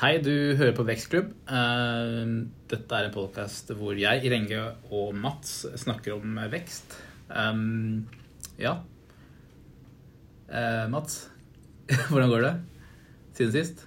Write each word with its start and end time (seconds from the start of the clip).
Hei, 0.00 0.14
du 0.24 0.56
hører 0.56 0.72
på 0.72 0.84
Vekstklubb. 0.88 1.26
Eh, 1.52 2.28
Dette 2.72 2.96
er 2.96 3.08
en 3.10 3.12
podkast 3.12 3.68
hvor 3.76 3.98
jeg, 4.00 4.30
Renge 4.32 4.62
og 4.96 5.10
Mats 5.12 5.66
snakker 5.82 6.14
om 6.14 6.38
vekst. 6.48 6.96
Um, 7.28 8.08
Ja. 8.56 8.78
Eh, 10.48 10.88
Mats, 10.88 11.28
hvordan 12.08 12.32
går 12.32 12.46
det 12.46 12.54
siden 13.36 13.52
sist? 13.58 13.84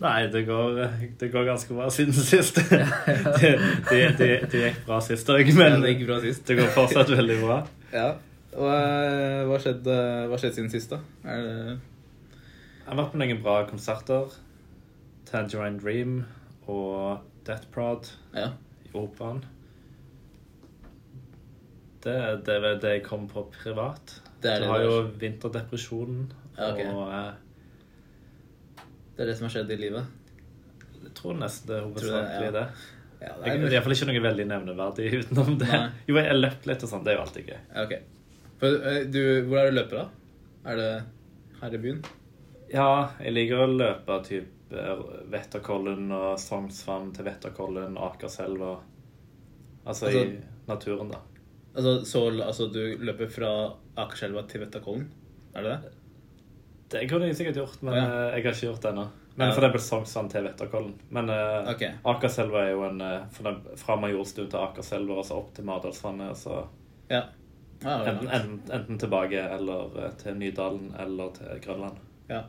Nei, 0.00 0.24
det 0.32 0.46
går, 0.48 0.80
det 1.20 1.28
går 1.28 1.44
ganske 1.52 1.76
bra 1.76 1.92
siden 1.92 2.16
sist. 2.16 2.64
det, 2.72 3.54
det, 3.92 4.02
det, 4.16 4.32
det 4.48 4.64
gikk 4.64 4.82
bra 4.88 5.04
sist 5.04 5.28
òg, 5.28 5.56
men 5.60 5.84
det 5.84 5.92
gikk 5.98 6.06
bra 6.08 6.22
sist. 6.24 6.46
det 6.48 6.56
går 6.56 6.76
fortsatt 6.80 7.12
veldig 7.20 7.42
bra. 7.44 7.62
Ja. 7.92 8.12
Og 8.56 8.70
eh, 8.80 9.40
hva 9.44 9.60
skjedde 9.60 10.04
hva 10.24 10.40
skjedde 10.40 10.56
siden 10.62 10.72
sist, 10.72 10.96
da? 10.96 11.04
Er 11.28 11.50
det 11.50 11.56
Jeg 11.66 12.94
har 12.94 13.04
vært 13.04 13.12
på 13.12 13.20
noen 13.20 13.44
bra 13.44 13.64
konserter. 13.68 14.40
Tangerine 15.30 15.78
Dream 15.80 16.14
og 16.68 17.20
Death 17.46 17.68
Prod 17.74 18.08
Ja. 18.34 18.48
i 18.84 18.90
Operaen. 18.98 19.44
Det, 22.04 22.14
det 22.46 22.54
er 22.56 22.78
det 22.80 22.90
jeg 22.96 23.02
kom 23.04 23.26
på 23.28 23.42
privat. 23.52 24.14
Det 24.40 24.50
er 24.54 24.62
du 24.62 24.64
det 24.64 24.70
har 24.70 24.78
det 24.80 24.86
jo 24.88 24.94
er. 25.02 25.10
vinterdepresjonen. 25.20 26.22
Ja, 26.56 26.70
okay. 26.72 26.86
Og 26.94 27.12
eh, 27.12 27.32
Det 29.16 29.24
er 29.24 29.28
det 29.30 29.36
som 29.36 29.46
har 29.48 29.54
skjedd 29.58 29.70
i 29.76 29.80
livet? 29.80 30.16
jeg 31.00 31.14
tror 31.16 31.32
nesten 31.40 31.66
det 31.68 31.74
er 31.76 31.80
det, 31.80 31.86
hovedsakelig 31.88 32.46
ja. 32.46 32.50
det. 32.54 32.64
Ja, 33.20 33.30
det 33.40 33.52
det 33.60 33.68
er 33.68 33.74
iallfall 33.74 33.94
ikke 33.96 34.06
noe 34.10 34.22
veldig 34.24 34.44
nevneverdig 34.48 35.06
utenom 35.20 35.56
det. 35.60 35.68
Nei. 35.72 35.90
Jo, 36.08 36.16
jeg 36.20 36.36
løp 36.38 36.66
litt 36.68 36.84
og 36.86 36.90
sånn. 36.92 37.02
Det 37.04 37.12
er 37.12 37.16
jo 37.18 37.22
alltid 37.24 37.48
gøy. 37.50 37.58
Ja, 37.74 37.84
Ok. 37.84 37.94
For, 38.60 38.76
eh, 38.90 38.98
du, 39.08 39.20
hvor 39.48 39.58
er 39.62 39.70
du 39.70 39.76
løper, 39.78 39.96
da? 39.96 40.70
Er 40.70 40.76
det 40.80 40.88
her 41.62 41.76
i 41.76 41.80
byen? 41.84 42.00
Ja, 42.72 42.88
jeg 43.24 43.32
liker 43.34 43.62
å 43.64 43.68
løpe 43.72 44.18
typ 44.28 44.48
Vetterkollen 44.70 46.10
og 46.14 46.38
Sognsvann 46.40 47.12
til 47.14 47.24
Vetterkollen, 47.26 47.96
Akerselva. 47.98 48.76
Altså, 49.86 50.06
Altså- 50.06 50.24
i 50.26 50.40
naturen, 50.68 51.08
da. 51.10 51.18
Altså, 51.74 52.04
så, 52.04 52.42
altså 52.42 52.66
du 52.72 52.96
løper 52.98 53.28
fra 53.30 53.52
Akerselva 53.96 54.42
til 54.48 54.60
Vetterkollen? 54.60 55.08
Er 55.54 55.62
det 55.62 55.70
det? 55.82 55.92
Det 56.90 57.08
kunne 57.10 57.26
jeg 57.26 57.36
sikkert 57.36 57.54
gjort, 57.56 57.82
men 57.82 57.94
Ja. 57.94 58.00
eh, 58.04 58.10
jeg 58.10 58.44
har 58.44 58.52
ikke 58.52 58.66
gjort 58.66 58.82
det 58.82 58.90
ennå. 58.92 59.08
Men 59.36 59.48
Ja. 59.48 59.54
for 59.54 59.60
eksempel 59.62 59.80
Sognsvann 59.80 60.28
til 60.30 60.42
Vetterkollen. 60.44 60.94
Men 61.10 61.30
uh, 61.30 61.70
okay. 61.70 61.92
Akerselva 62.04 62.64
er 62.66 62.70
jo 62.72 62.82
en 62.84 63.00
eh, 63.00 63.20
den, 63.42 63.60
Fra 63.76 63.96
Majorstuen 63.96 64.50
til 64.50 64.58
Akerselva 64.58 65.18
og 65.18 65.24
så 65.24 65.36
opp 65.38 65.54
til 65.54 65.64
Mardalsvannet. 65.64 66.30
og 66.30 66.36
Så 66.36 66.66
Ja. 67.10 67.22
Ah, 67.84 68.02
enten, 68.08 68.28
enten, 68.28 68.70
enten 68.72 68.98
tilbake 68.98 69.38
eller 69.54 70.10
til 70.18 70.34
Nydalen 70.36 70.94
eller 70.98 71.30
til 71.32 71.46
Grønland. 71.62 71.96
ja. 72.28 72.42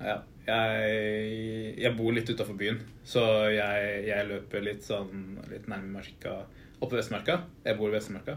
ja. 0.00 0.18
Jeg, 0.44 1.74
jeg 1.80 1.96
bor 1.96 2.12
litt 2.12 2.28
utafor 2.28 2.56
byen, 2.60 2.80
så 3.06 3.22
jeg, 3.52 4.04
jeg 4.10 4.28
løper 4.28 4.64
litt 4.66 4.84
sånn 4.84 5.38
litt 5.48 5.68
nærme 5.70 5.94
Marka. 5.96 6.42
Oppe 6.84 6.98
Vestmarka. 6.98 7.38
Jeg 7.64 7.78
bor 7.78 7.88
i 7.88 7.96
Vestmarka. 7.96 8.36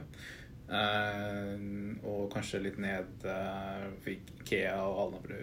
Uh, 0.68 1.96
og 2.04 2.26
kanskje 2.34 2.60
litt 2.60 2.80
ned 2.84 3.24
uh, 3.24 3.86
Ikea 4.04 4.76
og 4.84 5.04
Alnabru 5.06 5.38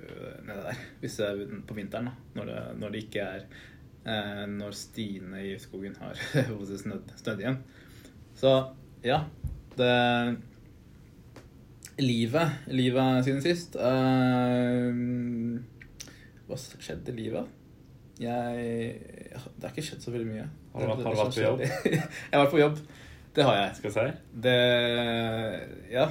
nede 0.44 0.58
der. 0.66 0.82
Hvis 1.00 1.20
det 1.20 1.28
er 1.28 1.54
på 1.68 1.76
vinteren, 1.76 2.10
da. 2.10 2.32
Når 2.38 2.50
det, 2.50 2.64
når 2.80 2.94
det 2.94 3.04
ikke 3.06 3.28
er 3.36 3.46
uh, 4.04 4.44
Når 4.52 4.76
stiene 4.76 5.44
i 5.48 5.54
skogen 5.60 5.96
har 6.00 6.20
snødd, 6.84 7.14
snødd 7.20 7.44
igjen. 7.44 7.62
Så 8.40 8.56
ja. 9.04 9.22
Det 9.76 9.92
Livet. 11.98 12.50
Livet 12.66 13.24
siden 13.24 13.42
sist. 13.42 13.76
Eh, 13.76 14.94
hva 16.48 16.56
skjedde 16.58 17.12
i 17.12 17.16
livet? 17.18 17.48
Jeg 18.20 19.00
Det 19.58 19.64
har 19.64 19.72
ikke 19.72 19.82
skjedd 19.88 20.04
så 20.04 20.12
veldig 20.14 20.28
mye. 20.28 20.44
Har 20.74 20.80
du 20.80 20.86
vært- 20.86 21.04
har 21.04 21.14
du 21.14 21.20
vært 21.22 21.34
på 21.34 21.46
jobb? 21.46 21.60
jeg 21.94 22.34
har 22.34 22.44
vært 22.44 22.54
på 22.54 22.60
jobb. 22.62 22.78
Det 23.34 23.44
har 23.44 23.56
jeg. 23.58 23.76
Skal 23.76 23.90
jeg 23.90 23.96
si? 23.96 24.40
Det 24.46 24.58
Ja. 25.90 26.06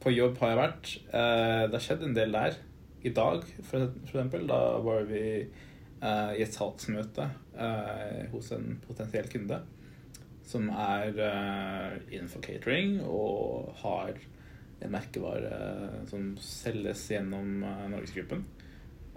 På 0.00 0.12
jobb 0.14 0.36
har 0.38 0.48
jeg 0.52 0.58
vært. 0.58 0.92
Eh, 1.08 1.62
Det 1.68 1.74
har 1.78 1.84
skjedd 1.86 2.02
en 2.04 2.14
del 2.14 2.32
der. 2.32 2.54
I 3.04 3.10
dag, 3.14 3.44
for 3.62 3.86
for 4.06 4.18
eksempel, 4.18 4.46
da 4.46 4.78
var 4.84 5.04
vi 5.08 5.22
eh, 6.02 6.32
i 6.38 6.42
et 6.42 6.52
salgsmøte 6.54 7.30
eh, 7.58 8.26
hos 8.32 8.52
en 8.52 8.80
potensiell 8.86 9.28
kunde 9.30 9.60
som 10.48 10.68
er 10.70 11.12
innenfor 12.10 12.40
catering 12.40 13.02
og 13.04 13.74
har 13.82 14.14
en 14.80 14.90
merkevare 14.94 16.06
som 16.08 16.30
selges 16.40 17.02
gjennom 17.10 17.62
uh, 17.66 17.82
Norgesgruppen. 17.92 18.44
Eh, 18.46 18.67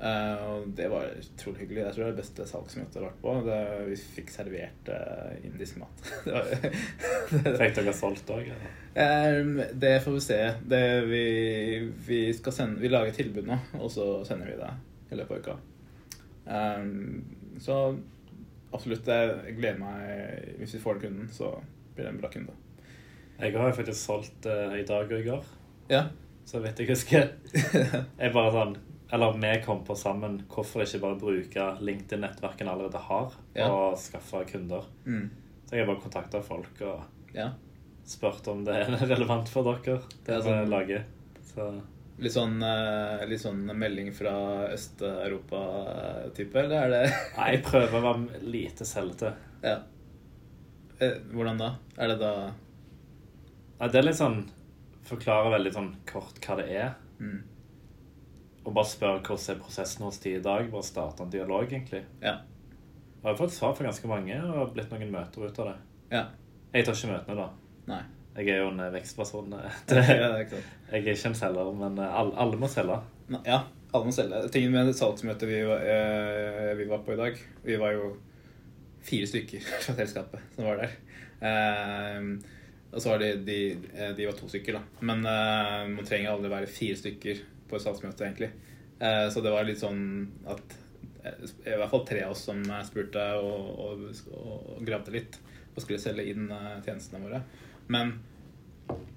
og 0.01 0.69
det 0.73 0.88
var 0.89 1.12
utrolig 1.13 1.59
hyggelig. 1.62 1.81
Jeg 1.84 1.94
tror 1.94 2.03
det 2.03 2.07
er 2.07 2.16
det 2.16 2.22
beste 2.23 2.45
salgsmøtet 2.50 2.95
jeg 2.97 3.03
har 3.03 3.12
vært 3.12 3.19
på. 3.22 3.34
Det, 3.45 3.57
vi 3.85 3.97
fikk 4.16 4.31
servert 4.34 4.89
uh, 4.89 5.35
indisk 5.45 5.78
mat. 5.78 6.07
Fikk 7.62 7.75
dere 7.78 7.94
solgt 7.94 8.31
òg? 8.34 8.50
Ehm, 9.01 9.59
det 9.84 9.94
får 10.01 10.17
vi 10.17 10.23
se. 10.25 10.40
Det 10.73 10.81
vi, 11.06 11.25
vi 12.07 12.23
skal 12.34 12.57
sende 12.57 12.81
Vi 12.81 12.90
lager 12.90 13.13
tilbud 13.16 13.45
nå, 13.47 13.59
og 13.78 13.94
så 13.94 14.07
sender 14.28 14.50
vi 14.50 14.57
det 14.63 14.72
i 15.11 15.22
løpet 15.22 15.38
av 15.38 15.45
uka. 15.45 15.57
Um, 16.50 17.59
så 17.61 17.78
absolutt, 18.73 19.06
jeg 19.06 19.35
jeg 19.45 19.57
gleder 19.59 19.78
meg 19.78 20.56
Hvis 20.57 20.73
vi 20.73 20.81
får 20.81 20.97
den 20.97 21.03
kunden, 21.06 21.29
så 21.31 21.53
blir 21.94 22.07
det 22.07 22.16
en 22.16 22.22
bra 22.23 22.31
kunde. 22.34 22.57
Jeg 23.38 23.53
har 23.53 23.73
faktisk 23.78 24.01
solgt 24.01 24.50
uh, 24.50 24.73
i 24.79 24.85
dag 24.88 25.06
og 25.06 25.19
i 25.19 25.28
går. 25.29 25.57
Ja. 25.94 26.07
Så 26.45 26.59
vet 26.66 26.79
jeg 26.81 26.90
husker. 26.90 27.35
Jeg 28.22 28.34
bare 28.34 28.51
sånn 28.56 28.79
Eller 29.11 29.33
vi 29.35 29.51
kom 29.66 29.81
på 29.83 29.95
sammen 29.99 30.38
hvorfor 30.47 30.85
ikke 30.85 31.01
bare 31.03 31.19
bruke 31.19 31.66
LinkedIn-nettverket 31.83 32.61
en 32.63 32.69
allerede 32.73 32.97
har, 33.09 33.33
Ja. 33.55 33.67
og 33.69 33.97
skaffe 33.99 34.45
kunder. 34.47 34.85
Mm. 35.05 35.29
Så 35.67 35.75
jeg 35.75 35.85
har 35.85 35.94
bare 35.94 36.03
kontakta 36.03 36.41
folk 36.44 36.79
og 36.81 37.01
ja. 37.35 37.49
spurt 38.07 38.47
om 38.47 38.63
det 38.66 38.75
er 38.75 38.95
relevant 39.13 39.49
for 39.51 39.63
dere, 39.67 39.99
det 40.25 40.35
er 40.38 40.41
sånn- 40.45 40.69
lager. 40.72 41.03
Så 41.53 41.72
Litt 42.22 42.33
sånn, 42.35 42.59
eh, 42.61 43.23
litt 43.25 43.41
sånn 43.41 43.63
melding 43.73 44.11
fra 44.13 44.67
Øst-Europa-type, 45.41 46.55
eller 46.59 46.75
er 46.85 46.89
det 46.91 47.13
Nei, 47.38 47.47
jeg 47.55 47.63
prøver 47.66 47.97
å 47.97 48.01
være 48.05 48.41
lite 48.45 48.85
selvete. 48.85 49.31
Ja. 49.63 49.78
Eh, 51.01 51.16
Hvordan 51.33 51.57
da? 51.57 51.69
Er 51.97 52.11
det 52.13 52.19
da 52.22 52.33
Nei, 53.79 53.88
det 53.89 53.95
er 54.01 54.05
litt 54.05 54.19
sånn 54.19 54.43
Forklarer 55.07 55.55
veldig 55.55 55.73
sånn 55.73 55.89
kort 56.05 56.38
hva 56.45 56.59
det 56.61 56.67
er. 56.78 56.91
mm. 57.19 57.39
Og 58.61 58.73
bare 58.75 58.85
spørre 58.85 59.22
hvordan 59.25 59.55
er 59.55 59.61
prosessen 59.63 60.05
hos 60.05 60.19
de 60.22 60.35
i 60.38 60.41
dag. 60.44 60.67
Bare 60.72 60.85
starte 60.85 61.25
en 61.25 61.33
dialog, 61.33 61.66
egentlig. 61.66 62.03
Ja. 62.22 62.38
Jeg 63.22 63.29
har 63.29 63.38
fått 63.38 63.53
svar 63.53 63.73
fra 63.77 63.85
ganske 63.85 64.09
mange 64.09 64.38
og 64.41 64.55
har 64.57 64.72
blitt 64.73 64.94
noen 64.94 65.11
møter 65.13 65.45
ut 65.45 65.59
av 65.61 65.72
det. 65.72 65.77
Ja. 66.13 66.23
Jeg 66.73 66.85
tar 66.88 66.97
ikke 66.97 67.11
møtene, 67.11 67.38
da. 67.38 67.49
Nei. 67.91 68.01
Jeg 68.38 68.47
er 68.53 68.61
jo 68.61 68.69
en 68.72 68.79
eh, 68.79 68.94
vekstperson. 68.94 69.51
Det, 69.89 70.03
Ja, 70.07 70.31
Det, 70.38 70.61
er 70.89 70.97
jeg 70.97 71.03
er 71.03 71.13
ikke 71.13 71.31
en 71.33 71.38
selger, 71.38 71.72
men 71.77 71.99
eh, 71.99 72.17
alle, 72.22 72.35
alle 72.39 72.59
må 72.61 72.69
selge. 72.72 73.01
Nei, 73.33 73.41
Ja, 73.49 73.59
alle 73.91 74.07
må 74.07 74.16
selge. 74.16 74.39
Tingen 74.53 74.73
med 74.75 74.88
det 74.89 74.95
salgsmøtet 74.99 75.49
vi 75.49 75.59
eh, 75.66 76.72
vi 76.79 76.88
var 76.89 77.03
på 77.05 77.13
i 77.16 77.19
dag 77.19 77.38
Vi 77.66 77.78
var 77.81 77.93
jo 77.97 78.13
fire 79.05 79.28
stykker 79.28 79.66
fra 79.83 79.97
selskapet 79.97 80.55
som 80.55 80.69
var 80.69 80.81
der. 80.85 80.97
Eh, 81.41 82.25
og 82.91 82.99
så 82.99 83.13
var 83.13 83.22
de, 83.23 83.33
de, 83.47 83.59
eh, 83.95 84.11
de 84.17 84.28
var 84.28 84.35
to 84.38 84.49
stykker, 84.51 84.79
da. 84.79 85.05
Men 85.07 85.25
eh, 85.28 85.91
man 85.93 86.07
trenger 86.07 86.33
aldri 86.33 86.51
være 86.51 86.72
fire 86.72 86.97
stykker 86.99 87.43
på 87.71 87.79
et 87.79 87.85
salgsmøte, 87.85 88.27
egentlig. 88.27 88.51
Eh, 89.01 89.27
så 89.33 89.41
det 89.41 89.53
var 89.53 89.65
litt 89.65 89.81
sånn 89.81 90.01
at 90.51 90.75
eh, 91.23 91.45
I 91.71 91.77
hvert 91.79 91.89
fall 91.93 92.03
tre 92.05 92.25
av 92.27 92.35
oss 92.35 92.43
som 92.49 92.61
eh, 92.61 92.83
spurte 92.85 93.23
og, 93.41 93.79
og, 93.85 94.03
og 94.37 94.83
gravde 94.85 95.15
litt 95.15 95.39
og 95.71 95.79
skulle 95.81 96.01
selge 96.03 96.27
inn 96.27 96.49
tjenestene 96.83 97.21
våre. 97.23 97.39
Men 97.91 98.17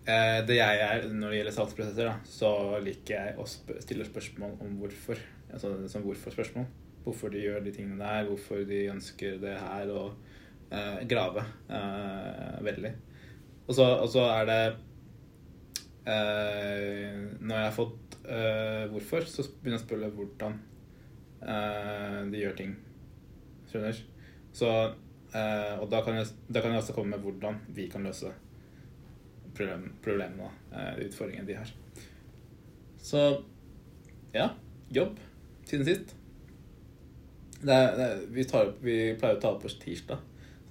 det 0.07 0.55
jeg 0.55 0.83
er 0.85 1.07
når 1.11 1.33
det 1.33 1.39
gjelder 1.41 1.55
salgsprosesser, 1.57 2.07
da, 2.07 2.29
så 2.31 2.79
liker 2.85 3.17
jeg 3.17 3.33
å 3.43 3.47
stille 3.83 4.07
spørsmål 4.07 4.53
om 4.63 4.77
hvorfor. 4.79 5.19
Altså 5.51 5.73
som 5.91 6.05
hvorfor-spørsmål. 6.05 6.69
Hvorfor 7.03 7.33
de 7.35 7.43
gjør 7.43 7.65
de 7.65 7.73
tingene 7.75 7.99
der, 7.99 8.29
hvorfor 8.29 8.63
de 8.69 8.85
ønsker 8.93 9.41
det 9.43 9.57
her, 9.59 9.91
og 9.91 10.15
eh, 10.71 11.03
grave 11.11 11.43
eh, 11.67 12.63
veldig. 12.69 12.93
Og 13.67 13.77
så 14.13 14.25
er 14.29 14.49
det 14.49 14.61
eh, 16.13 17.15
Når 17.41 17.55
jeg 17.57 17.65
har 17.65 17.75
fått 17.75 18.04
eh, 18.29 18.85
hvorfor, 18.93 19.27
så 19.29 19.45
begynner 19.47 19.79
jeg 19.79 19.83
å 19.83 19.85
spørre 19.85 20.11
hvordan 20.17 20.57
uh, 21.45 22.21
de 22.33 22.41
gjør 22.41 22.57
ting. 22.59 22.75
Skjønner? 23.71 24.01
Så, 24.55 24.71
uh, 25.35 25.75
og 25.81 25.87
da 25.93 26.01
kan, 26.07 26.19
jeg, 26.21 26.33
da 26.49 26.63
kan 26.65 26.75
jeg 26.75 26.83
også 26.83 26.97
komme 26.97 27.17
med 27.17 27.25
hvordan 27.27 27.61
vi 27.77 27.89
kan 27.93 28.07
løse 28.07 28.33
problem, 29.55 29.89
problemene, 30.03 30.51
og 30.75 31.03
utfordringene 31.05 31.47
de 31.47 31.59
har. 31.61 31.73
Så 33.05 33.21
ja, 34.35 34.49
jobb 34.91 35.19
siden 35.69 35.87
sist. 35.87 36.15
Det 37.65 37.77
det 37.99 38.09
vi, 38.35 38.45
opp- 38.51 38.81
vi 38.83 38.97
pleier 39.19 39.39
å 39.39 39.41
ta 39.41 39.53
opp 39.55 39.63
på 39.63 39.71
tirsdag. 39.81 40.19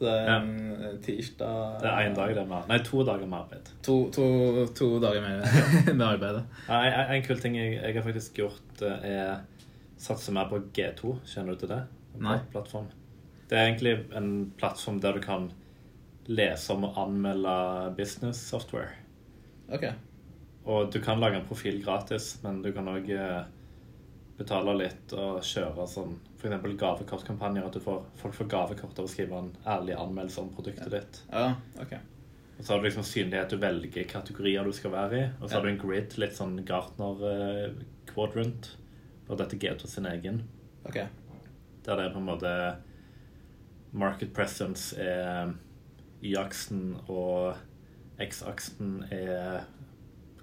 Er 0.09 0.31
en 0.35 0.99
tirsdag 1.03 1.79
Det 1.81 1.89
er 1.89 2.07
én 2.07 2.15
dag 2.17 2.33
det 2.35 2.43
med 2.49 2.69
Nei, 2.69 2.79
to 2.85 3.03
dager 3.07 3.25
med 3.29 3.39
arbeid. 3.39 3.71
To, 3.87 3.97
to, 4.13 4.27
to 4.75 4.89
dager 5.03 5.21
med, 5.21 5.43
med 5.99 6.05
arbeidet. 6.07 6.43
Ja, 6.67 6.81
En, 6.89 7.15
en 7.15 7.25
kul 7.25 7.39
ting 7.41 7.57
jeg, 7.57 7.79
jeg 7.79 7.95
har 7.97 8.05
faktisk 8.05 8.39
gjort, 8.41 8.81
eh, 8.81 9.09
er 9.13 9.41
satser 10.03 10.35
mer 10.35 10.49
på 10.51 10.59
G2. 10.75 11.17
Kjenner 11.29 11.55
du 11.55 11.63
til 11.63 11.71
det? 11.71 11.81
En 12.15 12.27
Nei. 12.27 12.37
Plattform. 12.51 12.89
Det 13.49 13.57
er 13.59 13.67
egentlig 13.67 13.97
en 14.17 14.31
plattform 14.57 14.99
der 15.03 15.17
du 15.17 15.23
kan 15.23 15.51
lese 16.27 16.73
om 16.73 16.87
og 16.87 16.97
anmelde 17.03 17.93
business 17.97 18.39
software. 18.49 18.93
Ok. 19.73 19.89
Og 20.65 20.93
du 20.93 20.99
kan 21.03 21.19
lage 21.19 21.39
en 21.39 21.47
profil 21.47 21.81
gratis, 21.83 22.37
men 22.43 22.61
du 22.63 22.71
kan 22.75 22.87
òg 22.87 23.09
betale 24.37 24.73
litt 24.77 25.13
og 25.17 25.43
kjøre 25.45 25.85
sånn 25.89 26.15
f.eks. 26.39 26.75
gavekortkampanjer. 26.79 27.67
At 27.67 27.77
du 27.77 27.83
får, 27.83 28.01
folk 28.19 28.37
får 28.37 28.49
gavekort 28.51 28.99
av 28.99 29.07
å 29.07 29.11
skrive 29.11 29.39
en 29.39 29.51
ærlig 29.75 29.97
anmeldelse 29.99 30.41
om 30.41 30.51
produktet 30.55 30.91
ditt. 30.93 31.21
Ja, 31.31 31.53
ok. 31.81 31.95
Og 32.57 32.61
så 32.61 32.73
har 32.73 32.81
du 32.81 32.87
liksom 32.87 33.05
synlighet 33.07 33.53
du 33.53 33.59
velger 33.61 34.07
kategorier 34.09 34.65
du 34.65 34.73
skal 34.75 34.93
være 34.93 35.19
i. 35.19 35.25
Og 35.39 35.49
så 35.49 35.57
har 35.57 35.65
du 35.65 35.73
en 35.73 35.81
grid, 35.81 36.17
litt 36.21 36.37
sånn 36.37 36.55
Gartner-quadrant. 36.67 38.73
Og 39.29 39.37
dette 39.39 39.59
G2 39.59 39.89
sin 39.89 40.09
egen. 40.09 40.43
Ok. 40.87 40.99
Der 41.83 41.99
det 41.99 42.07
er 42.07 42.13
på 42.13 42.21
en 42.21 42.29
måte 42.29 42.51
Market 43.93 44.33
presence 44.33 44.95
er 44.97 45.53
Y-aksen, 46.23 46.95
og 47.11 47.59
X-aksen 48.23 49.03
er 49.11 49.65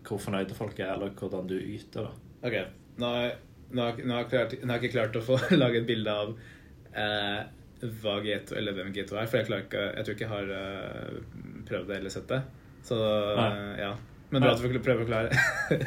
hvor 0.06 0.20
fornøyde 0.20 0.56
folk 0.56 0.78
er, 0.78 0.92
eller 0.94 1.14
hvordan 1.16 1.48
du 1.50 1.56
yter. 1.58 2.08
da. 2.08 2.12
Ok, 2.46 2.54
jeg, 2.54 3.32
nå 3.70 3.86
har, 3.86 4.02
nå 4.02 4.14
har 4.14 4.24
jeg, 4.24 4.30
klart, 4.32 4.54
nå 4.62 4.72
har 4.72 4.78
jeg 4.78 4.88
ikke 4.90 4.98
klart 4.98 5.18
å 5.20 5.24
få 5.24 5.38
lage 5.62 5.80
et 5.82 5.88
bilde 5.88 6.14
av 6.22 6.32
eh, 6.92 7.40
hva 8.02 8.16
G2, 8.20 8.56
eller 8.60 8.76
hvem 8.76 8.92
G2 8.92 9.16
er, 9.16 9.28
for 9.30 9.40
jeg, 9.40 9.48
ikke, 9.64 9.84
jeg 9.96 10.06
tror 10.06 10.16
ikke 10.16 10.26
jeg 10.26 10.32
har 10.34 10.50
uh, 10.52 11.60
prøvd 11.68 11.86
det 11.88 11.98
eller 12.00 12.12
sett 12.12 12.26
det. 12.28 12.40
Så 12.84 12.98
eh, 13.00 13.78
ja. 13.80 13.94
Men 14.30 14.44
bra 14.44 14.52
at 14.54 14.60
du 14.62 14.82
prøver 14.84 15.08
å 15.08 15.22
det. 15.28 15.38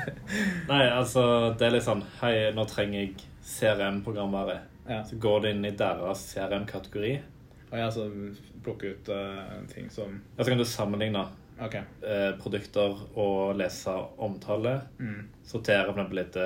Nei, 0.71 0.81
altså, 0.89 1.23
det 1.59 1.67
er 1.67 1.77
litt 1.77 1.85
sånn 1.85 2.01
Hei, 2.19 2.33
nå 2.55 2.65
trenger 2.69 2.99
jeg 2.99 3.13
CRM-programvare. 3.47 4.57
ja. 4.89 4.99
Så 5.07 5.19
går 5.21 5.45
du 5.45 5.47
inn 5.53 5.63
i 5.65 5.71
deres 5.79 6.25
CRM-kategori, 6.33 7.13
Og 7.69 7.77
jeg 7.77 7.85
altså 7.85 8.09
plukker 8.65 8.97
ut 8.97 9.13
uh, 9.13 9.61
ting 9.71 9.87
som 9.93 10.17
Ja, 10.35 10.43
så 10.43 10.49
kan 10.51 10.61
du 10.61 10.67
sammenligne 10.67 11.27
Okay. 11.63 11.83
eh, 12.01 12.31
produkter 12.41 12.97
og 13.13 13.55
lese 13.59 13.93
omtale. 14.17 14.71
Mm. 14.99 15.27
Sortere 15.45 15.85
for 15.85 15.93
eksempel 15.93 16.17
litt 16.17 16.37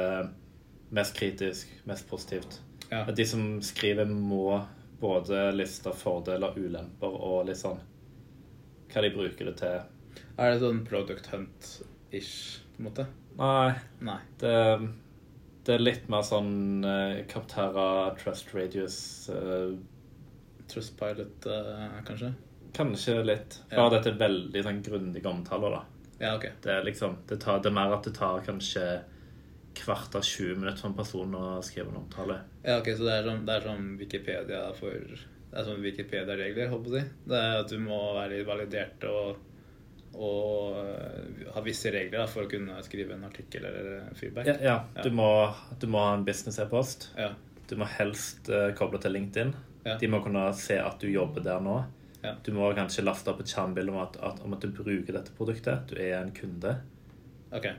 mest 0.89 1.15
kritisk, 1.17 1.71
mest 1.83 2.09
positivt. 2.09 2.61
Ja. 2.89 3.03
At 3.03 3.15
de 3.15 3.25
som 3.27 3.61
skriver, 3.61 4.05
må 4.05 4.61
både 4.99 5.51
liste 5.53 5.91
fordeler, 5.93 6.55
ulemper 6.57 7.13
og 7.13 7.45
litt 7.49 7.59
sånn 7.59 7.81
hva 8.87 9.03
de 9.03 9.11
bruker 9.13 9.49
det 9.49 9.57
til. 9.59 9.81
Er 10.39 10.53
det 10.53 10.61
sånn 10.61 10.85
Product 10.87 11.27
Hunt-ish, 11.33 12.63
på 12.73 12.81
en 12.81 12.87
måte? 12.87 13.05
Nei, 13.37 13.73
Nei. 14.05 14.17
det, 14.41 14.53
det 15.67 15.75
er 15.75 15.83
litt 15.83 16.07
mer 16.09 16.23
sånn 16.25 16.85
uh, 16.85 17.19
Capterra, 17.29 18.15
Trust 18.17 18.53
Radius 18.55 18.97
uh, 19.29 19.75
Trust 20.71 20.95
Pilot, 20.97 21.45
uh, 21.45 21.99
kanskje? 22.07 22.31
Kanskje 22.77 23.19
litt. 23.25 23.59
Ja. 23.69 23.83
Bare 23.83 23.97
dette 23.97 24.15
er 24.15 24.21
veldig 24.23 24.63
sånn 24.65 24.81
grundige 24.85 25.29
omtaler, 25.29 25.77
da. 25.77 25.83
Ja, 26.17 26.33
ok. 26.37 26.47
Det 26.63 26.73
er 26.73 26.87
liksom 26.87 27.19
det, 27.29 27.39
tar, 27.43 27.61
det 27.61 27.69
er 27.69 27.77
mer 27.77 27.93
at 27.97 28.07
det 28.07 28.15
tar 28.17 28.41
kanskje 28.45 28.85
kvart 29.77 30.15
av 30.17 30.25
20 30.25 30.59
minutter 30.59 30.81
for 30.81 30.91
en 30.91 30.97
person 30.97 31.35
å 31.37 31.43
skrive 31.65 31.91
en 31.91 31.99
omtale. 32.01 32.39
Ja, 32.63 32.79
ok, 32.79 32.91
Så 32.97 33.07
det 33.07 33.17
er 33.17 33.27
sånn, 33.27 33.43
det 33.47 33.57
er 33.57 33.67
sånn 33.67 33.89
Wikipedia 33.99 34.61
for 34.77 34.93
Det 34.93 35.59
er 35.61 35.67
sånn 35.67 35.83
Wikipedia-regler, 35.83 36.73
å 36.73 36.79
si. 36.83 37.03
Det 37.27 37.43
er 37.43 37.61
at 37.61 37.71
du 37.71 37.77
må 37.81 37.99
være 38.17 38.41
validert 38.47 39.05
og, 39.09 39.37
og 40.17 40.79
øh, 40.81 41.45
ha 41.55 41.63
visse 41.65 41.93
regler 41.93 42.19
da, 42.19 42.27
for 42.31 42.45
å 42.45 42.51
kunne 42.51 42.77
skrive 42.85 43.15
en 43.15 43.25
artikkel 43.29 43.65
eller 43.69 44.09
feedback. 44.19 44.49
Ja, 44.51 44.57
ja. 44.61 44.77
Ja. 44.97 45.05
Du, 45.05 45.11
må, 45.15 45.29
du 45.79 45.87
må 45.91 46.03
ha 46.03 46.17
en 46.17 46.27
business-e-post. 46.27 47.11
Ja. 47.17 47.31
Du 47.67 47.75
må 47.79 47.87
helst 47.97 48.51
uh, 48.51 48.69
koble 48.77 48.99
til 49.03 49.15
LinkedIn. 49.15 49.55
Ja. 49.87 49.95
De 49.99 50.09
må 50.11 50.19
kunne 50.23 50.49
se 50.59 50.77
at 50.83 50.99
du 51.03 51.07
jobber 51.11 51.43
der 51.43 51.63
nå. 51.63 51.79
Ja. 52.23 52.33
Du 52.43 52.51
må 52.55 52.67
kanskje 52.75 53.05
laste 53.05 53.31
opp 53.31 53.41
et 53.43 53.51
skjermbilde 53.51 53.93
om 53.93 53.99
om 54.01 54.55
at 54.55 54.63
du 54.63 54.71
bruker 54.73 55.15
dette 55.15 55.35
produktet. 55.37 55.87
Du 55.91 55.99
er 55.99 56.17
en 56.19 56.33
kunde. 56.35 56.77
Ok. 57.55 57.69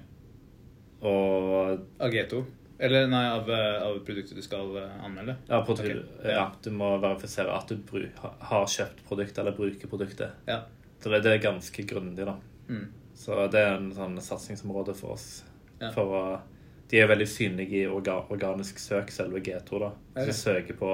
Og 1.03 1.85
Av 2.01 2.11
G2? 2.13 2.45
Eller 2.79 3.09
nei, 3.11 3.25
av, 3.27 3.49
øh, 3.51 3.83
av 3.83 3.97
produktet 4.07 4.37
du 4.39 4.43
skal 4.43 4.77
øh, 4.79 5.05
anmelde? 5.05 5.35
ja, 5.49 5.59
på, 5.67 5.73
Ok. 5.75 5.89
ja, 6.25 6.45
du 6.63 6.71
må 6.71 6.93
verifisere 7.03 7.51
at 7.55 7.69
du 7.75 8.05
har 8.19 8.67
kjøpt 8.71 9.03
produktet 9.09 9.39
eller 9.43 9.57
bruker 9.57 9.91
produktet. 9.91 10.31
Ja. 10.47 10.61
Så 11.03 11.11
det, 11.11 11.25
det 11.27 11.33
er 11.33 11.43
ganske 11.43 11.83
grundig, 11.91 12.27
da. 12.27 12.37
Mm. 12.69 12.87
Så 13.19 13.35
det 13.51 13.65
er 13.65 13.77
en 13.81 13.91
sånn 13.95 14.15
satsingsområde 14.23 14.95
for 14.95 15.17
oss. 15.17 15.43
Ja. 15.81 15.91
For 15.95 16.15
å, 16.15 16.23
de 16.91 17.01
er 17.03 17.11
veldig 17.11 17.27
synlige 17.31 17.83
i 17.83 17.87
orga, 17.91 18.21
organisk 18.31 18.79
søk, 18.79 19.11
selve 19.15 19.43
G2. 19.43 19.83
da. 19.83 19.91
Hvis 20.21 20.31
du 20.31 20.39
søker 20.39 20.79
på 20.79 20.93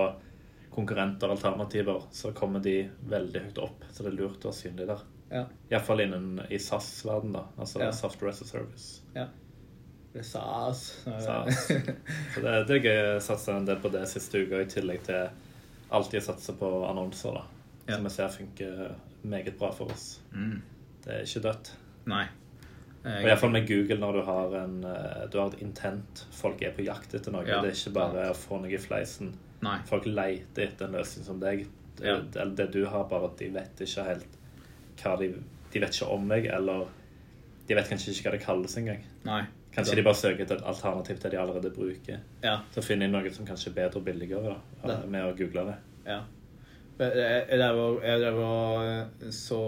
konkurrenter 0.74 1.28
og 1.28 1.36
alternativer, 1.36 2.02
så 2.12 2.32
kommer 2.32 2.64
de 2.64 2.78
veldig 3.12 3.44
høyt 3.44 3.60
opp. 3.62 3.84
Så 3.92 4.02
det 4.04 4.14
er 4.14 4.18
lurt 4.22 4.40
å 4.44 4.50
være 4.50 4.58
synlig 4.62 4.88
der. 4.88 5.04
Ja. 5.34 5.44
Iallfall 5.70 6.00
innen 6.04 6.40
i 6.48 6.58
SAS-verden, 6.60 7.36
da. 7.36 7.44
Altså. 7.60 7.92
Software 7.92 8.32
as 8.32 8.40
a 8.40 8.48
Service. 8.48 9.02
ja. 9.14 9.28
Det 10.14 10.20
er 10.22 10.26
SAS. 10.28 10.82
SAS. 11.04 11.64
Så 12.34 12.42
det, 12.44 12.52
det 12.68 12.76
er 12.78 12.84
gøy 12.86 13.00
å 13.16 13.22
satse 13.24 13.50
en 13.58 13.66
del 13.66 13.80
på 13.82 13.90
det 13.90 14.04
siste 14.10 14.44
uka, 14.44 14.60
i 14.62 14.68
tillegg 14.70 15.02
til 15.08 15.26
alltid 15.94 16.22
satse 16.22 16.54
på 16.58 16.68
annonser, 16.88 17.34
da. 17.34 17.42
Ja. 17.88 17.96
Som 17.98 18.06
jeg 18.08 18.14
ser 18.14 18.30
funker 18.32 18.94
meget 19.28 19.58
bra 19.58 19.72
for 19.74 19.90
oss. 19.92 20.20
mm. 20.32 20.54
Det 21.04 21.12
er 21.18 21.26
ikke 21.26 21.42
dødt. 21.44 21.72
Nei. 22.08 22.22
Eh, 23.04 23.18
Og 23.18 23.26
Iallfall 23.28 23.50
med 23.52 23.66
Google 23.68 23.98
når 24.00 24.16
du 24.16 24.20
har, 24.24 24.54
en, 24.62 24.76
eh, 24.88 25.24
du 25.28 25.34
har 25.36 25.50
et 25.52 25.58
intent. 25.66 26.22
Folk 26.32 26.62
er 26.64 26.70
på 26.72 26.86
jakt 26.86 27.12
etter 27.18 27.34
noe. 27.34 27.42
Ja. 27.44 27.58
Det 27.60 27.74
er 27.74 27.76
ikke 27.76 27.92
bare 27.98 28.22
å 28.30 28.36
få 28.38 28.56
noe 28.62 28.72
i 28.72 28.80
fleisen. 28.80 29.34
Nei. 29.66 29.74
Folk 29.90 30.06
leter 30.08 30.64
etter 30.70 30.86
en 30.88 30.96
løsning 30.96 31.26
som 31.26 31.42
deg. 31.42 31.66
Det, 31.98 32.06
Ja. 32.08 32.14
Eller 32.40 32.54
det 32.62 32.70
du 32.72 32.86
har, 32.86 33.04
bare 33.10 33.28
at 33.28 33.36
de 33.38 33.50
vet 33.54 33.84
ikke 33.84 34.06
helt 34.08 34.40
hva 35.02 35.18
de 35.20 35.28
De 35.74 35.80
vet 35.82 35.90
ikke 35.92 36.08
om 36.14 36.24
meg, 36.30 36.46
eller 36.46 36.86
de 37.68 37.74
vet 37.74 37.88
kanskje 37.90 38.12
ikke 38.14 38.30
hva 38.30 38.32
det 38.38 38.42
kalles 38.46 38.76
engang. 38.78 39.04
Nei. 39.26 39.42
Kanskje 39.74 39.96
de 39.98 40.02
bare 40.06 40.14
søker 40.20 40.44
etter 40.44 40.60
et 40.60 40.66
alternativ 40.70 41.16
til 41.18 41.30
det 41.30 41.32
de 41.34 41.40
allerede 41.42 41.70
bruker. 41.74 42.20
Ja. 42.44 42.58
Så 42.74 42.82
finner 42.84 43.06
de 43.08 43.12
noe 43.16 43.30
som 43.34 43.46
kanskje 43.48 43.70
er 43.72 43.76
bedre 43.80 43.98
og 44.00 44.04
billigere 44.06 44.56
da, 44.84 45.00
med 45.10 45.24
å 45.26 45.36
google 45.36 45.64
det. 45.72 45.76
Ja. 46.06 46.20
Jeg 46.98 47.48
jeg 47.50 47.58
drev 47.58 47.78
og- 47.80 48.04
og 49.24 49.32
så 49.34 49.58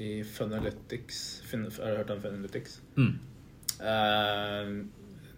i 0.00 0.22
Funalytics 0.24 1.42
Har 1.52 1.90
du 1.90 1.96
hørt 1.96 2.10
om 2.10 2.20
Funalytics? 2.22 2.80
Mm. 2.96 3.18
Eh, 3.80 4.70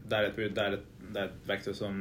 det, 0.09 0.19
er 0.19 0.29
et, 0.29 0.37
det, 0.37 0.59
er 0.59 0.77
et, 0.79 0.85
det 1.15 1.21
er 1.23 1.25
et 1.31 1.49
verktøy 1.49 1.75
som 1.75 1.99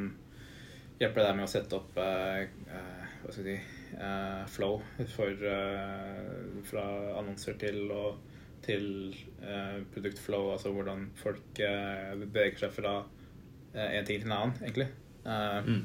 hjelper 0.99 1.25
deg 1.25 1.35
med 1.39 1.47
å 1.47 1.51
sette 1.51 1.73
opp 1.79 1.97
eh, 1.97 2.43
eh, 2.69 3.07
Hva 3.23 3.33
skal 3.33 3.47
jeg 3.49 3.63
si 3.63 3.97
eh, 3.97 4.43
flow 4.51 4.77
for, 5.15 5.31
eh, 5.49 6.61
fra 6.69 6.85
annonser 7.19 7.57
til, 7.61 7.85
og, 7.91 8.17
til 8.65 8.85
eh, 9.41 9.81
produktflow, 9.93 10.51
altså 10.55 10.71
hvordan 10.75 11.09
folk 11.19 11.59
eh, 11.63 12.13
beveger 12.23 12.63
seg 12.65 12.71
fra 12.77 12.93
eh, 13.73 13.97
en 13.99 14.07
ting 14.07 14.21
til 14.23 14.29
en 14.31 14.37
annen, 14.37 14.55
egentlig. 14.63 14.87
Eh, 15.25 15.59
Mm. 15.63 15.83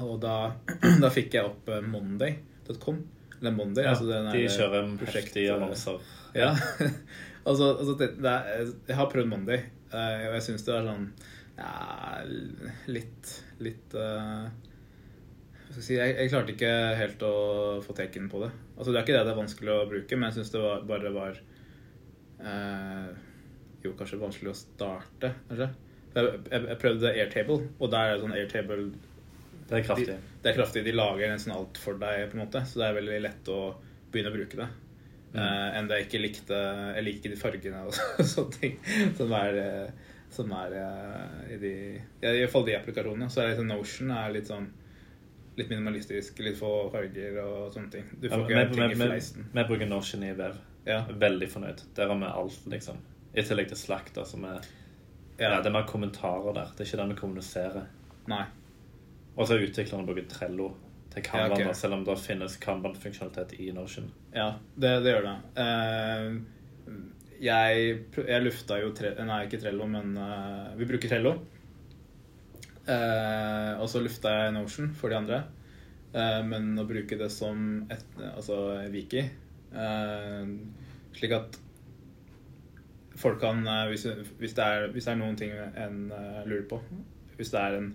og 0.00 0.14
da, 0.22 0.34
da 1.04 1.10
fikk 1.12 1.34
jeg 1.36 1.44
opp 1.50 1.68
monday.com. 1.84 3.02
Eller 3.40 3.52
Monday. 3.56 3.84
Ja, 3.84 3.90
altså 3.94 4.06
den 4.08 4.26
de 4.32 4.46
kjører 4.52 4.88
heftige 5.14 5.52
annonser. 5.54 6.00
Ja. 6.36 6.50
altså, 7.48 7.70
altså 7.78 7.94
det, 8.00 8.10
det 8.20 8.32
er, 8.32 8.72
jeg 8.88 8.96
har 8.98 9.08
prøvd 9.12 9.28
Monday, 9.32 9.62
eh, 9.92 10.26
og 10.28 10.34
jeg 10.38 10.42
syns 10.48 10.64
det 10.66 10.74
er 10.76 10.88
sånn 10.90 11.06
ja, 11.60 11.70
litt 12.88 13.30
Litt 13.60 13.92
jeg 13.96 14.69
si 15.78 15.94
jeg, 15.94 16.14
jeg 16.16 16.30
klarte 16.32 16.54
ikke 16.54 16.70
helt 16.98 17.22
å 17.26 17.34
få 17.84 17.94
teken 17.96 18.26
på 18.32 18.40
det. 18.42 18.50
Altså 18.76 18.90
Det 18.90 18.98
er 18.98 19.04
ikke 19.04 19.16
det 19.18 19.26
det 19.28 19.34
er 19.34 19.38
vanskelig 19.38 19.74
å 19.74 19.84
bruke, 19.90 20.18
men 20.18 20.30
jeg 20.30 20.40
syns 20.40 20.50
det 20.54 20.64
var, 20.64 20.82
bare 20.88 21.12
var 21.14 21.38
eh, 22.42 23.06
Jo, 23.84 23.94
kanskje 23.98 24.18
vanskelig 24.20 24.52
å 24.52 24.58
starte, 24.58 25.32
kanskje. 25.48 25.70
Jeg, 26.10 26.26
jeg, 26.50 26.66
jeg 26.72 26.78
prøvde 26.82 27.14
Airtable, 27.14 27.68
og 27.78 27.92
der 27.92 28.08
er 28.08 28.16
det 28.16 28.24
sånn 28.24 28.34
Airtable 28.34 28.88
Det 29.70 29.78
er 29.78 29.86
kraftig. 29.86 30.16
de, 30.18 30.36
det 30.42 30.50
er 30.50 30.58
kraftig. 30.58 30.84
De 30.88 30.94
lager 30.96 31.30
nesten 31.30 31.54
alt 31.54 31.78
for 31.78 32.00
deg, 32.00 32.24
på 32.32 32.38
en 32.38 32.42
måte. 32.42 32.64
Så 32.66 32.82
det 32.82 32.88
er 32.88 32.96
veldig 32.98 33.20
lett 33.28 33.50
å 33.54 33.60
begynne 34.10 34.32
å 34.32 34.38
bruke 34.40 34.58
det. 34.58 34.66
Mm. 35.30 35.38
Eh, 35.38 35.66
enn 35.78 35.86
det 35.86 36.00
jeg 36.00 36.06
ikke 36.08 36.20
likte 36.24 36.56
Jeg 36.96 37.04
liker 37.06 37.20
ikke 37.20 37.30
de 37.30 37.36
fargene 37.38 37.80
og 37.86 37.94
sånne 38.32 38.56
ting 38.56 38.72
som 39.14 39.30
er, 39.38 39.58
eh, 39.62 40.08
som 40.34 40.50
er 40.58 40.74
eh, 40.80 41.52
i 41.54 41.58
de 41.62 41.74
ja, 41.94 42.32
I 42.32 42.40
hvert 42.40 42.54
fall 42.56 42.66
de 42.66 42.74
applikasjonene. 42.80 43.30
Så 43.30 43.44
er 43.44 43.46
det 43.46 43.54
liksom 43.54 43.70
Notion 43.70 44.10
er 44.16 44.34
litt 44.34 44.50
sånn 44.50 44.66
Litt 45.60 45.70
minimalistisk, 45.72 46.40
litt 46.44 46.56
få 46.58 46.72
farger 46.92 47.36
og 47.44 47.70
sånne 47.74 47.92
ting. 47.92 48.10
Du 48.16 48.28
Ja, 48.28 48.34
får 48.34 48.46
vi, 48.46 48.54
ikke 48.56 48.74
ting 48.74 48.82
vi, 48.82 48.90
i 48.94 48.98
vi, 48.98 49.08
fleisen. 49.12 49.48
vi 49.52 49.64
bruker 49.68 49.90
Notion 49.90 50.24
i 50.24 50.32
Vev. 50.38 50.58
Ja. 50.88 51.02
Veldig 51.20 51.48
fornøyd. 51.52 51.82
Der 51.96 52.08
har 52.08 52.20
vi 52.22 52.30
alt, 52.30 52.60
liksom. 52.72 53.00
I 53.36 53.44
tillegg 53.46 53.68
til 53.70 53.78
som 54.26 54.46
er 54.48 54.62
ja. 55.38 55.50
ja. 55.50 55.58
Det 55.60 55.70
er 55.70 55.74
mer 55.76 55.86
kommentarer 55.88 56.56
der. 56.56 56.72
Det 56.76 56.84
er 56.84 56.88
ikke 56.88 57.02
det 57.02 57.08
vi 57.12 57.18
kommuniserer. 57.20 57.84
Nei. 58.30 58.44
Og 59.36 59.46
så 59.48 59.60
utviklerne 59.60 60.06
bruker 60.08 60.26
Trello 60.28 60.72
til 61.14 61.24
Kanban, 61.26 61.58
Ja, 61.58 61.66
okay. 61.68 61.74
selv 61.74 61.96
om 61.98 62.04
det 62.06 62.16
finnes 62.22 62.56
Kanban-funksjonalitet 62.62 63.54
i 63.60 63.70
Notion. 63.74 64.10
Ja, 64.34 64.52
det, 64.76 64.90
det 65.04 65.14
gjør 65.14 65.28
det. 65.28 65.36
Uh, 65.58 66.96
jeg, 67.40 67.94
jeg 68.20 68.44
lufta 68.44 68.78
jo 68.82 68.92
tre, 68.96 69.14
Nei, 69.24 69.44
ikke 69.46 69.60
Trello, 69.62 69.88
men 69.90 70.12
uh, 70.18 70.74
vi 70.78 70.88
bruker 70.90 71.10
Trello. 71.10 71.34
Eh, 72.90 73.72
og 73.80 73.88
så 73.92 74.00
lufta 74.02 74.32
jeg 74.34 74.54
Notion 74.56 74.90
for 74.98 75.12
de 75.12 75.18
andre. 75.20 75.40
Eh, 76.14 76.40
men 76.48 76.72
å 76.80 76.86
bruke 76.88 77.18
det 77.20 77.30
som 77.30 77.86
et, 77.92 78.06
altså 78.34 78.56
Wiki, 78.90 79.22
eh, 79.72 80.54
slik 81.14 81.34
at 81.36 81.58
folk 83.20 83.40
kan 83.42 83.62
eh, 83.68 83.84
hvis, 83.92 84.06
hvis, 84.40 84.54
det 84.56 84.64
er, 84.64 84.88
hvis 84.94 85.06
det 85.06 85.12
er 85.14 85.20
noen 85.20 85.36
ting 85.38 85.52
en 85.54 86.00
eh, 86.16 86.40
lurer 86.48 86.66
på 86.70 86.80
Hvis 87.36 87.52
det 87.54 87.60
er 87.60 87.78
en 87.80 87.92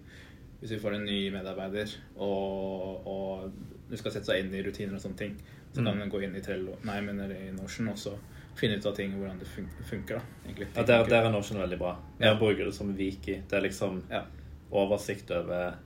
hvis 0.62 0.72
vi 0.72 0.78
får 0.82 0.96
en 0.96 1.04
ny 1.06 1.18
medarbeider 1.30 1.92
og, 2.24 3.04
og 3.12 3.58
du 3.92 3.98
skal 4.00 4.14
sette 4.16 4.32
seg 4.32 4.40
inn 4.42 4.54
i 4.56 4.62
rutiner 4.66 4.96
og 4.98 5.02
sånne 5.04 5.20
ting, 5.20 5.34
så 5.76 5.84
kan 5.84 5.92
Mm. 5.94 6.00
man 6.00 6.10
gå 6.10 6.22
inn 6.26 6.34
i 6.40 6.42
Trello, 6.42 6.78
nei, 6.88 6.96
men 7.06 7.20
i 7.36 7.52
Notion 7.54 7.90
og 7.92 8.00
så 8.02 8.14
finne 8.58 8.80
ut 8.80 8.86
av 8.90 8.96
ting 8.98 9.12
hvordan 9.14 9.38
det 9.44 9.46
funker. 9.52 10.16
da, 10.16 10.22
egentlig. 10.48 10.68
Ja, 10.78 10.86
der, 10.88 11.04
der 11.12 11.28
er 11.28 11.30
Notion 11.36 11.60
veldig 11.62 11.78
bra. 11.78 11.92
Jeg 12.18 12.32
Ja. 12.32 12.40
bruker 12.40 12.66
det 12.66 12.74
som 12.74 12.96
wiki. 12.98 13.36
Det 13.46 13.54
er 13.60 13.62
liksom 13.68 14.02
Ja. 14.10 14.24
Oversikt 14.82 15.32
over 15.32 15.78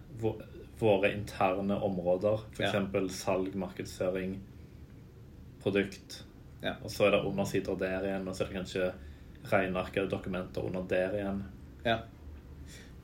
våre 0.79 1.11
interne 1.11 1.75
områder. 1.83 2.45
Ja. 2.59 2.71
F.eks. 2.71 3.19
salg, 3.19 3.55
markedsføring, 3.59 4.37
produkt. 5.63 6.23
Ja. 6.63 6.75
Og 6.83 6.91
så 6.91 7.07
er 7.07 7.15
det 7.15 7.25
undersider 7.27 7.79
der 7.79 8.07
igjen, 8.07 8.27
og 8.27 8.35
så 8.35 8.45
er 8.45 8.51
det 8.51 8.59
kanskje 8.59 8.91
regneark 9.49 9.97
eller 9.97 10.11
dokumenter 10.11 10.65
under 10.67 10.87
der 10.87 11.19
igjen. 11.19 11.43
Ja. 11.85 11.99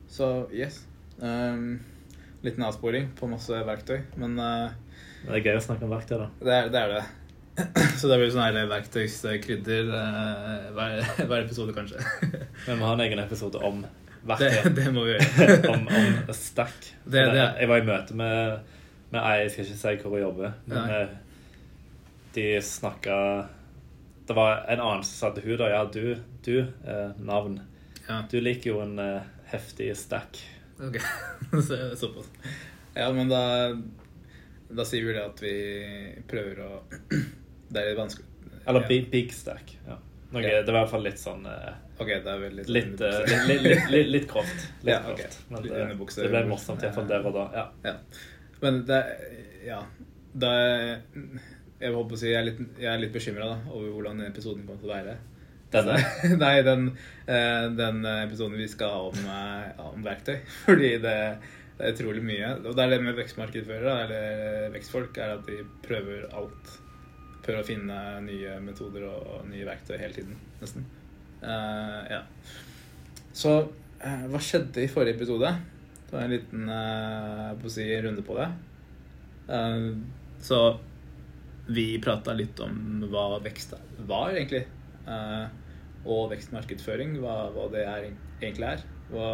Så 0.08 0.46
yes. 0.52 0.82
Um, 1.18 1.80
liten 2.44 2.64
avsporing 2.64 3.08
på 3.16 3.28
masse 3.30 3.60
verktøy, 3.66 4.02
men 4.20 4.36
uh, 4.38 4.74
det 5.24 5.38
er 5.38 5.46
gøy 5.48 5.56
å 5.58 5.62
snakke 5.64 5.86
om 5.86 5.94
verktøy, 5.94 6.18
da. 6.20 6.26
det, 6.44 6.56
er, 6.56 6.68
det 6.72 6.82
er 6.82 6.92
det. 6.92 7.04
Så 7.98 8.10
det 8.10 8.18
blir 8.20 8.28
sånn 8.30 8.44
her 8.44 8.68
verktøyskrydder 8.68 9.88
uh, 9.88 10.66
hver, 10.76 11.00
hver 11.30 11.38
episode, 11.40 11.72
kanskje. 11.76 12.02
Vi 12.66 12.76
må 12.76 12.88
ha 12.88 12.92
en 12.98 13.04
egen 13.06 13.22
episode 13.24 13.62
om 13.64 13.80
Det, 14.26 14.74
det 14.78 14.86
må 14.94 15.04
vi 15.06 15.12
gjøre. 15.14 15.58
om, 15.74 15.86
om 15.88 16.32
Stack. 16.34 16.74
Det- 17.04 17.26
det- 17.32 17.52
Jeg 17.60 17.68
var 17.70 17.78
i 17.82 17.86
møte 17.86 18.14
med, 18.18 18.58
med 19.12 19.20
ei, 19.22 19.36
jeg 19.44 19.50
skal 19.54 19.64
ikke 19.68 19.78
si 19.82 19.94
hvor 20.02 20.16
hun 20.16 20.20
jobber, 20.24 20.52
men 20.66 20.78
Nei. 20.78 21.00
eh, 21.02 21.08
de 22.36 22.46
snakka 22.60 23.18
Det 24.28 24.34
var 24.36 24.64
en 24.68 24.80
annen 24.82 25.04
som 25.06 25.14
sa 25.16 25.30
til 25.36 25.46
hun 25.46 25.60
da, 25.62 25.68
ja, 25.70 25.84
du, 25.86 26.16
du 26.44 26.56
eh, 26.60 27.12
navn, 27.22 27.60
Ja, 28.08 28.22
du 28.30 28.40
liker 28.42 28.72
jo 28.74 28.80
en 28.82 28.98
eh, 28.98 29.22
heftig 29.52 29.92
stack. 29.96 30.40
ok. 30.82 30.98
Så, 31.68 31.78
såpass. 31.96 32.26
Ja, 32.96 33.06
men 33.14 33.28
da, 33.30 33.40
da 34.72 34.84
sier 34.88 35.06
vi 35.06 35.14
det 35.14 35.22
at 35.22 35.40
vi 35.44 35.54
prøver 36.28 36.60
å 36.66 36.70
Det 37.70 37.80
er 37.82 37.88
litt 37.92 37.98
vanskelig. 37.98 38.26
Eller 38.66 38.84
big, 38.88 39.08
big 39.10 39.30
stack. 39.34 39.72
Ja. 39.86 39.96
Noe, 40.34 40.42
Ja. 40.42 40.60
Det 40.66 40.72
var 40.74 40.80
i 40.80 40.84
hvert 40.84 40.90
fall 40.92 41.06
litt 41.06 41.18
sånn 41.22 41.46
eh, 41.46 41.72
Ok, 41.96 42.08
det 42.08 42.28
er 42.32 42.40
vel 42.40 42.58
litt 42.58 42.68
Litt, 42.68 43.00
eh, 43.06 43.20
litt, 43.24 43.46
litt, 43.48 43.62
litt, 43.64 43.90
litt, 43.90 44.10
litt. 44.12 44.34
Litt 44.34 44.90
Ja, 44.90 44.98
okay. 45.12 45.30
Men 45.48 45.64
det, 45.64 45.84
det 45.96 46.28
ble 46.32 46.42
morsomt 46.50 46.84
iallfall 46.84 47.08
der 47.08 47.24
og 47.24 47.36
da. 47.36 47.46
Ja. 47.56 47.66
Ja. 47.88 47.94
Men 48.64 48.82
det 48.88 49.00
Ja. 49.66 49.80
Da 50.36 50.50
Jeg 51.80 51.92
på 51.92 52.04
å 52.04 52.18
si 52.20 52.28
jeg 52.28 52.40
er 52.40 52.46
litt, 52.50 52.60
jeg 52.80 52.90
er 52.92 53.00
litt 53.00 53.14
bekymra 53.14 53.48
over 53.70 53.88
hvordan 53.94 54.20
episoden 54.26 54.64
kommer 54.68 54.80
til 54.80 54.92
å 54.92 54.94
være. 54.94 55.16
Denne. 55.72 55.96
Nei, 56.44 56.54
den, 56.64 56.86
eh, 57.26 57.66
den 57.76 58.04
episoden 58.06 58.56
vi 58.56 58.68
skal 58.70 58.92
ha 58.94 59.00
om, 59.10 59.22
ja, 59.26 59.88
om 59.90 60.04
verktøy. 60.04 60.38
Fordi 60.68 60.92
det, 61.02 61.16
det 61.76 61.84
er 61.84 61.96
utrolig 61.96 62.24
mye. 62.24 62.52
Og 62.62 62.76
det 62.76 62.84
er 62.84 62.94
det 62.94 63.00
med 63.04 63.18
vekstmarkedsførere 63.18 63.96
eller 64.06 64.76
vekstfolk, 64.76 65.20
er 65.20 65.36
at 65.36 65.48
de 65.48 65.60
prøver 65.84 66.28
alt. 66.32 66.76
Prøver 67.44 67.60
å 67.60 67.68
finne 67.68 67.98
nye 68.24 68.56
metoder 68.64 69.04
og 69.10 69.44
nye 69.50 69.68
verktøy 69.68 69.98
hele 70.00 70.16
tiden, 70.16 70.38
nesten. 70.62 70.88
Eh, 71.46 72.02
ja. 72.10 72.22
Så 73.36 73.56
eh, 74.00 74.26
hva 74.30 74.40
skjedde 74.42 74.82
i 74.82 74.90
forrige 74.90 75.18
episode? 75.18 75.52
Det 76.06 76.14
var 76.14 76.24
en 76.24 76.34
liten 76.34 76.68
eh, 76.70 77.50
på 77.60 77.70
å 77.70 77.74
si, 77.76 77.86
runde 78.02 78.24
på 78.26 78.38
det. 78.38 78.48
Eh, 79.52 79.88
så 80.42 80.60
vi 81.66 81.86
prata 82.02 82.34
litt 82.36 82.58
om 82.62 83.06
hva 83.10 83.28
vekst 83.42 83.74
var, 84.06 84.32
egentlig. 84.34 84.64
Eh, 85.06 85.46
og 86.06 86.30
vekstmarkedsføring, 86.30 87.18
hva, 87.22 87.48
hva 87.54 87.66
det 87.72 87.84
er, 87.86 88.10
egentlig 88.40 88.68
er. 88.76 88.84
Hva, 89.10 89.28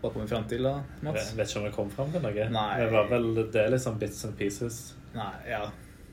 hva 0.00 0.12
kom 0.12 0.22
vi 0.22 0.30
fram 0.30 0.46
til 0.48 0.64
da, 0.64 0.78
Jeg 1.02 1.36
vet 1.36 1.50
ikke 1.50 1.60
om 1.60 1.66
vi 1.66 1.74
kom 1.74 1.92
fram 1.92 2.12
til 2.14 2.24
noe. 2.24 2.48
Nei. 2.54 2.70
Det 2.80 2.88
var 2.92 3.08
vel 3.10 3.30
det 3.40 3.68
liksom 3.74 4.00
bits 4.00 4.24
and 4.28 4.36
pieces. 4.38 4.80
Nei, 5.16 5.32
ja. 5.48 5.64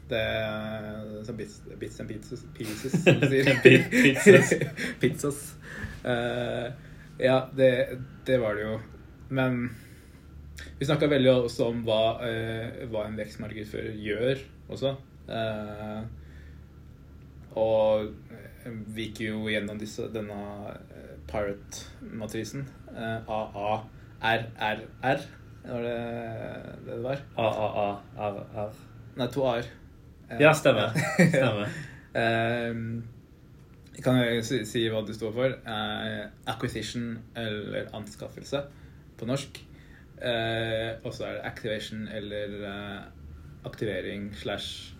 Det 0.09 0.19
er 0.21 1.23
så 1.25 1.33
bits, 1.33 1.61
bits 1.81 1.99
and 1.99 2.09
pieces, 2.11 2.43
pieces 2.57 2.97
som 3.03 3.21
de 3.21 3.29
sier. 3.31 3.49
Pizzas. 3.93 4.51
Pizzas. 5.01 5.39
Uh, 6.05 6.67
ja, 7.19 7.39
det, 7.57 7.71
det 8.27 8.37
var 8.41 8.59
det 8.59 8.67
jo. 8.67 8.75
Men 9.33 9.63
vi 10.77 10.85
snakka 10.85 11.09
veldig 11.09 11.31
også 11.33 11.71
om 11.71 11.81
hva, 11.87 12.03
uh, 12.21 12.85
hva 12.91 13.07
en 13.07 13.17
vekstmarkedsfører 13.17 13.97
gjør 14.05 14.45
også. 14.75 14.93
Uh, 15.25 16.05
og 17.55 18.11
eh, 18.31 18.73
vi 18.95 19.07
gikk 19.07 19.21
jo 19.29 19.45
gjennom 19.47 19.79
disse, 19.79 20.09
denne 20.13 20.39
eh, 20.91 21.13
Pirate-matrisen. 21.29 22.65
Eh, 22.91 23.31
AARRR, 23.31 24.83
var 25.65 25.87
det 25.87 25.95
det 25.95 26.91
det 26.91 26.99
var? 27.03 27.23
AAA-RR. 27.39 28.81
Nei, 29.15 29.29
to 29.31 29.47
A-er. 29.47 29.71
Eh, 30.31 30.41
Ja, 30.41 30.53
stemmer. 30.53 30.93
stemmer. 31.29 31.69
Ehm, 32.15 33.03
kan 34.03 34.17
jeg 34.21 34.43
si, 34.47 34.61
si 34.67 34.83
hva 34.91 35.03
du 35.05 35.13
står 35.15 35.33
for? 35.35 35.55
Eh, 35.55 36.25
acquisition 36.51 37.17
eller 37.37 37.89
anskaffelse 37.95 38.63
på 39.19 39.27
norsk. 39.29 39.61
Eh, 40.21 40.91
og 41.03 41.11
så 41.13 41.25
er 41.27 41.37
det 41.37 41.45
activation 41.51 42.07
eller 42.07 42.55
aktivering 43.65 44.29
slash 44.35 44.93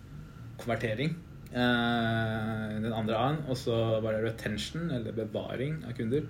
konvertering. 0.58 1.16
Den 1.52 2.92
andre 2.92 3.16
A-en. 3.16 3.38
Og 3.48 3.56
så 3.56 3.76
var 4.02 4.12
det 4.16 4.24
retention 4.26 4.90
eller 4.90 5.12
bevaring 5.16 5.78
av 5.86 5.94
kunder. 5.96 6.26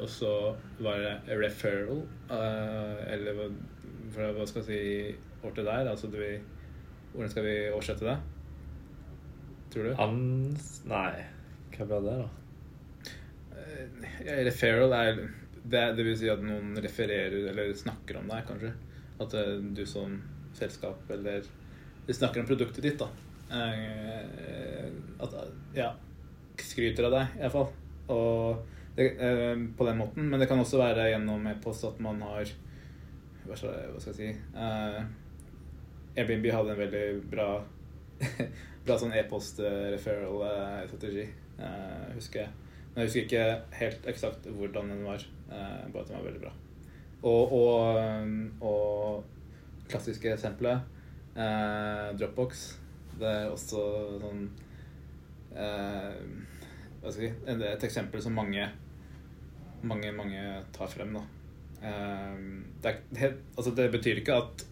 Og 0.00 0.08
så 0.10 0.30
var 0.80 1.00
det 1.02 1.38
referral, 1.40 2.02
eller 2.30 3.36
hva, 4.14 4.46
skal 4.46 4.62
jeg 4.62 4.66
si 4.68 5.44
ordet 5.46 5.64
der? 5.66 5.90
Altså, 5.90 6.06
du, 6.12 6.20
hvordan 7.12 7.32
skal 7.32 7.46
vi 7.46 7.56
oversette 7.70 8.06
det? 8.06 8.16
Tror 9.72 9.88
du? 9.88 9.92
Ans... 10.04 10.70
Nei, 10.88 11.24
hva 11.76 11.88
blir 11.88 12.06
det, 12.06 12.16
da? 12.22 12.28
Uh, 13.52 14.10
referral 14.48 14.94
er 14.96 15.22
det, 15.62 15.82
det 15.96 16.04
vil 16.04 16.16
si 16.18 16.30
at 16.32 16.42
noen 16.42 16.74
refererer 16.82 17.50
eller 17.52 17.72
snakker 17.78 18.18
om 18.20 18.30
deg, 18.32 18.46
kanskje. 18.48 18.72
At 19.22 19.36
uh, 19.38 19.58
du 19.62 19.84
som 19.88 20.18
selskap 20.56 21.10
eller 21.14 21.44
De 22.02 22.14
snakker 22.16 22.42
om 22.42 22.48
produktet 22.48 22.82
ditt, 22.84 23.00
da. 23.00 23.08
Uh, 23.52 25.22
At 25.22 25.36
Ja. 25.76 25.92
Skryter 26.62 27.08
av 27.08 27.14
deg, 27.14 27.38
iallfall. 27.40 27.70
Og 28.12 28.60
det, 28.96 29.06
eh, 29.16 29.56
på 29.76 29.86
den 29.86 29.98
måten. 29.98 30.28
Men 30.28 30.40
det 30.40 30.48
kan 30.48 30.60
også 30.60 30.80
være 30.80 31.10
gjennom 31.12 31.46
e-post 31.48 31.84
at 31.88 32.00
man 32.00 32.20
har 32.22 32.44
Hva 33.42 33.56
skal, 33.58 33.96
jeg 33.98 34.14
si 34.14 34.28
eh, 34.30 34.98
Airbnb 36.16 36.46
hadde 36.52 36.70
en 36.74 36.82
veldig 36.82 37.06
bra 37.32 37.48
Bra 38.82 38.96
sånn 38.98 39.14
e-post-referral-strategi, 39.14 41.26
eh, 41.62 42.06
husker 42.16 42.38
jeg. 42.40 42.50
Men 42.90 42.98
jeg 42.98 43.06
husker 43.08 43.24
ikke 43.28 43.44
helt 43.78 44.02
eksakt 44.10 44.42
hvordan 44.50 44.90
den 44.90 45.06
var. 45.06 45.22
Eh, 45.46 45.86
bare 45.94 46.02
at 46.02 46.10
den 46.10 46.18
var 46.18 46.26
veldig 46.26 46.42
bra. 46.42 46.50
Og, 47.30 47.42
og, 47.54 47.70
og 48.66 49.22
klassiske 49.86 50.34
eksempelet 50.34 50.82
eh, 51.38 52.10
Dropbox. 52.18 52.50
Det 53.20 53.30
er 53.30 53.46
også 53.52 53.78
sånn 54.18 54.42
eh, 55.54 56.18
Hva 57.02 57.10
skal 57.12 57.24
jeg 57.28 57.34
si 57.36 57.52
Et 57.52 57.84
eksempel 57.86 58.18
som 58.24 58.34
mange 58.34 58.64
mange, 59.82 60.12
mange 60.12 60.42
tar 60.72 60.90
frem. 60.90 61.14
da. 61.14 61.22
Eh, 61.82 62.38
det, 62.82 62.94
er, 63.18 63.36
altså 63.56 63.74
det 63.74 63.90
betyr 63.92 64.22
ikke 64.22 64.38
at 64.38 64.66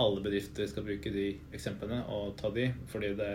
alle 0.00 0.22
bedrifter 0.24 0.68
skal 0.70 0.86
bruke 0.86 1.12
de 1.14 1.28
eksemplene 1.54 2.02
og 2.12 2.34
ta 2.38 2.50
de, 2.54 2.68
fordi 2.90 3.12
det, 3.18 3.32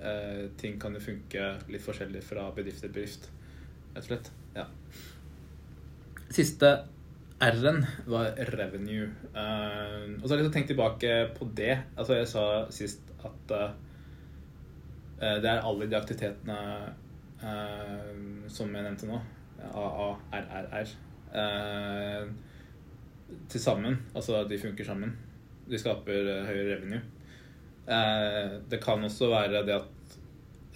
eh, 0.00 0.44
ting 0.58 0.78
kan 0.80 0.94
jo 0.96 1.02
funke 1.02 1.50
litt 1.70 1.84
forskjellig 1.84 2.22
fra 2.26 2.48
bedrift 2.56 2.82
til 2.84 2.92
bedrift, 2.94 3.28
rett 3.94 4.02
og 4.02 4.08
slett. 4.10 4.30
Ja. 4.56 4.66
Siste 6.34 6.72
R-en 7.40 7.84
var 8.10 8.34
revenue. 8.50 9.10
Eh, 9.30 10.06
og 10.18 10.24
så 10.24 10.32
har 10.32 10.38
jeg 10.38 10.44
liksom 10.44 10.56
tenkt 10.56 10.72
tilbake 10.74 11.12
på 11.38 11.50
det. 11.56 11.76
Altså 11.96 12.18
Jeg 12.18 12.30
sa 12.30 12.46
sist 12.74 13.12
at 13.24 13.54
eh, 13.54 15.36
det 15.42 15.50
er 15.50 15.62
alle 15.62 15.86
de 15.86 15.98
aktivitetene 15.98 16.58
eh, 17.42 18.10
som 18.50 18.74
jeg 18.74 18.82
nevnte 18.82 19.10
nå. 19.10 19.20
AARRR. 19.58 20.96
Uh, 21.28 22.28
til 23.48 23.60
sammen. 23.60 23.98
Altså 24.14 24.44
de 24.48 24.58
funker 24.58 24.84
sammen. 24.84 25.16
De 25.68 25.80
skaper 25.80 26.32
eh, 26.32 26.44
høyere 26.48 26.74
revenue. 26.74 27.04
Eh, 27.88 28.58
det 28.68 28.80
kan 28.84 29.04
også 29.04 29.30
være 29.32 29.62
det 29.64 29.76
at 29.78 30.16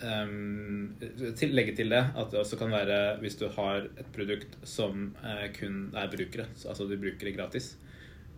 ehm, 0.06 0.94
til, 1.36 1.52
legge 1.52 1.74
til 1.76 1.92
det 1.92 2.00
at 2.00 2.30
det 2.32 2.38
også 2.40 2.56
kan 2.56 2.72
være 2.72 3.18
hvis 3.20 3.36
du 3.36 3.48
har 3.52 3.84
et 4.00 4.08
produkt 4.14 4.56
som 4.64 5.10
eh, 5.20 5.50
kun 5.58 5.90
er 5.92 6.08
brukere, 6.10 6.46
altså 6.68 6.86
du 6.88 6.96
bruker 6.96 7.28
det 7.28 7.34
gratis, 7.36 7.74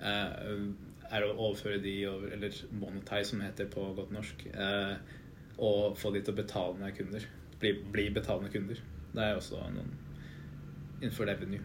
eh, 0.02 0.64
er 1.14 1.26
å 1.26 1.36
overføre 1.36 1.78
de 1.84 1.94
over, 2.10 2.32
eller 2.34 2.56
monetize 2.72 3.30
som 3.30 3.44
heter 3.44 3.68
på 3.70 3.84
godt 3.94 4.10
norsk, 4.10 4.46
og 5.62 5.98
få 6.00 6.10
de 6.10 6.22
til 6.24 6.34
å 6.34 6.38
betalende 6.40 6.88
kunder. 6.96 7.26
Bli, 7.60 7.70
bli 7.92 8.08
betalende 8.10 8.50
kunder. 8.50 8.80
Det 9.14 9.22
er 9.22 9.36
også 9.36 9.60
noen 9.76 9.92
innenfor 10.96 11.28
revenue. 11.28 11.60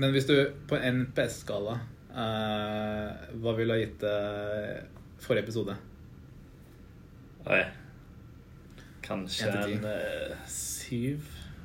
Men 0.00 0.10
hvis 0.16 0.26
du 0.26 0.34
på 0.66 0.80
NPS-skala 0.80 1.76
eh, 2.10 3.34
Hva 3.42 3.54
ville 3.56 3.72
du 3.72 3.74
ha 3.74 3.80
gitt 3.82 4.04
uh, 4.06 4.78
forrige 5.22 5.46
episode? 5.46 5.76
Oi. 7.48 7.62
Kanskje 9.04 9.48
En 9.48 9.84
eh, 9.88 10.36
syv? 10.52 11.24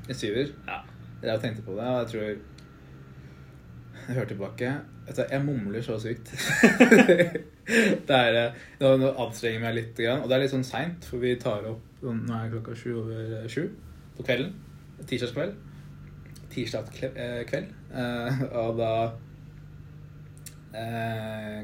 En 0.09 0.15
syver? 0.15 0.51
Ja. 0.67 0.79
Jeg 1.23 1.39
tenkte 1.43 1.63
på 1.63 1.75
det, 1.77 1.87
og 1.87 1.99
jeg 1.99 2.07
tror 2.11 2.23
Jeg 4.07 4.15
hører 4.15 4.25
tilbake. 4.27 4.71
Vet 5.07 5.17
du, 5.17 5.23
jeg 5.31 5.45
mumler 5.45 5.81
så 5.83 5.97
sykt. 5.99 6.31
det 8.07 8.15
er 8.15 8.53
Nå, 8.79 9.09
anstrenger 9.11 9.57
jeg 9.57 9.63
meg 9.63 9.75
litt, 9.77 9.99
og 10.19 10.27
det 10.27 10.35
er 10.35 10.43
litt 10.43 10.51
sånn 10.51 10.67
seint, 10.67 11.07
for 11.07 11.23
vi 11.23 11.35
tar 11.39 11.67
opp 11.67 11.83
sånn- 12.01 12.23
Nå 12.27 12.35
er 12.35 12.51
klokka 12.51 12.75
sju 12.75 12.89
over 13.01 13.47
sju 13.51 13.67
på 14.17 14.25
kvelden. 14.27 14.51
Tirsdagskveld. 15.07 15.55
Tirsdagskveld. 16.53 17.19
kveld. 17.49 17.71
og 18.61 18.77
da 18.79 18.91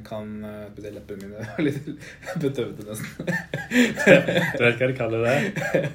kan 0.05 0.43
eh, 0.45 0.65
spesielt 0.71 0.95
leppene 0.99 1.27
mine 1.27 1.45
var 1.49 1.63
litt 1.65 1.87
bedøvde, 2.41 2.85
nesten. 2.85 3.25
Du 3.25 4.61
vet 4.61 4.77
hva 4.77 4.89
de 4.91 4.95
kaller 4.97 5.23
det? 5.25 5.37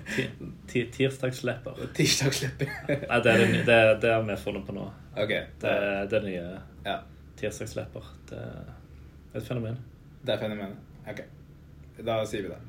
Ti- 0.10 0.32
ti- 0.66 0.86
Tirsdagslepper. 0.96 1.78
Tirsdagslepper. 1.94 2.72
Nei, 2.88 3.20
det 3.22 3.34
er 3.34 3.44
det, 3.68 3.78
det 4.02 4.10
har 4.10 4.26
vi 4.26 4.36
funnet 4.42 4.66
på 4.66 4.74
nå. 4.74 4.88
Okay. 5.14 5.44
Det, 5.62 5.74
det 6.10 6.18
er 6.18 6.26
nye 6.26 6.48
ja. 6.88 6.96
tirsdagslepper. 7.38 8.10
Det 8.30 8.40
er 8.42 9.38
et 9.38 9.46
fenomen. 9.46 9.78
Det 10.26 10.34
er 10.34 10.42
fenomenet. 10.42 10.78
Ok. 11.06 11.22
Da 12.02 12.18
sier 12.26 12.48
vi 12.48 12.50
det. 12.50 12.60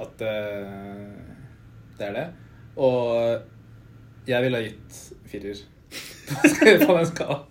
At 0.00 0.24
uh, 0.24 1.12
det 1.98 2.08
er 2.08 2.16
det. 2.16 2.26
Og 2.80 4.28
jeg 4.28 4.44
ville 4.46 4.56
ha 4.56 4.64
gitt 4.64 5.00
firer 5.28 5.60
på 6.86 6.96
den 6.96 7.08
skala. 7.12 7.42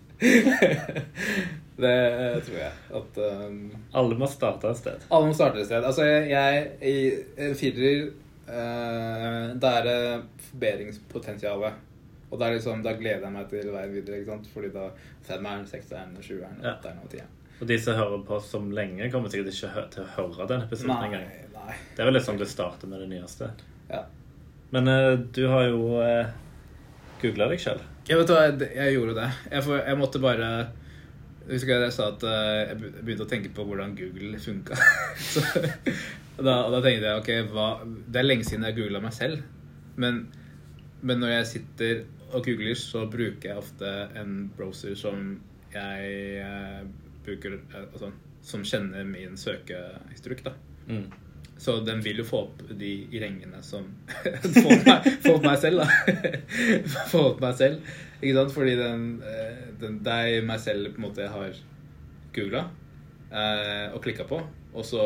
Det 1.81 2.43
tror 2.47 2.57
jeg. 2.59 2.73
At 3.01 3.19
um, 3.47 3.59
Alle 4.01 4.17
må 4.19 4.29
starte 4.29 4.71
et 4.71 4.79
sted. 4.79 5.05
alle 5.09 5.29
må 5.29 5.35
starte 5.37 5.61
et 5.61 5.69
sted. 5.69 5.83
Altså, 5.83 6.05
jeg, 6.07 6.29
jeg 6.31 6.91
i 6.91 7.53
firer 7.57 8.03
uh, 8.47 9.51
Det 9.61 9.71
er 9.71 9.87
det 9.87 9.99
forbedringspotensialet. 10.49 11.87
Og 12.31 12.39
da, 12.39 12.47
er 12.47 12.55
liksom, 12.55 12.79
da 12.85 12.95
gleder 12.95 13.27
jeg 13.27 13.35
meg 13.35 13.49
til 13.51 13.73
veien 13.73 13.93
videre. 13.93 14.21
ikke 14.21 14.37
sant? 14.37 14.49
Fordi 14.53 14.71
da 14.73 14.87
femmeren, 15.27 15.67
sekseren, 15.67 16.15
sjueren, 16.23 16.59
åtteren 16.63 17.01
og 17.03 17.11
tieren. 17.11 17.37
Og 17.61 17.67
de 17.69 17.77
som 17.77 17.97
hører 17.99 18.23
på 18.25 18.39
som 18.41 18.71
lenge, 18.73 19.09
kommer 19.13 19.29
sikkert 19.29 19.53
ikke 19.53 19.83
til 19.93 20.05
å 20.05 20.11
høre 20.15 20.47
den 20.49 20.63
episoden 20.65 21.03
engang. 21.09 21.27
Det 21.93 22.01
er 22.01 22.07
vel 22.07 22.15
litt 22.17 22.25
sånn 22.25 22.39
det 22.39 22.47
starter 22.49 22.89
med 22.89 23.03
det 23.03 23.09
nyeste. 23.11 23.51
Ja. 23.91 24.05
Men 24.73 24.87
uh, 24.89 25.13
du 25.35 25.43
har 25.51 25.67
jo 25.67 25.99
uh, 25.99 26.31
googla 27.21 27.51
deg 27.51 27.61
sjøl. 27.61 27.83
Jeg 28.07 28.17
vet 28.17 28.31
hva, 28.33 28.45
jeg, 28.47 28.71
jeg 28.79 28.95
gjorde 28.95 29.17
det. 29.19 29.27
Jeg, 29.51 29.65
for, 29.67 29.83
jeg 29.83 29.99
måtte 29.99 30.23
bare 30.23 30.47
Husker 31.51 31.73
jeg 31.73 31.83
jeg 31.83 31.95
sa 31.95 32.07
at 32.13 32.23
eh, 32.23 32.61
jeg 32.69 32.77
begynte 33.03 33.25
å 33.25 33.29
tenke 33.29 33.51
på 33.55 33.65
hvordan 33.67 33.95
Google 33.97 34.39
funka. 34.41 34.77
Da, 36.41 36.53
da 36.73 36.79
tenkte 36.81 37.05
jeg 37.05 37.19
ok, 37.19 37.51
hva, 37.53 37.65
det 37.85 38.17
er 38.17 38.25
lenge 38.25 38.45
siden 38.47 38.63
jeg 38.65 38.73
googla 38.79 39.01
meg 39.03 39.13
selv. 39.13 39.43
Men, 40.01 40.23
men 41.05 41.19
når 41.21 41.35
jeg 41.35 41.49
sitter 41.51 41.99
og 42.31 42.47
googler, 42.47 42.77
så 42.79 43.03
bruker 43.11 43.51
jeg 43.51 43.59
ofte 43.61 43.91
en 44.17 44.47
browser 44.57 44.95
som 44.97 45.35
jeg 45.73 46.15
eh, 46.41 46.79
bruker 47.25 47.59
eh, 47.59 47.83
altså, 47.83 48.09
Som 48.41 48.63
kjenner 48.65 49.05
min 49.05 49.37
søkehistorikk, 49.37 50.45
da. 50.47 50.55
Mm. 50.87 51.05
Så 51.61 51.75
den 51.85 51.99
vil 52.01 52.23
jo 52.23 52.25
få 52.25 52.39
opp 52.47 52.61
de 52.73 52.93
rengene 53.21 53.59
som 53.61 53.85
Få 54.55 55.35
opp 55.35 55.43
meg, 55.45 55.59
selv, 55.61 55.83
da. 55.83 56.15
Få 57.11 57.25
opp 57.31 57.43
meg 57.43 57.57
selv. 57.59 57.91
Ikke 58.17 58.37
sant? 58.39 58.55
Fordi 58.55 58.73
den, 58.79 59.03
eh, 59.21 59.59
den 59.81 59.99
Det 60.01 60.15
er 60.31 60.47
meg 60.47 60.61
selv 60.63 60.95
på 60.95 61.03
en 61.03 61.05
måte 61.05 61.25
jeg 61.25 61.33
har 61.35 61.59
googla 62.33 62.63
eh, 63.29 63.91
og 63.91 63.99
klikka 64.01 64.25
på, 64.29 64.39
og 64.71 64.85
så 64.87 65.03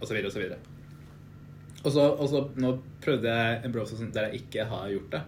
og 0.00 0.08
så 0.08 0.14
videre 0.14 0.30
og 0.30 0.34
så 0.34 0.40
videre. 0.40 0.58
Og 1.80 1.92
så, 1.92 2.06
og 2.12 2.26
så 2.28 2.42
nå 2.60 2.72
prøvde 3.04 3.32
jeg 3.32 3.60
en 3.64 3.74
browser 3.74 4.00
der 4.12 4.28
jeg 4.28 4.42
ikke 4.44 4.66
har 4.68 4.88
gjort 4.92 5.14
det. 5.14 5.22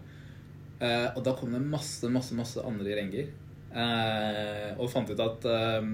Eh, 0.82 1.08
og 1.14 1.22
da 1.26 1.34
kom 1.38 1.52
det 1.54 1.62
masse, 1.64 2.08
masse, 2.12 2.36
masse 2.36 2.64
andre 2.66 2.96
renger. 2.98 3.30
Eh, 3.72 4.70
og 4.76 4.90
fant 4.92 5.08
ut 5.12 5.22
at 5.22 5.48
eh, 5.48 5.90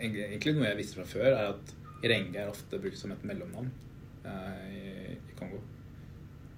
egentlig 0.00 0.56
noe 0.56 0.68
jeg 0.68 0.80
visste 0.80 0.98
fra 0.98 1.08
før, 1.08 1.28
er 1.32 1.52
at 1.54 1.74
Renge 2.02 2.38
er 2.38 2.50
ofte 2.50 2.78
brukt 2.78 2.98
som 2.98 3.12
et 3.14 3.24
mellomnavn 3.26 3.70
eh, 4.24 4.68
i, 4.70 5.16
i 5.16 5.36
Kongo. 5.38 5.60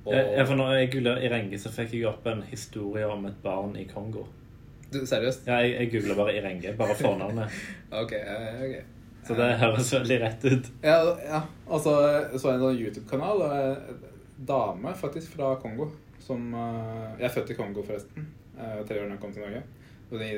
Og, 0.04 0.14
jeg, 0.16 0.44
for 0.48 0.56
når 0.56 0.74
jeg 0.78 0.90
googla 0.94 1.16
Irenge, 1.24 1.58
så 1.60 1.72
fikk 1.72 1.94
jeg 1.96 2.06
opp 2.08 2.28
en 2.30 2.42
historie 2.48 3.08
om 3.08 3.26
et 3.28 3.40
barn 3.44 3.74
i 3.76 3.86
Kongo. 3.88 4.26
du, 4.92 5.02
seriøst? 5.06 5.48
Ja, 5.48 5.60
jeg, 5.64 5.76
jeg 5.76 5.92
googla 5.94 6.16
bare 6.18 6.36
Irenge, 6.38 6.74
bare 6.78 6.96
fornavnet. 6.98 7.60
Ok. 8.02 8.12
eh, 8.16 8.62
ok. 8.66 8.76
Så 9.26 9.36
det 9.36 9.48
høres 9.60 9.90
veldig 9.92 10.20
rett 10.22 10.44
ut. 10.48 10.70
Ja, 10.82 11.00
ja. 11.24 11.40
altså 11.68 11.92
så 12.38 12.52
jeg 12.52 12.56
en 12.56 12.62
sånn 12.64 12.78
YouTube-kanal 12.80 13.42
en 13.44 13.98
dame 14.48 14.94
faktisk 14.96 15.36
fra 15.36 15.52
Kongo. 15.60 15.90
Som 16.20 16.54
eh, 16.56 17.18
Jeg 17.20 17.28
er 17.28 17.34
født 17.34 17.52
i 17.52 17.58
Kongo, 17.58 17.84
forresten. 17.84 18.28
Tre 18.60 18.96
år 19.00 19.06
da 19.06 19.14
jeg 19.14 19.20
kom 19.22 19.32
til 19.32 19.44
Norge. 19.44 19.64
Og 20.10 20.18
det, 20.20 20.30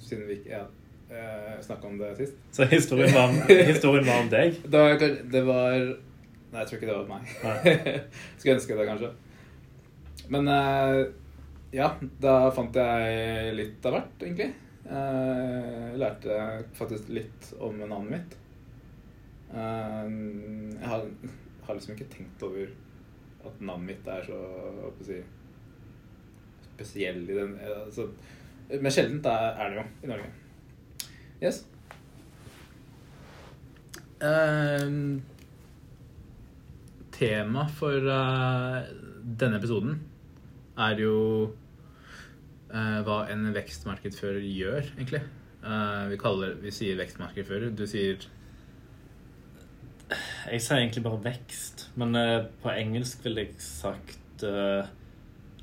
siden 0.00 0.28
vi 0.28 0.38
ikke 0.38 0.52
ja, 0.52 0.62
uh, 1.10 1.54
snakka 1.64 1.86
om 1.90 1.98
det 2.00 2.10
sist. 2.18 2.40
Så 2.56 2.66
historien 2.70 3.12
var, 3.14 3.28
om, 3.30 3.38
historien 3.72 4.06
var 4.06 4.24
om 4.24 4.32
deg. 4.32 4.58
Det 4.64 4.82
var, 4.82 5.06
det 5.36 5.44
var 5.46 5.76
Nei, 5.76 6.62
jeg 6.62 6.68
tror 6.68 6.78
ikke 6.78 6.88
det 6.88 6.96
var 6.96 7.08
meg. 7.10 7.22
Skulle 8.38 8.54
ønske 8.56 8.76
det, 8.78 8.84
kanskje. 8.88 9.08
Men 10.32 10.48
eh, 10.48 11.00
ja, 11.76 11.88
da 12.22 12.36
fant 12.54 12.78
jeg 12.78 13.50
litt 13.58 13.84
av 13.86 13.96
hvert, 13.98 14.22
egentlig. 14.22 14.46
Eh, 14.86 15.96
lærte 15.98 16.38
faktisk 16.78 17.10
litt 17.12 17.50
om 17.58 17.76
navnet 17.82 18.12
mitt. 18.14 18.36
Eh, 19.52 20.06
Jeg 20.78 20.88
har, 20.92 21.04
har 21.66 21.78
liksom 21.78 21.96
ikke 21.96 22.08
tenkt 22.14 22.46
over 22.46 22.70
at 23.46 23.60
navnet 23.60 23.90
mitt 23.92 24.08
er 24.10 24.24
så 24.26 24.40
si, 25.06 25.18
spesiell 26.72 27.22
i 27.26 27.36
den 27.36 27.54
eh, 27.60 27.82
altså, 27.84 28.08
Men 28.70 28.90
sjeldent 28.94 29.26
er 29.30 29.52
er 29.54 29.70
det 29.74 29.82
jo 29.82 29.86
i 30.06 30.10
Norge. 30.14 30.30
Yes. 31.42 31.64
Um, 34.20 35.22
tema 37.12 37.66
for 37.76 38.06
uh, 38.08 38.86
denne 39.40 39.58
episoden 39.60 39.98
er 40.80 41.00
jo 41.00 41.16
uh, 42.72 43.00
hva 43.06 43.18
en 43.32 43.50
vekstmarkedsfører 43.56 44.40
gjør, 44.44 44.88
egentlig. 44.96 45.22
Uh, 45.66 46.06
vi, 46.12 46.18
kaller, 46.20 46.56
vi 46.62 46.72
sier 46.74 46.98
vekstmarkedsfører. 47.00 47.72
Du 47.76 47.84
sier 47.90 48.24
Jeg 50.46 50.60
sier 50.62 50.78
egentlig 50.78 51.02
bare 51.02 51.18
vekst, 51.24 51.88
men 51.98 52.14
på 52.62 52.70
engelsk 52.70 53.24
ville 53.26 53.42
jeg 53.42 53.56
sagt 53.58 54.44
eh, 54.46 54.86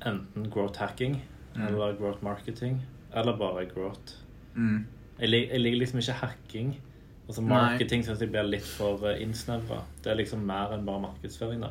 enten 0.04 0.50
growth 0.52 0.82
hacking 0.82 1.22
Mm. 1.54 1.68
eller 1.68 1.92
growth 1.94 2.18
marketing, 2.26 2.80
eller 3.14 3.36
bare 3.38 3.62
growth. 3.70 4.16
mm, 4.56 4.80
Jeg, 5.20 5.28
lik- 5.30 5.50
jeg 5.50 5.60
liker 5.60 5.78
liksom 5.78 5.98
ikke 6.02 6.12
hacking. 6.12 6.74
Altså 7.28 7.40
Marketing 7.42 8.02
syns 8.04 8.20
jeg 8.20 8.30
blir 8.30 8.42
litt 8.42 8.66
for 8.68 9.00
uh, 9.06 9.14
innsnevra. 9.22 9.80
Det 10.04 10.12
er 10.12 10.18
liksom 10.18 10.42
mer 10.44 10.74
enn 10.74 10.84
bare 10.84 11.00
markedsføring, 11.06 11.62
da. 11.64 11.70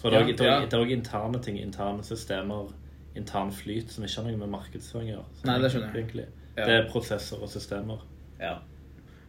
For 0.00 0.10
det 0.10 0.18
er 0.18 0.44
er 0.44 0.44
ja. 0.46 0.58
er 0.66 0.82
òg 0.84 0.90
interne 0.94 1.40
ting, 1.42 1.56
interne 1.58 2.04
systemer, 2.04 2.68
intern 3.16 3.50
flyt, 3.52 3.90
som 3.90 4.04
ikke 4.04 4.22
har 4.22 4.30
noe 4.30 4.42
med 4.44 4.52
markedsføring 4.52 5.08
å 5.08 5.14
gjøre. 5.16 5.38
Nei, 5.48 5.56
det 5.62 5.70
skjønner 5.72 5.96
jeg. 5.96 6.26
Ja. 6.58 6.64
Det 6.66 6.74
er 6.74 6.90
prosesser 6.90 7.42
og 7.42 7.48
systemer. 7.50 8.04
Ja. 8.40 8.56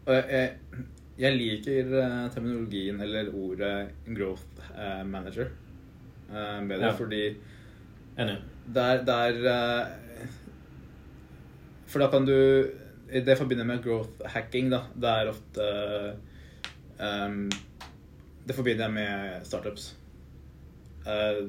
Og 0.05 0.13
jeg, 0.15 0.51
jeg, 1.19 1.37
liker 1.37 1.95
eh, 2.01 2.29
terminologien 2.33 3.01
eller 3.05 3.31
ordet 3.33 3.73
growth 4.17 4.69
eh, 4.75 5.03
manager 5.05 5.49
eh, 5.49 6.59
bedre, 6.67 6.85
Ja. 6.85 6.91
fordi 6.97 7.23
Enig. 8.19 8.37
der, 8.75 9.03
der 9.05 9.41
eh, 9.53 10.27
For 11.87 11.99
da 11.99 12.09
kan 12.09 12.25
du 12.25 12.35
Det 13.09 13.37
forbinder 13.37 13.65
jeg 13.65 13.71
med 13.71 13.83
growth 13.83 14.25
hacking, 14.33 14.69
da. 14.71 14.83
Det 14.93 15.09
er 15.09 15.31
ofte 15.31 15.67
um, 16.99 17.49
Det 18.47 18.55
forbinder 18.55 18.85
jeg 18.85 18.93
med 18.93 19.45
startups. 19.49 19.95
Uh, 21.07 21.41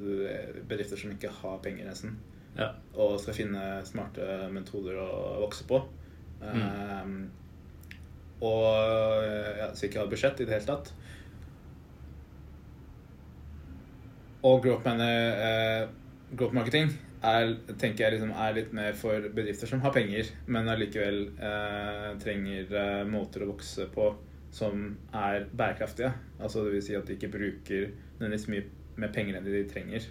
bedrifter 0.69 0.97
som 0.97 1.13
ikke 1.13 1.33
har 1.43 1.59
penger, 1.65 1.89
nesten. 1.89 2.17
Ja. 2.57 2.73
Og 2.95 3.21
skal 3.21 3.37
finne 3.37 3.65
smarte 3.87 4.49
metoder 4.53 4.99
å 5.01 5.11
vokse 5.45 5.67
på. 5.69 5.83
Eh, 6.41 7.11
og 8.41 8.65
ja, 9.61 9.69
så 9.77 9.87
ikke 9.87 10.01
har 10.01 10.11
budsjett 10.11 10.41
i 10.41 10.49
det 10.49 10.57
hele 10.57 10.69
tatt. 10.69 10.93
Og 14.49 14.63
growth, 14.65 14.89
eh, 14.89 15.89
growth 16.33 16.57
marketing 16.57 16.95
er, 17.23 17.55
tenker 17.79 18.05
jeg 18.05 18.13
liksom 18.17 18.33
er 18.33 18.55
litt 18.57 18.73
mer 18.77 18.93
for 18.97 19.21
bedrifter 19.35 19.67
som 19.69 19.81
har 19.85 19.93
penger, 19.93 20.25
men 20.47 20.69
allikevel 20.73 21.19
eh, 21.37 22.19
trenger 22.23 22.73
eh, 22.73 23.05
måter 23.11 23.43
å 23.45 23.51
vokse 23.53 23.87
på 23.93 24.15
som 24.51 24.97
er 25.15 25.45
bærekraftige. 25.53 26.13
Altså 26.41 26.65
vil 26.67 26.83
si 26.83 26.95
at 26.99 27.07
de 27.07 27.13
ikke 27.19 27.29
bruker 27.31 27.91
nødvendigvis 28.19 28.49
mye 28.51 28.65
mer 29.01 29.09
penger 29.15 29.37
enn 29.39 29.45
de 29.47 29.61
trenger 29.71 30.03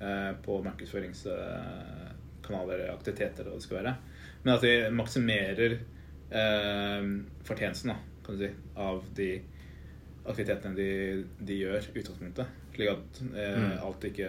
eh, 0.00 0.32
på 0.44 0.62
markedsføringskanaler, 0.66 2.88
aktiviteter 2.92 3.44
og 3.48 3.54
det 3.58 3.64
skal 3.66 3.78
være. 3.82 3.94
Men 4.44 4.54
at 4.56 4.62
de 4.66 4.72
maksimerer 4.92 5.72
eh, 5.76 7.02
fortjenesten 7.48 7.90
da, 7.92 7.96
kan 8.24 8.32
du 8.36 8.40
si, 8.46 8.50
av 8.80 8.98
de 9.16 9.30
aktivitetene 10.24 10.74
de, 10.76 10.88
de 11.44 11.54
gjør 11.60 11.82
i 11.92 11.98
utgangspunktet. 12.00 12.46
Slik 12.74 12.88
at 12.96 13.08
eh, 13.30 13.54
Mm. 13.54 13.78
alt 13.86 14.02
ikke 14.08 14.28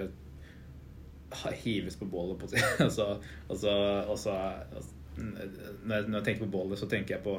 hives 1.64 1.96
på 2.00 2.06
bålet, 2.06 2.40
på 2.40 2.48
å 2.48 2.54
si. 2.54 2.62
altså, 2.86 3.08
altså, 3.50 3.76
altså, 4.10 4.36
altså, 4.76 4.96
når, 5.18 5.96
jeg, 5.96 6.24
tenker 6.24 6.46
på 6.46 6.52
bålet, 6.58 6.80
så 6.80 6.90
tenker 6.92 7.18
jeg 7.18 7.24
på 7.26 7.38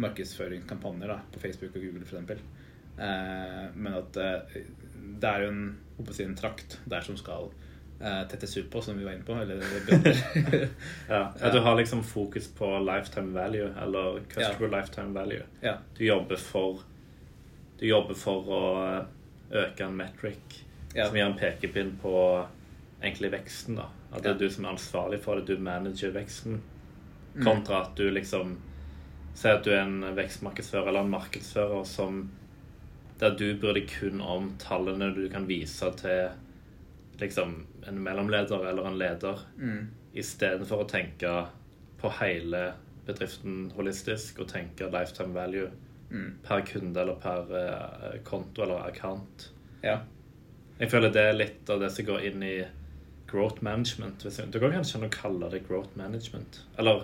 markedsføringskampanjer 0.00 1.12
da, 1.12 1.18
på 1.32 1.42
Facebook 1.42 1.76
og 1.76 1.84
Google 1.84 2.06
f.eks. 2.08 2.40
Eh, 2.98 3.60
men 3.74 3.94
at 3.98 4.16
eh, 4.16 4.56
det 5.20 5.28
er 5.30 5.44
jo 5.44 5.52
en, 5.52 5.62
si, 6.10 6.24
en 6.24 6.36
trakt 6.38 6.78
der 6.90 7.04
som 7.06 7.16
skal 7.18 7.50
eh, 8.00 8.22
tettes 8.30 8.56
ut 8.56 8.70
på, 8.70 8.82
som 8.82 8.98
vi 8.98 9.06
var 9.06 9.16
inne 9.16 9.26
på. 9.26 9.36
Eller. 9.38 9.62
Ja. 11.08 11.32
ja, 11.40 11.50
Du 11.52 11.60
har 11.60 11.76
liksom 11.78 12.04
fokus 12.04 12.48
på 12.48 12.70
lifetime 12.86 13.34
value, 13.34 13.70
eller 13.82 14.20
customer 14.30 14.70
lifetime 14.78 15.14
value. 15.14 15.42
ja. 15.60 15.76
Du 15.98 16.04
jobber 16.04 16.36
for 16.36 16.82
Du 17.78 17.86
jobber 17.86 18.14
for 18.14 18.50
å 18.54 18.62
øke 19.50 19.84
en 19.84 19.96
metric 19.96 20.60
Ja. 20.94 21.08
som 21.08 21.16
gir 21.16 21.24
en 21.26 21.34
pekepinn 21.38 21.96
på 22.02 22.12
egentlig 23.04 23.30
veksten. 23.32 23.76
da 23.76 23.88
At 24.12 24.22
det 24.22 24.30
er 24.34 24.38
du 24.38 24.48
som 24.50 24.64
er 24.64 24.74
ansvarlig 24.74 25.20
for 25.24 25.36
det, 25.40 25.46
du 25.46 25.58
manager 25.62 26.12
veksten. 26.14 26.60
Mm. 27.34 27.44
Kontra 27.44 27.82
at 27.82 27.96
du 27.96 28.08
liksom 28.10 28.56
Si 29.34 29.48
at 29.50 29.64
du 29.64 29.70
er 29.74 29.80
en 29.82 30.04
vekstmarkedsfører 30.14 30.88
eller 30.92 31.00
en 31.00 31.10
markedsfører 31.10 31.84
som 31.84 32.30
der 33.18 33.30
du 33.34 33.56
bryr 33.58 33.74
deg 33.74 33.88
kun 33.90 34.20
om 34.22 34.52
tallene 34.62 35.08
du 35.14 35.24
kan 35.28 35.46
vise 35.48 35.88
til 35.98 36.28
liksom 37.18 37.66
en 37.88 37.98
mellomleder 38.02 38.68
eller 38.70 38.86
en 38.86 38.98
leder, 38.98 39.38
Mm. 39.58 39.88
istedenfor 40.14 40.84
å 40.84 40.88
tenke 40.88 41.48
på 41.98 42.10
hele 42.20 42.74
bedriften 43.06 43.72
holistisk 43.76 44.38
og 44.38 44.48
tenke 44.48 44.86
lifetime 44.92 45.34
value 45.34 45.70
Mm. 46.10 46.38
per 46.44 46.60
kunde 46.60 47.00
eller 47.00 47.14
per 47.14 47.44
eh, 47.56 48.18
konto 48.24 48.62
eller 48.62 48.86
account. 48.88 49.50
ja. 49.82 49.98
Jeg 50.78 50.90
føler 50.90 51.10
det 51.12 51.22
er 51.22 51.32
litt 51.32 51.70
av 51.70 51.80
det 51.80 51.90
som 51.92 52.04
går 52.04 52.20
inn 52.24 52.42
i 52.42 52.64
growth 53.34 53.62
management. 53.66 54.22
Du 54.54 54.58
kan 54.62 54.72
kanskje 54.78 55.00
an 55.02 55.08
å 55.08 55.12
kalle 55.12 55.50
det 55.52 55.64
growth 55.68 55.96
management. 55.98 56.62
Eller 56.78 57.02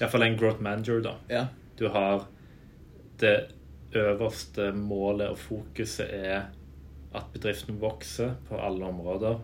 iallfall 0.00 0.24
en 0.28 0.38
growth 0.40 0.62
manager, 0.64 1.02
da. 1.04 1.16
ja. 1.28 1.44
Du 1.78 1.88
har 1.90 2.24
det 3.20 3.34
øverste 3.98 4.70
målet 4.76 5.28
og 5.34 5.38
fokuset 5.42 6.08
er 6.14 6.46
at 7.12 7.26
bedriften 7.34 7.76
vokser 7.82 8.36
på 8.48 8.56
alle 8.62 8.86
områder. 8.88 9.40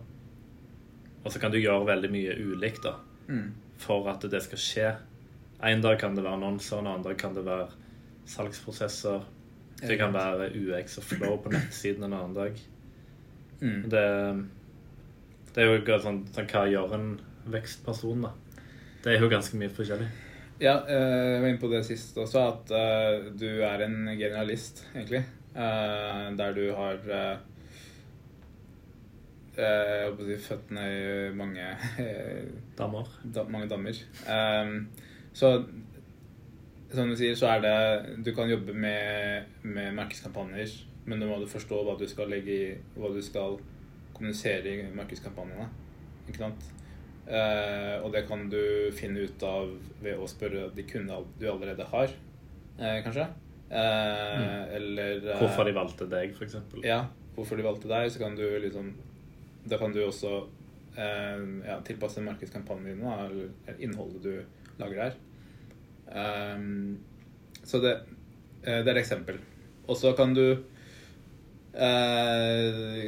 Og 1.19 1.31
så 1.33 1.39
kan 1.43 1.51
du 1.53 1.59
gjøre 1.59 1.85
veldig 1.89 2.09
mye 2.15 2.37
ulikt 2.47 2.81
da, 2.87 2.95
Mm. 3.29 3.51
for 3.77 4.07
at 4.09 4.23
det 4.31 4.39
skal 4.41 4.57
skje. 4.63 4.87
En 5.63 5.81
dag 5.83 5.99
kan 5.99 6.15
det 6.15 6.23
være 6.23 6.39
annonser, 6.39 6.79
en 6.79 6.87
annen 6.87 7.03
dag 7.05 7.17
kan 7.21 7.35
det 7.35 7.43
være 7.45 7.67
salgsprosesser. 8.25 9.21
Det 9.81 9.97
kan 9.99 10.13
være 10.13 10.49
UX 10.55 10.97
og 10.99 11.03
flow 11.03 11.37
på 11.43 11.51
nettsiden 11.53 12.03
en 12.07 12.13
annen 12.13 12.33
dag. 12.35 12.57
Mm. 13.61 13.83
Det, 13.91 14.05
det 15.55 15.63
er 15.63 15.71
jo 15.71 15.99
sånn, 16.03 16.23
sånn 16.33 16.49
Hva 16.49 16.65
gjør 16.69 16.95
en 16.97 17.11
vekstperson, 17.49 18.25
da? 18.27 18.33
Det 19.03 19.13
er 19.13 19.23
jo 19.23 19.29
ganske 19.31 19.57
mye 19.59 19.71
forskjellig. 19.73 20.07
Ja, 20.59 20.81
eh, 20.91 21.33
jeg 21.33 21.41
var 21.41 21.47
inne 21.47 21.61
på 21.61 21.69
det 21.71 21.85
sist 21.87 22.17
også, 22.19 22.41
at 22.51 22.71
eh, 22.75 23.29
du 23.39 23.47
er 23.63 23.85
en 23.85 24.09
generalist, 24.19 24.83
egentlig. 24.91 25.23
Eh, 25.55 26.25
der 26.39 26.57
du 26.57 26.65
har 26.75 26.99
jeg 29.59 30.15
på 30.15 30.23
å 30.23 30.25
si 30.27 30.35
føttene 30.39 30.83
i 30.87 31.31
mange, 31.35 31.65
Damer. 32.79 33.07
da, 33.23 33.43
mange 33.51 33.67
dammer. 33.67 33.97
Så 35.35 35.49
som 36.93 37.09
du 37.09 37.15
sier, 37.19 37.35
så 37.37 37.49
er 37.51 37.65
det 37.65 38.23
Du 38.25 38.31
kan 38.35 38.49
jobbe 38.49 38.73
med, 38.73 39.49
med 39.61 39.91
merkeskampanjer, 39.97 40.71
men 41.05 41.19
da 41.19 41.27
må 41.27 41.41
du 41.41 41.49
forstå 41.49 41.81
hva 41.85 41.97
du 41.99 42.07
skal 42.09 42.31
legge 42.31 42.55
i 42.55 42.71
Hva 42.95 43.11
du 43.13 43.19
skal 43.25 43.59
kommunisere 44.19 44.75
i 44.75 44.89
markedskampanjene. 44.95 45.69
Ikke 46.29 46.43
sant? 46.43 46.69
Eh, 47.29 47.97
og 48.03 48.11
det 48.13 48.25
kan 48.29 48.47
du 48.49 48.61
finne 48.97 49.25
ut 49.25 49.43
av 49.45 49.69
ved 50.01 50.17
å 50.19 50.27
spørre 50.29 50.69
de 50.75 50.85
kundene 50.89 51.23
du 51.39 51.45
allerede 51.49 51.85
har, 51.91 52.13
eh, 52.79 52.99
kanskje. 53.05 53.27
Eh, 53.69 54.75
Eller 54.75 55.21
eh, 55.21 55.37
Hvorfor 55.37 55.67
de 55.67 55.75
valgte 55.77 56.07
deg, 56.09 56.33
f.eks. 56.33 56.55
Ja, 56.81 57.03
hvorfor 57.35 57.59
de 57.59 57.65
valgte 57.67 57.89
deg. 57.91 58.09
Så 58.09 58.21
kan 58.21 58.35
du 58.37 58.45
liksom 58.63 58.95
Da 59.69 59.77
kan 59.77 59.93
du 59.93 59.99
også 60.01 60.47
eh, 60.97 61.41
ja, 61.67 61.77
tilpasse 61.85 62.23
markedskampanjen 62.25 62.95
din, 62.95 63.03
da, 63.03 63.27
eller 63.27 63.77
innholdet 63.77 64.23
du 64.23 64.33
lager 64.79 65.03
der. 65.03 65.13
Ehm, 66.15 66.97
så 67.61 67.77
det, 67.83 67.99
det 68.63 68.87
er 68.87 68.95
et 68.95 69.01
eksempel. 69.03 69.37
Og 69.85 69.97
så 69.99 70.13
kan 70.17 70.33
du 70.33 70.63
uh, 71.75 73.03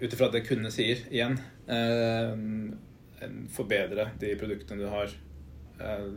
ut 0.00 0.12
ifra 0.12 0.30
det 0.32 0.44
kundene 0.46 0.70
sier, 0.72 1.00
igjen 1.10 1.38
eh, 1.66 2.34
forbedre 3.54 4.10
de 4.20 4.34
produktene 4.38 4.84
du 4.84 4.90
har, 4.92 5.14
eh, 5.82 6.08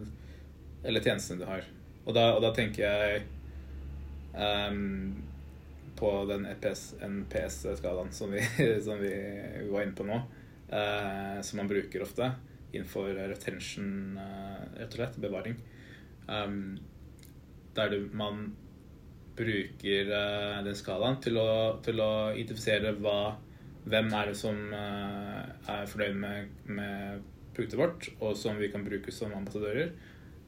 eller 0.83 1.05
tjenestene 1.05 1.41
du 1.41 1.47
har. 1.49 1.65
Og 2.05 2.15
da, 2.17 2.31
og 2.35 2.41
da 2.43 2.51
tenker 2.55 2.85
jeg 2.85 3.23
ehm, 4.33 5.21
på 5.97 6.11
den 6.29 6.47
E 6.49 6.55
NPS-skalaen 6.57 8.13
som, 8.15 8.33
som 8.85 9.01
vi 9.01 9.13
var 9.69 9.83
inne 9.83 9.97
på 9.97 10.07
nå, 10.07 10.21
eh, 10.69 11.41
som 11.45 11.61
man 11.61 11.69
bruker 11.69 12.05
ofte 12.05 12.31
innenfor 12.71 13.13
retention, 13.13 14.17
eh, 14.17 14.65
rett 14.79 14.93
og 14.93 14.99
slett, 15.01 15.21
bevaring. 15.21 15.57
Um, 16.27 16.79
der 17.75 17.89
du, 17.91 18.09
man 18.13 18.51
bruker 19.35 20.11
uh, 20.11 20.59
den 20.63 20.75
skalaen 20.77 21.17
til 21.23 21.39
å, 21.39 21.81
til 21.83 21.99
å 22.03 22.11
identifisere 22.35 22.93
hva, 22.99 23.33
hvem 23.89 24.13
er 24.13 24.29
det 24.29 24.37
som 24.37 24.57
eh, 24.77 25.45
er 25.73 25.89
fornøyd 25.89 26.17
med, 26.21 26.49
med 26.69 27.21
produktet 27.55 27.79
vårt, 27.79 28.09
og 28.21 28.35
som 28.37 28.59
vi 28.61 28.69
kan 28.71 28.85
bruke 28.85 29.13
som 29.13 29.33
ambassadører. 29.33 29.93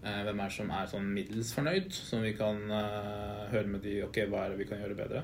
Eh, 0.03 0.19
hvem 0.27 0.39
er 0.39 0.51
det 0.51 0.57
som 0.57 0.73
er 0.75 0.91
sånn 0.91 1.09
middels 1.15 1.53
fornøyd, 1.55 1.89
som 1.95 2.21
vi 2.25 2.35
kan 2.37 2.61
eh, 2.69 3.45
høre 3.53 3.71
med 3.71 3.81
de 3.85 4.01
Ok, 4.05 4.21
hva 4.29 4.45
er 4.45 4.53
det 4.53 4.61
vi 4.61 4.69
kan 4.69 4.83
gjøre 4.83 4.99
bedre? 4.99 5.23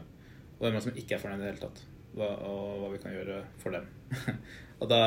Og 0.58 0.66
hvem 0.66 0.74
er 0.74 0.80
det 0.80 0.86
som 0.88 1.02
ikke 1.02 1.18
er 1.18 1.24
fornøyd 1.24 1.42
i 1.42 1.44
det 1.44 1.52
hele 1.52 1.66
tatt, 1.68 1.84
hva, 2.18 2.32
og 2.50 2.80
hva 2.82 2.94
vi 2.96 3.04
kan 3.04 3.14
gjøre 3.14 3.44
for 3.62 3.78
dem. 3.78 3.86
og 4.82 4.90
da, 4.90 5.02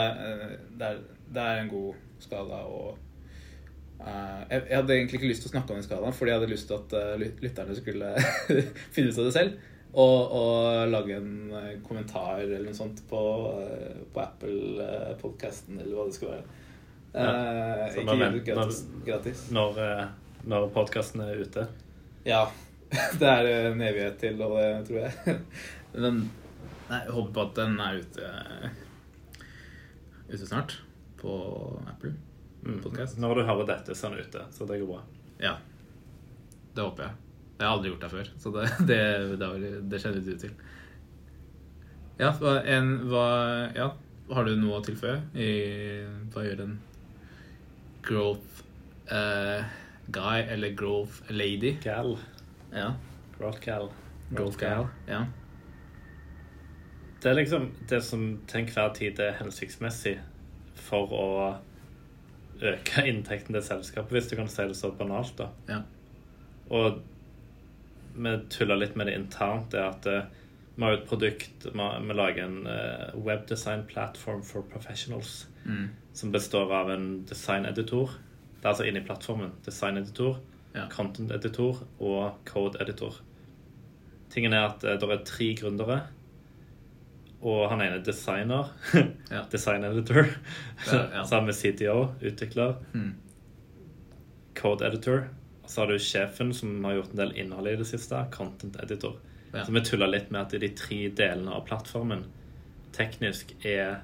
det, 0.71 0.93
er, 0.93 1.03
det 1.33 1.49
er 1.49 1.63
en 1.63 1.73
god 1.73 2.05
skala 2.23 2.67
å 2.69 2.85
jeg, 4.03 4.65
hadde 4.67 4.97
egentlig 4.97 5.21
ikke 5.21 5.29
lyst 5.31 5.45
til 5.45 5.53
å 5.53 5.53
snakke 5.53 5.71
om 5.71 5.77
den 5.79 5.85
skalaen, 5.87 6.15
fordi 6.17 6.33
jeg 6.33 6.41
hadde 6.41 6.51
lyst 6.51 6.67
til 6.67 6.81
at 6.81 7.21
lytterne 7.39 7.77
skulle 7.79 8.09
finne 8.97 9.13
ut 9.13 9.21
av 9.23 9.29
det 9.29 9.35
selv. 9.37 9.61
Og, 9.93 10.33
og 10.33 10.89
lage 10.89 11.17
en 11.19 11.51
eh, 11.53 11.73
kommentar 11.85 12.41
eller 12.41 12.63
noe 12.65 12.75
sånt 12.77 13.03
på, 13.11 13.21
eh, 13.61 13.99
på 14.15 14.23
Apple-podkasten, 14.23 15.81
eller 15.83 15.97
hva 15.99 16.07
det 16.09 16.17
skal 16.17 16.31
være. 16.35 16.45
Ja, 17.13 17.25
Eh, 17.29 17.89
så 17.93 18.01
ikke 18.01 18.15
gjør 18.17 18.31
det 18.33 18.45
gratis. 18.47 18.79
gratis. 19.05 19.41
Når, 19.53 19.79
eh, 19.85 20.07
når 20.49 20.71
podkasten 20.73 21.21
er 21.21 21.43
ute. 21.45 21.67
Ja. 22.25 22.47
Det 23.21 23.29
er 23.29 23.49
en 23.73 23.81
evighet 23.85 24.17
til, 24.21 24.41
og 24.45 24.57
det 24.57 24.87
tror 24.89 24.99
jeg. 25.03 25.37
Men 26.05 26.23
jeg 26.89 27.13
håper 27.13 27.33
på 27.37 27.45
at 27.45 27.55
den 27.61 27.77
er 27.81 28.01
ute, 28.01 28.31
ute 30.33 30.47
snart. 30.47 30.79
På 31.21 31.37
Apple. 31.89 32.15
Mm. 32.65 32.81
Podcast. 32.83 33.19
Når 33.21 33.35
du 33.35 33.43
hører 33.49 33.69
dette, 33.75 33.95
så 33.95 34.09
er 34.09 34.17
den 34.17 34.27
ute. 34.31 34.47
Så 34.57 34.67
det 34.69 34.81
går 34.81 34.91
bra. 34.95 35.03
Ja. 35.41 35.55
Det 36.75 36.85
håper 36.85 37.11
jeg. 37.11 37.13
Jeg 37.63 37.69
har 37.69 37.77
aldri 37.77 37.91
gjort 37.93 38.03
det 38.03 38.09
før, 38.11 38.31
så 38.43 38.51
det, 38.57 38.63
det, 38.91 39.03
det, 39.39 39.75
det 39.91 40.01
kjenner 40.03 40.25
du 40.27 40.33
til. 40.35 40.55
Ja, 42.19 42.33
en, 42.67 42.89
hva, 43.07 43.27
ja, 43.77 43.93
har 44.35 44.49
du 44.49 44.57
noe 44.59 44.81
å 44.81 44.83
tilføye? 44.83 45.21
I, 45.39 45.51
hva 46.35 46.43
gjør 46.43 46.65
en 46.65 46.75
growth 48.03 48.65
uh, 49.13 49.63
guy 50.11 50.43
eller 50.43 50.75
growth 50.79 51.31
lady? 51.31 51.77
Gal. 51.85 52.17
Ja. 52.75 52.97
Growth 53.39 53.63
gal. 53.63 53.93
Growth 54.33 54.59
gal. 54.59 54.89
Ja. 55.07 55.23
Det 57.23 57.31
er 57.31 57.39
liksom 57.39 57.71
det 57.87 58.03
som 58.03 58.27
til 58.51 58.65
enhver 58.65 58.91
tid 58.99 59.23
er 59.23 59.39
hensiktsmessig 59.39 60.17
for 60.83 61.15
å 61.15 61.31
øke 62.59 63.07
inntekten 63.11 63.55
til 63.55 63.67
selskapet, 63.71 64.19
hvis 64.19 64.35
du 64.35 64.37
kan 64.41 64.51
si 64.51 64.67
det 64.67 64.79
så 64.83 64.91
banalt. 64.99 65.39
da. 65.39 65.53
Ja. 65.71 65.83
Og 66.75 67.03
vi 68.15 68.33
tuller 68.51 68.77
litt 68.77 68.97
med 68.97 69.07
det 69.07 69.15
internt, 69.19 69.71
det 69.73 69.81
at 69.83 70.07
eh, 70.07 70.23
Vi 70.77 70.83
har 70.83 70.95
jo 70.95 70.99
et 71.03 71.09
produkt 71.09 71.67
Vi, 71.73 72.15
lager 72.17 72.45
en 72.45 72.67
uh, 72.67 73.25
webdesign 73.27 73.83
platform 73.87 74.43
for 74.43 74.63
professionals 74.63 75.47
Mm. 75.65 75.89
som 76.13 76.33
består 76.33 76.73
av 76.75 76.89
en 76.91 77.25
designeditor. 77.25 78.11
Det 78.59 78.65
er 78.65 78.69
altså 78.73 78.85
inni 78.89 79.01
plattformen. 79.01 79.53
Designeditor, 79.65 80.41
Ja. 80.75 80.89
content-editor 80.91 81.85
og 82.01 82.33
code-editor. 82.45 83.21
Tingen 84.31 84.53
er 84.53 84.65
at 84.69 84.83
uh, 84.85 84.97
det 84.99 85.03
er 85.11 85.25
tre 85.25 85.55
gründere, 85.55 86.01
og 87.43 87.69
han 87.71 87.81
ene 87.81 88.01
er 88.01 88.03
designer. 88.03 88.73
Ja. 89.31 89.45
Design-editor. 89.53 90.25
Ja, 90.93 90.99
ja. 91.19 91.25
Sammen 91.31 91.47
med 91.47 91.55
CTO, 91.55 92.09
utvikler. 92.23 92.75
Mm. 92.93 93.15
Code-editor. 94.55 95.17
Og 95.19 95.42
så 95.67 95.83
har 95.83 95.93
du 95.93 95.99
sjefen, 95.99 96.53
som 96.55 96.85
har 96.85 96.99
gjort 96.99 97.13
en 97.15 97.21
del 97.23 97.35
innhold 97.39 97.69
i 97.71 97.77
det 97.81 97.87
siste. 97.89 98.19
Content-editor. 98.35 99.19
Ja. 99.53 99.65
Så 99.65 99.73
vi 99.73 99.83
tulla 99.85 100.09
litt 100.09 100.31
med 100.33 100.47
at 100.47 100.55
de 100.61 100.71
tre 100.77 101.03
delene 101.17 101.53
av 101.53 101.67
plattformen 101.69 102.25
teknisk 102.97 103.53
er 103.65 104.01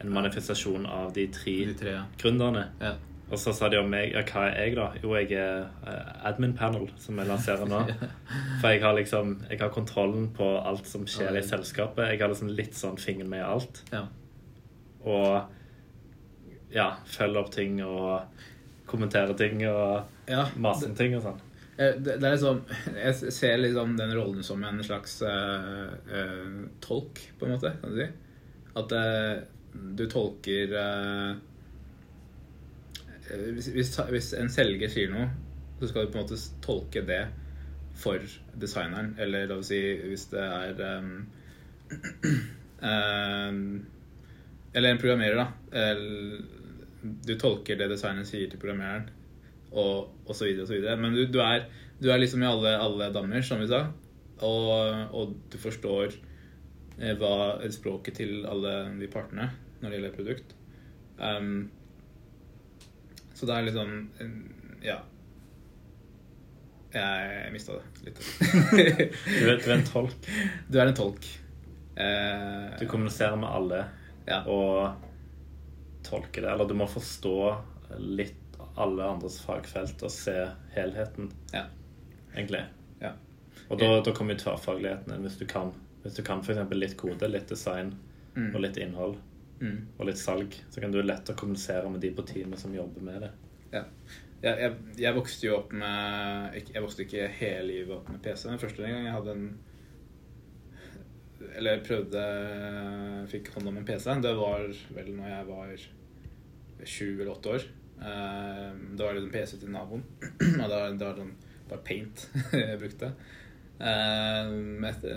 en 0.00 0.12
manifestasjon 0.12 0.86
av 0.88 1.12
de 1.16 1.26
tre 1.32 1.56
De 1.68 1.74
tre, 1.78 1.96
ja. 1.98 2.04
gründerne. 2.20 2.68
ja. 2.80 2.94
Og 3.32 3.38
så 3.40 3.52
sa 3.56 3.70
de 3.72 3.78
om 3.80 3.86
meg 3.88 4.10
ja, 4.12 4.20
hva 4.28 4.42
er 4.50 4.66
jeg, 4.66 4.74
da? 4.76 4.90
Jo, 5.00 5.14
jeg 5.16 5.30
er 5.40 5.62
eh, 5.88 6.08
admin 6.28 6.52
panel, 6.52 6.90
som 7.00 7.16
jeg 7.16 7.30
lanserer 7.30 7.64
nå. 7.64 7.78
For 8.60 8.68
jeg 8.68 8.82
har 8.82 8.92
liksom 8.98 9.30
Jeg 9.48 9.60
har 9.62 9.70
kontrollen 9.72 10.26
på 10.36 10.48
alt 10.60 10.84
som 10.90 11.06
skjer 11.08 11.38
i 11.40 11.44
selskapet. 11.46 12.10
Jeg 12.12 12.20
har 12.20 12.28
liksom 12.28 12.52
litt 12.52 12.76
sånn 12.76 13.00
fingeren 13.00 13.30
med 13.32 13.40
i 13.40 13.48
alt. 13.54 13.82
ja. 13.92 14.04
Og 15.02 15.48
ja, 16.72 16.90
følger 17.04 17.40
opp 17.40 17.50
ting 17.52 17.80
og 17.84 18.44
kommenterer 18.92 19.34
ting 19.38 19.62
og 19.68 20.28
ja. 20.30 20.44
mase 20.60 20.90
om 20.90 20.94
ting 20.98 21.16
og 21.16 21.24
sånn. 21.24 21.40
Eh, 21.76 21.94
Det, 21.96 22.16
det 22.20 22.30
liksom 22.34 22.62
Jeg 22.94 23.32
ser 23.32 23.56
liksom 23.58 23.96
den 23.96 24.14
rollen 24.16 24.42
som 24.44 24.64
en 24.64 24.82
slags 24.84 25.22
uh, 25.24 25.88
uh, 26.12 26.68
tolk, 26.84 27.20
på 27.38 27.46
en 27.46 27.54
måte, 27.56 27.72
kan 27.80 27.94
du 27.94 28.02
si. 28.02 28.08
At 28.78 28.92
uh, 28.92 29.42
du 29.72 30.04
tolker 30.10 30.76
hvis, 33.32 33.70
hvis, 33.72 33.90
hvis 34.12 34.26
en 34.36 34.50
selger 34.52 34.90
sier 34.92 35.08
noe, 35.08 35.30
så 35.80 35.88
skal 35.88 36.04
du 36.04 36.10
på 36.12 36.18
en 36.18 36.24
måte 36.26 36.36
tolke 36.64 37.00
det 37.08 37.22
for 37.96 38.20
designeren. 38.60 39.14
Eller 39.20 39.46
la 39.48 39.56
oss 39.62 39.70
si 39.72 39.80
hvis 39.80 40.26
det 40.34 40.42
er 40.42 40.82
um, 41.00 41.14
Eller 44.72 44.88
en 44.90 45.00
programmerer, 45.00 45.36
da. 45.40 45.46
El- 45.86 46.61
Du 47.02 47.34
tolker 47.38 47.78
det 47.78 47.90
designeren 47.90 48.28
sier 48.28 48.50
til 48.50 48.60
programmereren, 48.62 49.08
og, 49.72 50.12
og 50.26 50.36
så 50.36 50.46
videre 50.46 50.66
og 50.66 50.70
så 50.70 50.76
videre. 50.76 50.96
Men 51.00 51.16
du, 51.16 51.24
du, 51.26 51.40
er, 51.42 51.66
du 52.02 52.10
er 52.12 52.20
liksom 52.22 52.44
i 52.44 52.50
alle, 52.50 52.76
alle 52.78 53.10
dammer, 53.14 53.42
som 53.46 53.62
vi 53.62 53.70
sa. 53.70 53.86
Og, 54.42 55.14
og 55.14 55.36
du 55.52 55.58
forstår 55.62 56.14
eh, 56.98 57.14
hva 57.18 57.60
språket 57.72 58.18
til 58.22 58.42
alle 58.48 58.74
de 58.98 59.10
partene 59.10 59.50
når 59.82 59.88
det 59.88 59.98
gjelder 59.98 60.16
produkt. 60.16 60.54
Um, 61.22 61.70
så 63.34 63.46
det 63.46 63.56
er 63.56 63.66
liksom 63.66 63.96
Ja. 64.82 65.00
Jeg 66.92 67.52
mista 67.54 67.78
det 67.78 68.10
litt. 68.10 68.18
Du 69.40 69.46
er, 69.48 69.56
du 69.62 69.70
er 69.70 69.78
en 69.78 69.86
tolk. 69.86 70.26
du 70.68 70.78
er 70.78 70.90
en 70.90 70.98
tolk. 70.98 71.28
Uh, 71.96 72.74
Du 72.80 72.86
kommuniserer 72.90 73.36
med 73.36 73.48
alle 73.48 73.84
ja. 74.26 74.42
og 74.46 74.92
tolker 76.06 76.42
det. 76.42 76.50
Eller 76.52 76.68
du 76.68 76.74
må 76.74 76.86
forstå 76.90 77.34
litt 77.98 78.38
alle 78.80 79.04
andres 79.04 79.40
fagfelt 79.44 80.02
og 80.02 80.10
se 80.14 80.36
helheten, 80.74 81.30
Ja. 81.52 81.66
egentlig. 82.34 82.62
Ja. 83.02 83.12
Og 83.70 83.78
da, 83.78 84.00
da 84.00 84.12
kommer 84.16 84.34
jo 84.34 84.44
tverrfagligheten 84.44 85.12
inn 85.14 85.22
hvis 85.26 85.36
du 85.38 85.44
kan. 85.46 85.72
Hvis 86.02 86.16
du 86.16 86.22
kan 86.26 86.40
f.eks. 86.42 86.58
litt 86.74 86.96
kode, 86.96 87.28
litt 87.30 87.48
design 87.48 87.94
Mm. 88.34 88.54
og 88.54 88.60
litt 88.64 88.76
innhold 88.80 89.18
Mm. 89.60 89.86
og 89.98 90.06
litt 90.08 90.16
salg, 90.18 90.54
så 90.70 90.80
kan 90.80 90.90
du 90.90 91.02
lettere 91.02 91.36
kommunisere 91.36 91.90
med 91.90 92.00
de 92.00 92.10
på 92.10 92.24
teamet 92.26 92.58
som 92.58 92.72
jobber 92.74 93.00
med 93.02 93.20
det. 93.20 93.30
Ja. 93.72 93.84
Jeg, 94.42 94.58
jeg, 94.58 94.72
jeg 94.98 95.14
vokste 95.14 95.46
jo 95.46 95.56
opp 95.58 95.72
med 95.72 96.54
Jeg 96.74 96.82
vokste 96.82 97.04
ikke 97.04 97.28
hele 97.28 97.62
livet 97.68 97.92
opp 97.94 98.08
med 98.10 98.22
PC. 98.24 98.48
Den 98.48 98.58
første 98.58 98.82
gang 98.82 99.04
jeg 99.04 99.12
hadde 99.12 99.30
en 99.36 99.58
Eller 101.56 101.78
prøvde 101.84 102.22
Fikk 103.30 103.52
hånd 103.54 103.70
om 103.70 103.78
en 103.78 103.86
PC. 103.86 104.08
Det 104.24 104.34
var 104.38 104.66
vel 104.96 105.14
når 105.16 105.30
jeg 105.32 105.48
var 105.50 105.86
sju 106.82 107.06
eller 107.12 107.32
åtte 107.36 107.56
år. 107.56 107.70
Det 108.02 108.98
Da 108.98 109.06
var 109.06 109.14
det 109.14 109.22
en 109.22 109.32
PC 109.34 109.58
til 109.60 109.70
naboen. 109.70 110.02
Og 110.62 110.66
da 110.66 110.82
var 110.82 110.96
det 110.98 111.14
sånn 111.20 111.34
bare 111.70 111.84
paint 111.86 112.26
jeg 112.52 112.80
brukte. 112.80 113.12
Eh, 113.82 114.52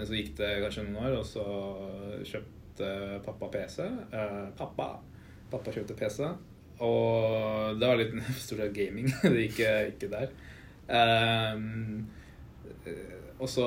så 0.05 0.15
gikk 0.15 0.35
det 0.39 0.51
kanskje 0.63 0.85
noen 0.87 1.01
år, 1.05 1.17
og 1.19 1.25
så 1.27 1.45
kjøpte 2.25 2.89
pappa 3.25 3.49
PC. 3.53 3.85
Eh, 3.85 4.45
Pappa 4.57 4.89
Pappa 5.51 5.73
kjøpte 5.73 5.97
PC. 5.99 6.25
Og 6.85 7.79
det 7.79 7.87
var 7.87 7.99
litt 7.99 8.15
stort 8.43 8.63
sett 8.63 8.75
gaming. 8.75 9.11
det 9.23 9.47
gikk 9.47 9.63
eh, 9.67 9.81
ikke 9.93 10.11
der. 10.11 10.33
Eh, 10.85 11.55
og 13.35 13.49
så 13.49 13.65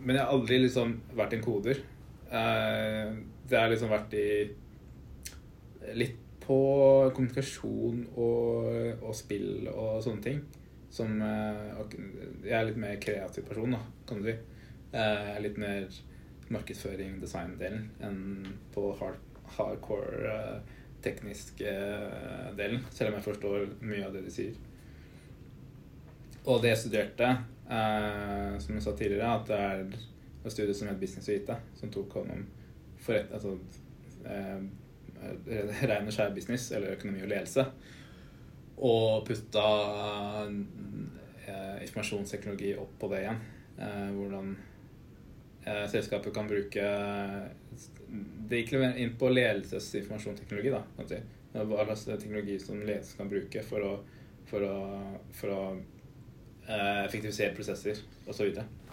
Men 0.00 0.16
jeg 0.16 0.24
har 0.24 0.32
aldri 0.32 0.58
liksom 0.62 0.96
vært 1.18 1.34
en 1.36 1.44
koder. 1.44 1.80
Eh, 2.30 3.16
det 3.48 3.58
har 3.60 3.70
liksom 3.70 3.92
vært 3.92 4.14
i 4.18 4.28
Litt 5.94 6.22
på 6.46 6.56
kommunikasjon 7.14 8.04
og, 8.18 8.66
og 9.02 9.14
spill 9.18 9.66
og 9.70 9.98
sånne 10.04 10.22
ting. 10.22 10.40
Som 10.90 11.20
eh, 11.22 11.72
Jeg 12.46 12.54
er 12.58 12.68
litt 12.68 12.80
mer 12.80 13.00
kreativ 13.02 13.46
person, 13.48 13.74
da, 13.74 13.82
kan 14.08 14.22
du 14.22 14.28
si. 14.28 14.36
Eh, 14.36 15.00
Jeg 15.00 15.34
er 15.34 15.44
litt 15.44 15.60
mer 15.62 15.88
markedsføring, 16.54 17.18
design-delen 17.22 17.88
enn 18.06 18.20
på 18.74 18.92
hard, 19.00 19.18
hardcore 19.56 20.60
teknisk 21.02 21.62
eh, 21.66 22.50
delen, 22.58 22.84
selv 22.94 23.10
om 23.10 23.18
jeg 23.18 23.26
forstår 23.26 23.66
mye 23.82 24.06
av 24.06 24.14
det 24.14 24.22
de 24.26 24.34
sier. 24.34 24.58
Og 26.46 26.62
det 26.62 26.76
jeg 26.76 26.84
studerte, 26.84 27.28
som 27.66 28.76
jeg 28.76 28.82
sa 28.84 28.92
tidligere, 28.94 29.30
at 29.34 29.48
det 29.50 29.56
er 29.58 29.96
et 30.46 30.54
studie 30.54 30.74
som 30.74 30.88
het 30.90 31.00
Business 31.00 31.28
Vita, 31.28 31.58
IT, 31.58 31.80
som 31.80 31.92
tok 31.92 32.18
hånd 32.20 32.32
om 32.34 32.46
forret, 33.02 33.32
altså, 33.34 33.56
eh, 34.26 34.60
ren 35.90 36.08
og 36.08 36.14
skjær 36.14 36.34
business, 36.34 36.70
eller 36.76 36.96
økonomi 36.96 37.22
og 37.24 37.30
ledelse, 37.32 37.66
og 38.76 39.26
putta 39.26 39.66
eh, 40.46 41.76
informasjonsteknologi 41.86 42.74
opp 42.80 42.96
på 43.00 43.10
det 43.12 43.22
igjen. 43.24 43.44
Eh, 43.78 44.10
hvordan 44.16 44.52
eh, 45.64 45.86
selskapet 45.92 46.34
kan 46.34 46.48
bruke 46.48 46.84
Det 48.48 48.62
gikk 48.62 48.76
inn 48.78 49.16
på 49.18 49.28
ledelsesinformasjonsteknologi, 49.32 50.70
da. 50.72 50.84
kan 50.96 51.10
si. 51.10 51.20
Hva 51.56 51.84
slags 51.88 52.06
teknologi 52.20 52.58
som 52.60 52.80
ledelsen 52.80 53.18
kan 53.18 53.30
bruke 53.32 53.62
for 53.64 53.84
å, 53.84 53.92
for 54.48 54.64
å, 54.64 54.76
for 55.34 55.52
å 55.52 55.62
eh, 55.74 57.04
effektivisere 57.06 57.54
prosesser 57.56 58.02
osv. 58.28 58.52
Og 58.52 58.85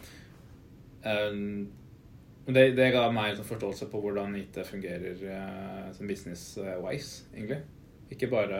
det, 1.04 2.64
det 2.78 2.90
ga 2.96 3.06
meg 3.12 3.32
en 3.32 3.40
sånn 3.40 3.50
forståelse 3.50 3.90
på 3.92 4.02
hvordan 4.04 4.36
IT 4.40 4.60
fungerer 4.68 5.20
uh, 5.28 5.92
som 5.96 6.10
business-wise, 6.10 7.28
egentlig. 7.36 7.62
Ikke 8.14 8.30
bare 8.32 8.60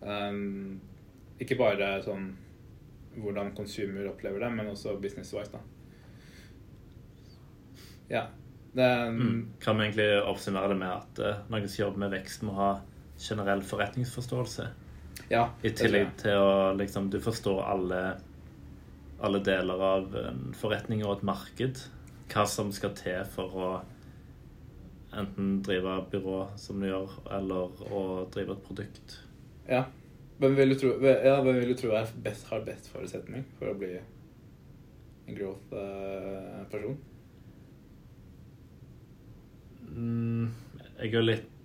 um, 0.00 0.76
Ikke 1.40 1.58
bare 1.58 1.96
sånn 2.04 2.30
hvordan 3.16 3.54
consumer 3.56 4.10
opplever 4.10 4.42
det, 4.44 4.50
men 4.52 4.68
også 4.68 4.98
business-wise, 5.00 5.56
da. 5.56 5.62
Ja. 8.12 8.26
Det, 8.76 8.88
Mm. 9.08 9.52
Kan 9.60 9.78
vi 9.78 9.86
egentlig 9.86 10.22
oppsummere 10.28 10.68
det 10.68 10.76
med 10.76 10.90
at 10.92 11.20
uh, 11.24 11.38
noen 11.48 11.68
som 11.68 11.86
jobber 11.86 12.02
med 12.04 12.12
vekst, 12.12 12.42
må 12.44 12.52
ha 12.58 12.74
generell 13.16 13.62
forretningsforståelse? 13.64 14.66
ja, 15.28 15.46
I 15.62 15.72
tillegg 15.74 16.12
til 16.20 16.38
å 16.38 16.72
liksom 16.76 17.10
Du 17.10 17.18
forstår 17.22 17.62
alle, 17.66 18.00
alle 19.20 19.40
deler 19.44 19.82
av 19.82 20.16
en 20.20 20.40
forretning 20.56 21.04
og 21.06 21.18
et 21.18 21.28
marked. 21.30 21.84
Hva 22.32 22.44
som 22.50 22.72
skal 22.74 22.94
til 22.98 23.22
for 23.32 23.54
å 23.54 23.68
enten 25.16 25.60
drive 25.64 25.94
byrå, 26.10 26.40
som 26.60 26.80
du 26.82 26.88
gjør, 26.88 27.14
eller 27.38 27.86
å 27.88 28.02
drive 28.32 28.56
et 28.56 28.66
produkt. 28.66 29.18
Ja. 29.68 29.86
Hvem 30.36 30.56
vil 30.58 30.74
du 30.74 30.76
tro, 30.76 30.90
ja, 31.00 31.38
hvem 31.40 31.62
vil 31.62 31.72
du 31.72 31.78
tro 31.80 31.94
best, 32.24 32.48
har 32.50 32.64
best 32.66 32.90
forutsetning 32.92 33.46
for 33.56 33.72
å 33.72 33.78
bli 33.78 33.94
en 33.96 35.38
growth-person? 35.38 36.98
Mm, 39.96 40.50
jeg 40.98 41.14
er 41.14 41.24
litt 41.24 41.55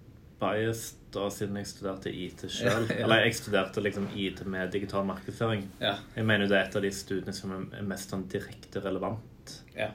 biased 0.42 0.98
da, 1.14 1.26
siden 1.34 1.58
jeg 1.60 1.68
studerte 1.70 2.12
IT 2.16 2.46
sjøl. 2.50 2.86
Ja, 2.90 2.96
ja. 2.98 3.04
Eller 3.06 3.26
jeg 3.26 3.36
studerte 3.38 3.82
liksom 3.84 4.08
IT 4.16 4.42
med 4.48 4.72
digital 4.74 5.06
markedsføring. 5.06 5.66
ja. 5.82 5.96
Jeg 6.16 6.26
mener 6.26 6.48
det 6.50 6.58
er 6.58 6.70
et 6.70 6.76
av 6.80 6.86
de 6.86 6.92
studiene 6.96 7.34
som 7.36 7.52
er 7.60 7.84
mest 7.88 8.10
sånn 8.14 8.28
direkte 8.32 8.82
relevant. 8.84 9.56
Ja. 9.76 9.90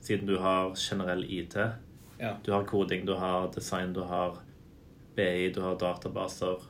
Siden 0.00 0.26
du 0.30 0.36
har 0.40 0.72
generell 0.78 1.24
IT. 1.26 1.56
Ja. 2.20 2.36
Du 2.46 2.52
har 2.52 2.64
koding, 2.68 3.04
du 3.08 3.14
har 3.18 3.50
design, 3.54 3.92
du 3.96 4.02
har 4.06 4.38
BI, 5.16 5.50
du 5.54 5.60
har 5.64 5.76
databaser. 5.80 6.62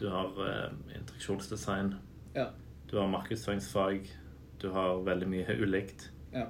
Du 0.00 0.08
har 0.10 0.34
eh, 0.48 0.72
interaksjonsdesign. 0.98 1.94
Ja. 2.34 2.48
Du 2.90 2.96
har 2.98 3.06
markedsføringsfag. 3.12 4.08
Du 4.60 4.68
har 4.74 5.00
veldig 5.06 5.28
mye 5.30 5.56
ulikt. 5.62 6.10
ja. 6.34 6.48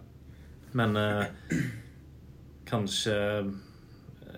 Men 0.73 0.97
eh, 0.97 1.27
kanskje 2.71 3.15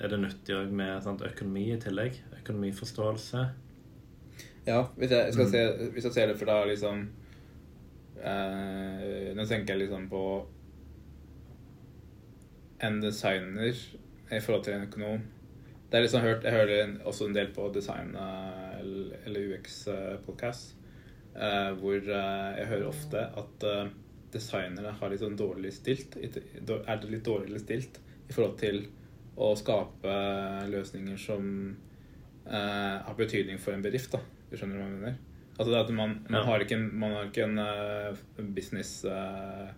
er 0.00 0.09
det 0.12 0.18
nyttig 0.20 0.54
òg 0.56 0.70
med 0.72 1.02
sant, 1.04 1.22
økonomi 1.22 1.66
i 1.72 1.78
tillegg? 1.80 2.18
Økonomiforståelse. 2.42 3.44
Ja, 4.66 4.82
hvis 4.98 5.11
jeg, 5.14 5.32
skal 5.32 5.44
Mm. 5.46 5.50
se, 5.52 5.90
hvis 5.94 6.04
jeg 6.04 6.12
ser 6.12 6.26
det 6.26 6.38
fra 6.40 6.64
liksom 6.66 7.09
eh, 8.18 9.35
Nå 9.37 9.44
tenker 9.46 9.74
jeg 9.74 9.82
liksom 9.88 10.09
på 10.11 10.22
en 12.85 13.00
designer 13.00 13.68
i 14.32 14.40
forhold 14.40 14.64
til 14.66 14.74
en 14.74 14.87
økonom. 14.88 15.22
Det 15.90 15.98
er 15.98 16.02
liksom 16.02 16.20
hørt, 16.24 16.42
Jeg 16.44 16.52
hører 16.52 16.96
også 17.06 17.26
en 17.28 17.35
del 17.37 17.52
på 17.54 17.68
design 17.74 18.14
eh, 18.16 18.80
eller- 18.80 19.12
UX-podkast, 19.56 20.74
hvor 21.80 21.94
eh, 21.94 22.59
jeg 22.59 22.66
hører 22.66 22.88
ofte 22.88 23.18
at 23.37 23.64
eh, 23.64 23.88
designere 24.32 24.92
har 24.98 25.09
litt 25.11 25.20
sånn 25.22 25.37
dårlig 25.38 25.72
stilt 25.72 26.16
er 26.16 26.96
det 27.00 27.11
litt 27.11 27.24
dårligere 27.24 27.61
stilt 27.62 28.00
i 28.28 28.32
forhold 28.32 28.59
til 28.59 28.87
å 29.37 29.53
skape 29.59 30.16
løsninger 30.72 31.18
som 31.20 31.49
eh, 32.49 32.96
har 33.07 33.16
betydning 33.18 33.61
for 33.62 33.77
en 33.77 33.85
bedrift. 33.85 34.12
da 34.12 34.20
Du 34.51 34.57
skjønner 34.57 34.81
hva 34.81 34.88
jeg 34.88 34.99
mener? 34.99 35.18
Altså 35.57 35.70
det 35.72 35.81
at 35.81 35.92
man, 35.96 36.18
man, 36.29 36.42
har 36.44 36.62
ikke 36.64 36.77
en, 36.77 36.87
man 37.01 37.16
har 37.16 37.29
ikke 37.31 37.46
en 37.46 37.61
uh, 37.61 38.42
business 38.53 38.99
uh, 39.09 39.70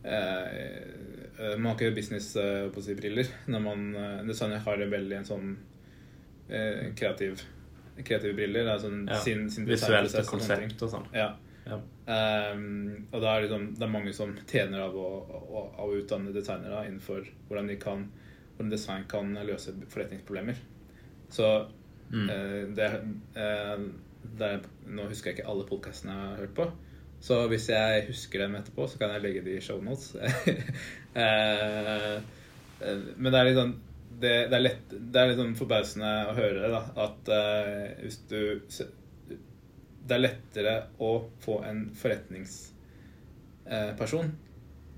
eh, 0.00 1.56
Man 1.58 1.66
har 1.68 1.74
ikke 1.76 1.92
business 1.98 2.30
eh, 2.40 2.70
på 2.72 2.80
briller 2.96 3.28
når 3.52 3.60
man 3.66 3.84
uh, 3.92 4.22
designer 4.24 4.64
har 4.64 4.80
en 4.80 4.94
veldig 4.96 5.18
en 5.18 5.28
sånn 5.28 5.52
kreativ 6.96 7.42
kreative 8.04 8.34
briller. 8.34 8.68
Er 8.72 8.80
sånn 8.80 9.06
Ja. 9.08 9.18
sin, 9.20 9.50
sin 9.50 9.66
Visuelt 9.68 10.14
og 10.14 10.26
konsept 10.26 10.82
og 10.82 10.90
sånn. 10.90 11.06
Ja. 11.12 11.34
Ja. 11.68 11.76
Um, 12.54 13.06
og 13.12 13.20
det 13.20 13.28
er, 13.28 13.42
liksom, 13.44 13.66
det 13.76 13.84
er 13.84 13.92
mange 13.92 14.12
som 14.16 14.32
tjener 14.48 14.86
av 14.86 14.96
å, 14.96 15.08
å, 15.28 15.64
å 15.84 15.88
utdanne 15.98 16.32
designere 16.32 16.86
innenfor 16.86 17.26
hvordan, 17.48 17.68
de 17.68 17.76
kan, 17.76 18.06
hvordan 18.58 18.74
design 18.74 19.06
kan 19.08 19.30
løse 19.46 19.72
forretningsproblemer. 19.88 20.58
Så 21.30 21.46
Mm. 22.10 22.30
eh, 22.30 22.68
det, 22.74 23.00
eh, 23.36 23.78
det 24.38 24.60
Nå 24.86 25.02
husker 25.08 25.30
jeg 25.30 25.38
ikke 25.38 25.50
alle 25.50 25.66
podkastene 25.68 26.12
jeg 26.14 26.28
har 26.28 26.36
hørt 26.42 26.54
på. 26.56 26.64
Så 27.20 27.48
hvis 27.50 27.68
jeg 27.68 28.06
husker 28.06 28.38
dem 28.44 28.54
etterpå, 28.56 28.86
så 28.88 28.98
kan 28.98 29.10
jeg 29.12 29.22
legge 29.24 29.44
de 29.44 29.56
i 29.58 29.64
shownotes. 29.64 30.14
eh, 31.22 32.16
eh, 32.80 32.98
men 33.16 33.32
det 33.32 33.38
er 33.38 33.44
litt 33.48 33.58
sånn 33.58 33.76
det, 34.18 34.48
det, 34.48 34.56
er 34.56 34.64
lett, 34.64 34.86
det 34.90 35.20
er 35.20 35.26
litt 35.30 35.38
sånn 35.38 35.58
forbausende 35.58 36.12
å 36.30 36.32
høre 36.34 36.68
da, 36.72 36.80
at 37.04 37.28
uh, 37.30 37.86
hvis 38.00 38.18
du 38.26 38.40
Det 40.08 40.14
er 40.16 40.24
lettere 40.24 40.74
å 41.04 41.10
få 41.44 41.54
en 41.68 41.80
forretningsperson 41.94 44.28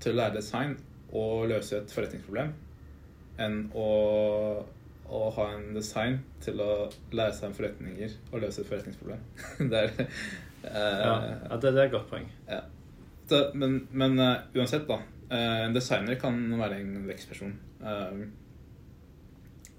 til 0.01 0.11
å 0.15 0.17
lære 0.17 0.37
design 0.39 0.73
og 1.11 1.49
løse 1.51 1.73
et 1.77 1.93
forretningsproblem 1.93 2.49
enn 3.41 3.57
å, 3.77 3.87
å 5.11 5.21
ha 5.37 5.47
en 5.55 5.71
design 5.75 6.19
til 6.43 6.61
å 6.63 6.71
lære 7.13 7.33
seg 7.37 7.49
om 7.49 7.55
forretninger 7.57 8.13
og 8.31 8.43
løse 8.43 8.63
et 8.63 8.69
forretningsproblem. 8.69 9.23
det 9.71 9.81
er 9.85 9.95
uh, 9.95 10.05
Ja, 10.67 11.15
ja 11.49 11.57
det, 11.57 11.71
det 11.71 11.73
er 11.77 11.87
et 11.87 11.95
godt 11.95 12.09
poeng. 12.11 12.29
ja. 12.49 12.61
Så, 13.31 13.45
men 13.55 13.85
men 13.95 14.19
uh, 14.19 14.43
uansett, 14.57 14.83
da. 14.89 14.97
eh, 15.31 15.61
en 15.65 15.75
designer 15.75 16.17
kan 16.19 16.35
være 16.59 16.81
en 16.81 17.07
vekstperson. 17.07 17.53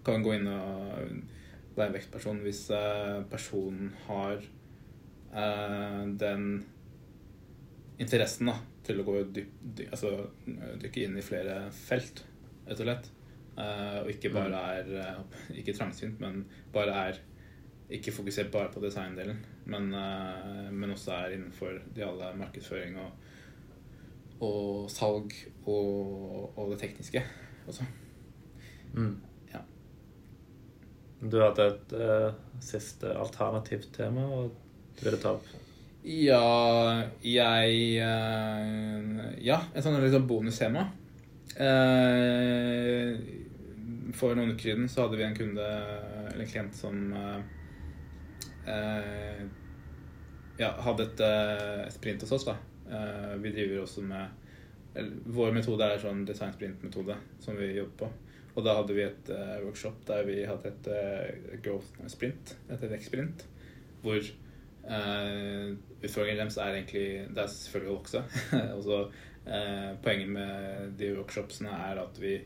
Kan 0.06 0.24
gå 0.24 0.32
inn 0.38 0.48
og 0.48 1.02
være 1.76 1.90
en 1.90 1.96
vekstperson 1.98 2.40
hvis 2.46 2.62
personen 3.30 3.92
har 4.06 4.40
den 6.22 6.46
interessen 8.00 8.50
da, 8.50 8.56
til 8.86 9.00
å 9.00 9.06
gå 9.06 9.18
dyp, 9.36 9.50
dyp, 9.62 9.92
altså, 9.94 10.12
dykke 10.82 11.04
inn 11.06 11.18
i 11.18 11.24
flere 11.24 11.58
felt, 11.76 12.24
rett 12.66 12.80
og 12.80 12.86
slett. 12.86 13.10
Eh, 13.52 13.98
og 14.00 14.08
ikke 14.08 14.30
bare 14.32 14.60
er 14.78 14.94
eh, 15.02 15.40
ikke 15.60 15.74
trangsynt, 15.76 16.20
men 16.20 16.44
bare 16.72 17.08
er 17.08 17.18
ikke 17.92 18.14
fokusert 18.14 18.48
bare 18.52 18.70
på 18.72 18.80
designdelen, 18.80 19.42
men, 19.68 19.90
eh, 19.94 20.70
men 20.72 20.94
også 20.94 21.12
er 21.18 21.34
innenfor 21.36 21.76
de 21.96 22.06
alle 22.06 22.30
markedsføring 22.38 22.96
og, 23.02 23.10
og 24.40 24.88
salg 24.90 25.34
og, 25.66 26.56
og 26.56 26.72
det 26.72 26.80
tekniske 26.86 27.22
også. 27.66 27.84
Mm. 28.94 29.18
Ja. 29.52 29.60
Du 31.20 31.38
hadde 31.40 31.68
et 31.68 31.92
uh, 31.96 32.32
siste 32.60 33.12
alternativt 33.16 33.92
tema 33.94 34.24
du 34.26 35.04
ville 35.04 35.20
ta 35.22 35.36
opp. 35.36 35.46
Ja, 36.02 37.06
jeg 37.24 38.02
uh, 38.02 39.30
Ja, 39.40 39.62
et 39.72 39.84
sånt 39.84 40.02
liksom 40.02 40.26
bonustema. 40.28 40.88
Eh, 41.56 43.16
For 44.16 44.36
noen 44.36 44.54
uker 44.54 44.72
siden 44.72 44.88
så 44.90 45.06
hadde 45.06 45.18
vi 45.20 45.26
en 45.26 45.36
kunde, 45.36 45.66
eller 46.32 46.44
en 46.44 46.50
klient, 46.50 46.76
som 46.76 47.12
eh, 47.16 47.40
eh, 48.72 49.42
ja, 50.58 50.72
hadde 50.86 51.08
et, 51.08 51.24
eh, 51.26 51.88
sprint 51.94 52.22
hos 52.22 52.32
oss. 52.32 52.44
da. 52.44 52.56
Eh, 52.90 53.34
vi 53.42 53.54
driver 53.54 53.82
også 53.82 54.06
med 54.06 54.38
Vår 55.32 55.54
metode 55.56 55.86
er 55.88 56.02
sånn 56.02 56.26
design 56.28 56.50
sprint-metode 56.52 57.14
som 57.40 57.56
vi 57.56 57.70
jobber 57.72 57.94
på. 58.02 58.08
Og 58.52 58.66
da 58.66 58.74
hadde 58.76 58.92
vi 58.92 59.06
et 59.06 59.30
eh, 59.32 59.54
workshop 59.64 60.02
der 60.04 60.26
vi 60.28 60.42
hadde 60.44 60.68
et 60.68 60.88
eh, 60.92 61.54
growth 61.64 61.94
sprint, 62.12 62.52
et 62.68 62.84
vekst-sprint, 62.90 63.46
hvor 64.02 64.18
eh, 64.20 65.70
utfordringen 66.02 66.42
deres 66.42 66.58
er 66.60 66.76
egentlig 66.76 67.06
Det 67.32 67.40
er 67.40 67.54
selvfølgelig 67.54 67.92
å 67.92 67.96
vokse. 67.96 68.22
og 68.76 68.84
så 68.84 68.98
eh, 69.46 69.90
Poenget 70.04 70.34
med 70.36 70.92
de 71.00 71.14
workshopsene 71.16 71.72
er 71.88 72.02
at 72.04 72.20
vi 72.20 72.36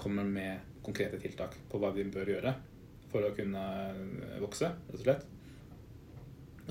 kommer 0.00 0.26
med 0.26 0.71
konkrete 0.82 1.20
tiltak 1.22 1.56
på 1.70 1.80
hva 1.80 1.92
vi 1.94 2.06
bør 2.10 2.34
gjøre 2.34 2.54
for 3.12 3.26
å 3.26 3.34
kunne 3.36 3.62
vokse, 4.40 4.70
rett 4.88 4.98
og 4.98 5.04
slett. 5.04 5.28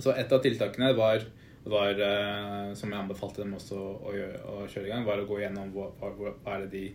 Så 0.01 0.13
et 0.15 0.31
av 0.31 0.41
tiltakene 0.41 0.93
var, 0.97 1.23
var 1.69 1.99
eh, 2.07 2.71
som 2.77 2.91
jeg 2.91 3.01
anbefalte 3.01 3.43
dem 3.43 3.53
også 3.57 3.77
å, 3.77 4.13
gjøre, 4.15 4.39
å 4.47 4.65
kjøre 4.71 4.87
i 4.87 4.93
gang, 4.93 5.05
var 5.05 5.21
å 5.21 5.27
gå 5.29 5.41
gjennom 5.43 5.73
hva, 5.75 5.91
hva, 5.99 6.35
hva 6.43 6.59
de 6.71 6.89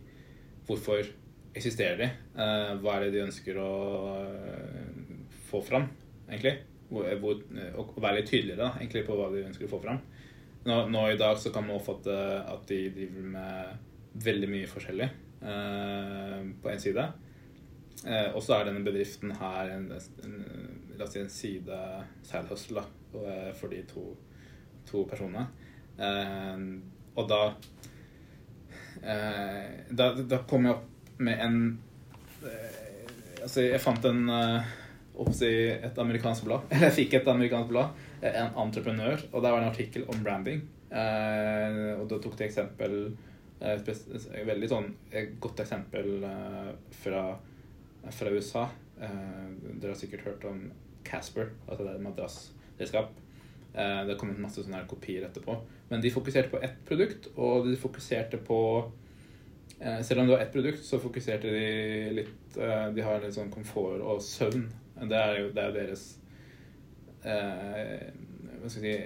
Hvorfor 0.66 1.06
eksisterer 1.54 2.00
de? 2.00 2.06
Eh, 2.42 2.72
hva 2.82 2.96
er 2.96 3.04
det 3.04 3.12
de 3.14 3.20
ønsker 3.22 3.58
å 3.62 3.72
eh, 4.18 5.12
få 5.46 5.60
fram, 5.62 5.86
egentlig? 6.26 6.56
Hvor, 6.90 7.06
og 7.78 7.94
være 8.02 8.20
litt 8.20 8.30
tydeligere 8.30 8.64
da, 8.64 8.72
egentlig 8.80 9.04
på 9.06 9.14
hva 9.18 9.28
de 9.30 9.44
ønsker 9.46 9.66
å 9.66 9.70
få 9.70 9.78
fram. 9.82 10.00
Nå, 10.66 10.80
nå 10.90 11.04
i 11.12 11.18
dag 11.18 11.38
så 11.38 11.52
kan 11.54 11.66
man 11.66 11.78
oppfatte 11.78 12.16
at 12.42 12.66
de 12.66 12.80
driver 12.94 13.30
med 13.36 14.18
veldig 14.26 14.50
mye 14.50 14.70
forskjellig 14.70 15.06
eh, 15.06 15.25
på 16.62 16.70
en 16.72 16.80
side. 16.82 17.04
Eh, 18.06 18.28
og 18.36 18.42
så 18.44 18.58
er 18.58 18.68
denne 18.68 18.84
bedriften 18.86 19.32
her 19.38 19.70
en, 19.72 19.86
en, 20.24 20.34
la 20.98 21.06
oss 21.06 21.14
si 21.16 21.20
en 21.22 21.30
side 21.32 21.78
side 22.26 22.44
hustle 22.50 22.82
eh, 23.16 23.52
for 23.56 23.72
de 23.72 23.80
to, 23.88 24.04
to 24.88 25.04
personene. 25.10 25.46
Eh, 25.96 26.60
og 27.16 27.28
da, 27.30 27.40
eh, 29.02 29.86
da 29.90 30.10
Da 30.28 30.42
kom 30.48 30.66
jeg 30.68 30.76
opp 30.76 31.20
med 31.24 31.40
en 31.40 31.60
eh, 32.44 32.82
Altså, 33.46 33.62
jeg 33.62 33.78
fant 33.80 34.04
en 34.10 34.24
eh, 34.32 34.74
oppsi 35.22 35.48
et 35.70 35.98
amerikansk 36.02 36.44
blad. 36.48 36.64
Eller 36.70 36.86
jeg 36.90 36.96
fikk 36.96 37.14
et 37.20 37.28
amerikansk 37.30 37.70
blad. 37.70 38.00
eh, 38.20 38.34
En 38.42 38.50
entreprenør. 38.66 39.22
Og 39.32 39.38
der 39.44 39.54
var 39.54 39.62
en 39.62 39.70
artikkel 39.70 40.04
om 40.10 40.22
branding. 40.24 40.64
Eh, 40.90 41.92
og 42.00 42.08
da 42.10 42.18
tok 42.22 42.34
de 42.40 42.46
eksempel 42.48 42.96
eh, 43.06 43.35
et 43.60 43.88
Veldig 44.46 44.68
sånn 44.68 44.90
et 45.16 45.36
godt 45.40 45.62
eksempel 45.64 46.24
eh, 46.28 46.72
fra, 47.02 47.22
fra 48.12 48.32
USA. 48.32 48.66
Eh, 49.00 49.46
dere 49.80 49.94
har 49.94 50.00
sikkert 50.00 50.26
hørt 50.26 50.44
om 50.48 50.66
Casper, 51.06 51.52
altså 51.64 51.84
det 51.84 51.92
er 51.92 51.96
et 51.96 52.04
madrassredskap. 52.04 53.14
Eh, 53.72 54.00
det 54.04 54.12
har 54.12 54.18
kommet 54.20 54.42
masse 54.42 54.60
sånne 54.60 54.82
kopier 54.90 55.24
etterpå. 55.28 55.56
Men 55.88 56.04
de 56.04 56.12
fokuserte 56.12 56.52
på 56.52 56.60
ett 56.66 56.76
produkt, 56.88 57.30
og 57.36 57.68
de 57.70 57.80
fokuserte 57.80 58.42
på 58.44 58.60
Selv 59.76 60.22
om 60.22 60.26
det 60.26 60.32
var 60.32 60.40
ett 60.40 60.52
produkt, 60.52 60.80
så 60.80 60.96
fokuserte 60.96 61.50
de 61.52 62.10
litt 62.16 62.54
De 62.54 63.02
har 63.04 63.18
litt 63.20 63.34
sånn 63.36 63.50
komfort 63.52 64.00
og 64.00 64.22
søvn. 64.24 64.62
Det 65.10 65.18
er 65.18 65.40
jo, 65.40 65.50
det 65.52 65.64
er 65.64 65.74
deres 65.74 66.04
Hva 67.20 68.70
skal 68.72 68.86
jeg 68.86 69.02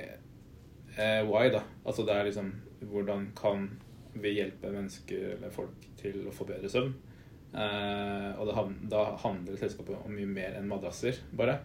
si 0.94 1.08
Why, 1.26 1.48
da. 1.50 1.64
Altså 1.82 2.04
det 2.06 2.14
er 2.14 2.28
liksom 2.28 2.52
Hvordan 2.92 3.26
kan 3.34 3.66
vi 4.14 4.34
hjelpe 4.36 4.72
mennesker 4.72 5.36
eller 5.36 5.52
folk 5.54 5.86
til 6.00 6.24
å 6.26 6.34
få 6.34 6.46
bedre 6.48 6.70
søvn? 6.72 6.94
Uh, 7.50 8.30
og 8.38 8.46
det, 8.46 8.64
da 8.92 9.04
handler 9.24 9.58
selskapet 9.58 9.98
om 10.04 10.14
mye 10.14 10.28
mer 10.30 10.58
enn 10.58 10.68
madrasser, 10.70 11.18
bare. 11.36 11.58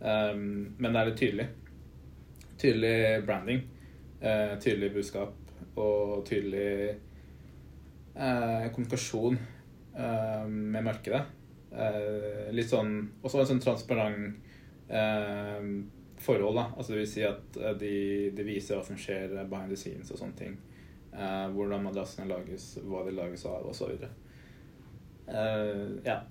Um, 0.00 0.74
men 0.78 0.92
det 0.92 1.00
er 1.00 1.10
litt 1.10 1.20
tydelig. 1.22 1.48
Tydelig 2.58 2.96
branding. 3.26 3.62
Uh, 4.18 4.56
tydelig 4.62 4.92
budskap 4.96 5.36
og 5.78 6.24
tydelig 6.26 6.96
uh, 8.18 8.66
kommunikasjon 8.74 9.38
eh, 9.94 10.46
med 10.48 10.84
markedet. 10.84 11.22
Litt 12.56 12.70
sånn 12.70 12.94
Også 13.20 13.42
en 13.42 13.48
sånn 13.50 13.60
transparent 13.60 14.38
eh, 14.88 15.66
forhold, 16.18 16.56
da. 16.56 16.64
Altså 16.72 16.94
det 16.94 17.02
vil 17.02 17.10
si 17.10 17.24
at 17.28 17.58
de, 17.78 17.92
de 18.34 18.46
viser 18.46 18.78
hva 18.78 18.86
som 18.86 18.98
skjer 18.98 19.36
behind 19.50 19.74
the 19.74 19.78
scenes 19.78 20.10
og 20.10 20.18
sånne 20.22 20.38
ting. 20.38 20.56
Eh, 21.18 21.44
hvordan 21.54 21.84
madrassene 21.84 22.28
lages, 22.30 22.70
hva 22.86 23.04
de 23.06 23.14
lages 23.18 23.44
av, 23.50 23.66
osv. 23.68 24.08
Uh, 25.28 25.98
ja. 26.06 26.22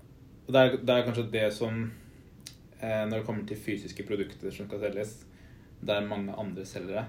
Og 0.48 0.54
det 0.56 0.62
er, 0.62 0.78
det 0.82 0.94
er 0.94 1.06
kanskje 1.06 1.30
det 1.32 1.48
som 1.54 1.80
eh, 2.80 3.04
Når 3.06 3.18
det 3.18 3.26
kommer 3.28 3.48
til 3.48 3.60
fysiske 3.60 4.06
produkter 4.08 4.54
som 4.54 4.70
skal 4.70 4.80
selges, 4.86 5.18
der 5.86 6.08
mange 6.08 6.34
andre 6.34 6.66
selgere 6.66 7.04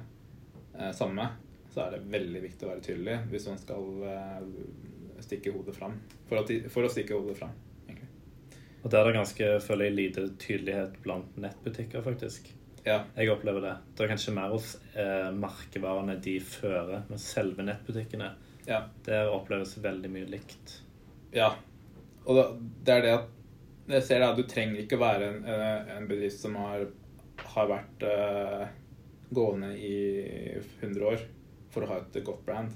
eh, 0.74 0.90
samme, 0.92 1.28
så 1.72 1.84
er 1.84 1.94
det 1.94 2.10
veldig 2.12 2.42
viktig 2.42 2.66
å 2.66 2.72
være 2.72 2.84
tydelig 2.84 3.16
hvis 3.30 3.46
man 3.48 3.60
skal 3.62 3.86
eh, 4.10 5.22
stikke 5.24 5.54
hodet 5.54 5.76
fram. 5.76 5.96
For, 6.28 6.42
at, 6.42 6.52
for, 6.72 6.84
å 6.84 6.92
stikke 6.92 7.16
hodet 7.16 7.38
fram, 7.38 7.54
egentlig. 7.86 8.10
Og 8.82 8.90
der 8.90 9.00
er 9.00 9.10
det 9.10 9.18
ganske, 9.20 9.50
føler 9.64 9.88
jeg, 9.88 9.96
lite 10.00 10.26
tydelighet 10.42 10.98
blant 11.04 11.38
nettbutikker, 11.40 12.04
faktisk. 12.04 12.50
Ja. 12.88 13.02
Jeg 13.18 13.32
opplever 13.32 13.64
det. 13.64 13.74
Det 13.94 14.04
er 14.04 14.12
kanskje 14.14 14.34
mer 14.36 14.52
hos 14.54 14.74
eh, 14.96 15.30
merkevarene 15.36 16.16
de 16.24 16.38
fører, 16.40 17.02
men 17.10 17.20
selve 17.20 17.66
nettbutikkene 17.66 18.30
ja. 18.68 18.82
Der 19.04 19.30
oppleves 19.32 19.78
veldig 19.80 20.10
mye 20.12 20.28
likt. 20.28 20.74
Ja. 21.32 21.54
Og 22.28 22.36
det 22.84 22.94
er 22.94 23.04
det 23.04 23.12
at 23.16 23.34
jeg 23.88 24.04
ser 24.04 24.20
det 24.20 24.34
Du 24.36 24.44
trenger 24.48 24.82
ikke 24.82 24.98
være 25.00 25.30
en, 25.30 25.38
eh, 25.48 25.94
en 25.96 26.08
bedrift 26.08 26.42
som 26.42 26.58
har, 26.60 26.84
har 27.54 27.70
vært 27.70 28.04
uh, 28.04 28.66
gående 29.32 29.70
i 29.80 29.94
100 30.82 31.06
år 31.08 31.24
for 31.72 31.84
å 31.84 31.88
ha 31.92 32.00
et 32.02 32.18
godt 32.24 32.44
brand. 32.44 32.74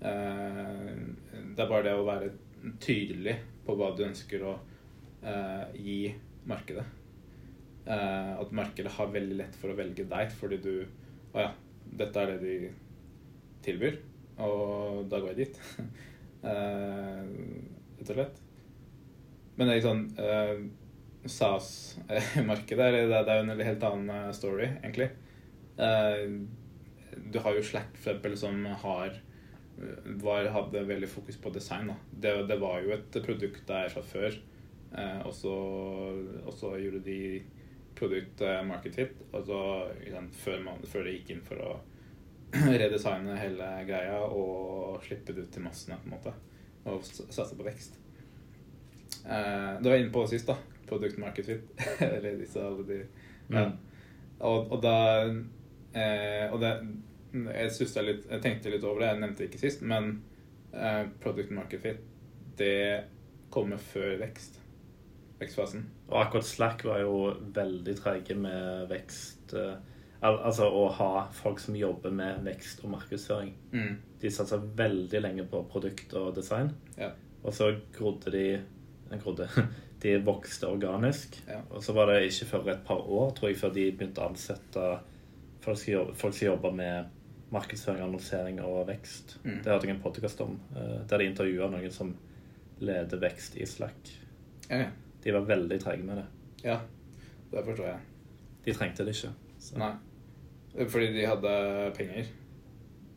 Uh, 0.00 1.12
det 1.52 1.60
er 1.60 1.68
bare 1.68 1.84
det 1.90 1.96
å 1.98 2.06
være 2.08 2.32
tydelig 2.80 3.36
på 3.66 3.76
hva 3.76 3.92
du 3.96 4.06
ønsker 4.08 4.46
å 4.48 4.56
uh, 4.56 5.64
gi 5.76 6.14
markedet. 6.48 6.86
At 7.88 8.50
markedet 8.52 8.90
har 8.92 9.12
veldig 9.14 9.38
lett 9.38 9.54
for 9.56 9.72
å 9.72 9.76
velge 9.78 10.04
deg 10.04 10.32
fordi 10.36 10.58
du 10.60 10.72
Å 11.32 11.40
ja, 11.40 11.52
dette 12.00 12.20
er 12.20 12.34
det 12.34 12.38
de 12.42 12.70
tilbyr, 13.64 13.96
og 14.44 15.06
da 15.08 15.20
går 15.20 15.32
jeg 15.32 15.38
dit. 15.46 15.58
Rett 16.44 18.04
og 18.04 18.12
slett. 18.12 18.40
Men 19.58 19.68
det 19.68 19.74
er 19.74 19.80
ikke 19.80 19.88
sånn 19.88 20.04
uh, 20.16 20.60
SAS-markedet 21.28 22.90
det, 23.10 23.18
er 23.18 23.40
jo 23.40 23.44
en 23.44 23.64
helt 23.66 23.86
annen 23.88 24.12
eh, 24.14 24.28
story, 24.36 24.68
egentlig. 24.78 25.08
Du 27.28 27.40
har 27.42 27.56
jo 27.58 27.64
Slack, 27.66 27.90
for 27.98 28.14
eksempel, 28.14 28.36
som 28.40 28.62
har 28.84 29.18
var, 30.22 30.48
hadde 30.54 30.84
veldig 30.86 31.08
fokus 31.10 31.36
på 31.36 31.50
design. 31.54 31.92
Det, 32.10 32.32
det, 32.48 32.56
var 32.60 32.80
jo 32.82 32.94
et 32.96 33.18
produkt 33.24 33.66
der 33.68 33.90
fra 33.92 34.02
før. 34.02 34.38
Uh, 34.88 35.26
og, 35.26 35.34
så, 36.56 36.70
gjorde 36.80 37.02
de 37.04 37.18
produkt 37.98 38.42
market 38.66 38.94
fit. 38.94 39.22
Altså, 39.34 39.60
liksom, 40.04 40.30
før, 40.44 40.60
man, 40.64 40.84
før 40.86 41.06
det 41.06 41.16
gikk 41.18 41.32
inn 41.34 41.46
for 41.46 41.62
å 41.64 41.76
redesigne 42.82 43.36
hele 43.36 43.70
greia 43.88 44.20
og 44.24 45.02
slippe 45.04 45.34
det 45.36 45.46
ut 45.46 45.50
til 45.52 45.64
massene, 45.64 45.98
på 46.00 46.08
en 46.08 46.14
måte. 46.16 46.34
Og 46.88 47.04
satse 47.04 47.56
på 47.58 47.66
vekst. 47.66 47.98
Uh, 49.24 49.76
du 49.82 49.90
var 49.90 49.98
inne 49.98 50.12
på 50.12 50.22
det 50.24 50.36
sist, 50.36 50.48
da. 50.48 50.56
Product 50.88 51.18
market 51.20 51.46
fit. 51.46 51.84
Eller 52.06 52.38
disse 52.40 52.62
alle 52.64 52.86
de 52.88 53.02
ja. 53.02 53.64
mm. 53.64 53.76
og, 54.44 54.72
og, 54.72 54.80
da 54.84 54.96
uh, 55.28 56.46
Og 56.52 56.60
det 56.60 56.72
jeg, 57.32 58.04
litt, 58.04 58.24
jeg 58.28 58.42
tenkte 58.44 58.72
litt 58.72 58.84
over 58.84 59.02
det, 59.02 59.10
jeg 59.10 59.20
nevnte 59.20 59.42
det 59.42 59.48
ikke 59.50 59.60
sist, 59.60 59.82
men 59.84 60.14
uh, 60.72 61.04
product 61.20 61.52
market 61.52 61.82
fit, 61.82 62.00
det 62.56 63.04
kommer 63.52 63.80
før 63.80 64.16
vekst. 64.22 64.57
Vekstfasen. 65.38 65.84
Og 66.08 66.18
akkurat 66.22 66.46
Slack 66.48 66.84
var 66.88 67.02
jo 67.04 67.28
veldig 67.54 67.94
trege 68.00 68.34
med 68.38 68.88
vekst. 68.90 69.54
Al 70.18 70.40
altså 70.48 70.66
å 70.74 70.88
ha 70.96 71.10
folk 71.34 71.60
som 71.62 71.76
jobber 71.78 72.10
med 72.10 72.42
vekst 72.46 72.82
og 72.82 72.90
markedsføring. 72.96 73.52
Mm. 73.70 73.92
De 74.18 74.32
satsa 74.34 74.58
veldig 74.58 75.20
lenge 75.22 75.44
på 75.50 75.62
produkt 75.70 76.14
og 76.18 76.32
design. 76.34 76.72
Ja. 76.98 77.12
Og 77.44 77.54
så 77.54 77.70
grodde 77.94 78.34
de 78.34 78.48
grodde. 79.16 79.48
De 80.02 80.12
vokste 80.22 80.68
organisk. 80.70 81.40
Ja. 81.48 81.58
Og 81.74 81.82
så 81.82 81.92
var 81.92 82.06
det 82.06 82.28
ikke 82.28 82.46
før 82.52 82.68
et 82.70 82.84
par 82.86 83.00
år 83.02 83.32
tror 83.34 83.48
jeg, 83.50 83.58
før 83.58 83.72
de 83.74 83.88
begynte 83.90 84.22
å 84.22 84.28
ansette 84.30 84.84
folk 85.64 85.80
som 85.80 85.90
jobber, 85.90 86.18
folk 86.20 86.36
som 86.38 86.46
jobber 86.46 86.76
med 86.78 87.08
markedsføring, 87.50 88.04
annonsering 88.04 88.60
og 88.62 88.84
vekst. 88.92 89.38
Mm. 89.42 89.56
Det 89.64 89.72
hørte 89.72 89.88
jeg 89.88 89.96
en 89.96 90.04
podkast 90.04 90.40
om, 90.44 90.54
eh, 90.76 91.00
der 91.10 91.18
de 91.18 91.26
intervjua 91.32 91.66
noen 91.72 91.90
som 91.90 92.12
leder 92.78 93.18
vekst 93.18 93.56
i 93.58 93.66
Slack. 93.66 94.12
Ja, 94.68 94.84
ja. 94.84 94.90
De 95.24 95.34
var 95.34 95.46
veldig 95.48 95.80
treige 95.82 96.06
med 96.06 96.20
det. 96.20 96.26
Ja, 96.64 96.80
det 97.52 97.64
forstår 97.66 97.90
jeg. 97.90 98.00
De 98.64 98.74
trengte 98.76 99.06
det 99.06 99.16
ikke. 99.16 99.32
Så. 99.58 99.78
Nei. 99.80 99.94
Fordi 100.88 101.08
de 101.14 101.24
hadde 101.26 101.54
penger? 101.96 102.28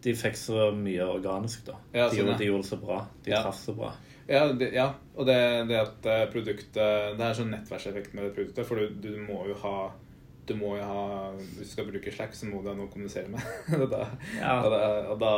De 0.01 0.13
fikk 0.17 0.37
så 0.39 0.71
mye 0.73 1.05
organisk, 1.05 1.65
da. 1.67 1.75
Ja, 1.93 2.07
de, 2.07 2.15
sånn, 2.15 2.21
gjorde, 2.23 2.37
de, 2.39 2.47
gjorde, 2.49 2.63
det 2.65 2.71
så 2.71 2.79
bra. 2.81 3.01
De 3.25 3.35
traff 3.35 3.59
så 3.59 3.75
bra. 3.77 3.91
Ja, 4.31 4.45
de, 4.53 4.69
ja. 4.73 4.87
og 5.17 5.27
det, 5.27 5.37
det, 5.69 5.77
at 5.81 6.05
eh, 6.07 6.21
produktet 6.31 7.17
Det 7.17 7.25
er 7.25 7.35
sånn 7.35 7.51
nettverkseffekt 7.51 8.13
med 8.15 8.27
det 8.27 8.35
produktet, 8.37 8.63
for 8.67 8.79
du, 8.79 8.93
du, 9.03 9.11
må 9.25 9.41
jo 9.49 9.57
ha 9.63 9.75
du 10.47 10.53
må 10.57 10.75
jo 10.77 10.85
ha 10.87 11.03
Hvis 11.35 11.71
du 11.71 11.73
skal 11.73 11.89
bruke 11.89 12.13
Slack, 12.13 12.33
så 12.37 12.47
må 12.49 12.61
du 12.61 12.71
ha 12.71 12.75
noe 12.77 12.87
å 12.87 12.93
kommunisere 12.93 13.29
med. 13.33 13.43
da, 13.93 14.05
ja. 14.37 14.55
og, 14.61 14.69
da, 14.73 14.81
og, 15.11 15.19
da, 15.21 15.33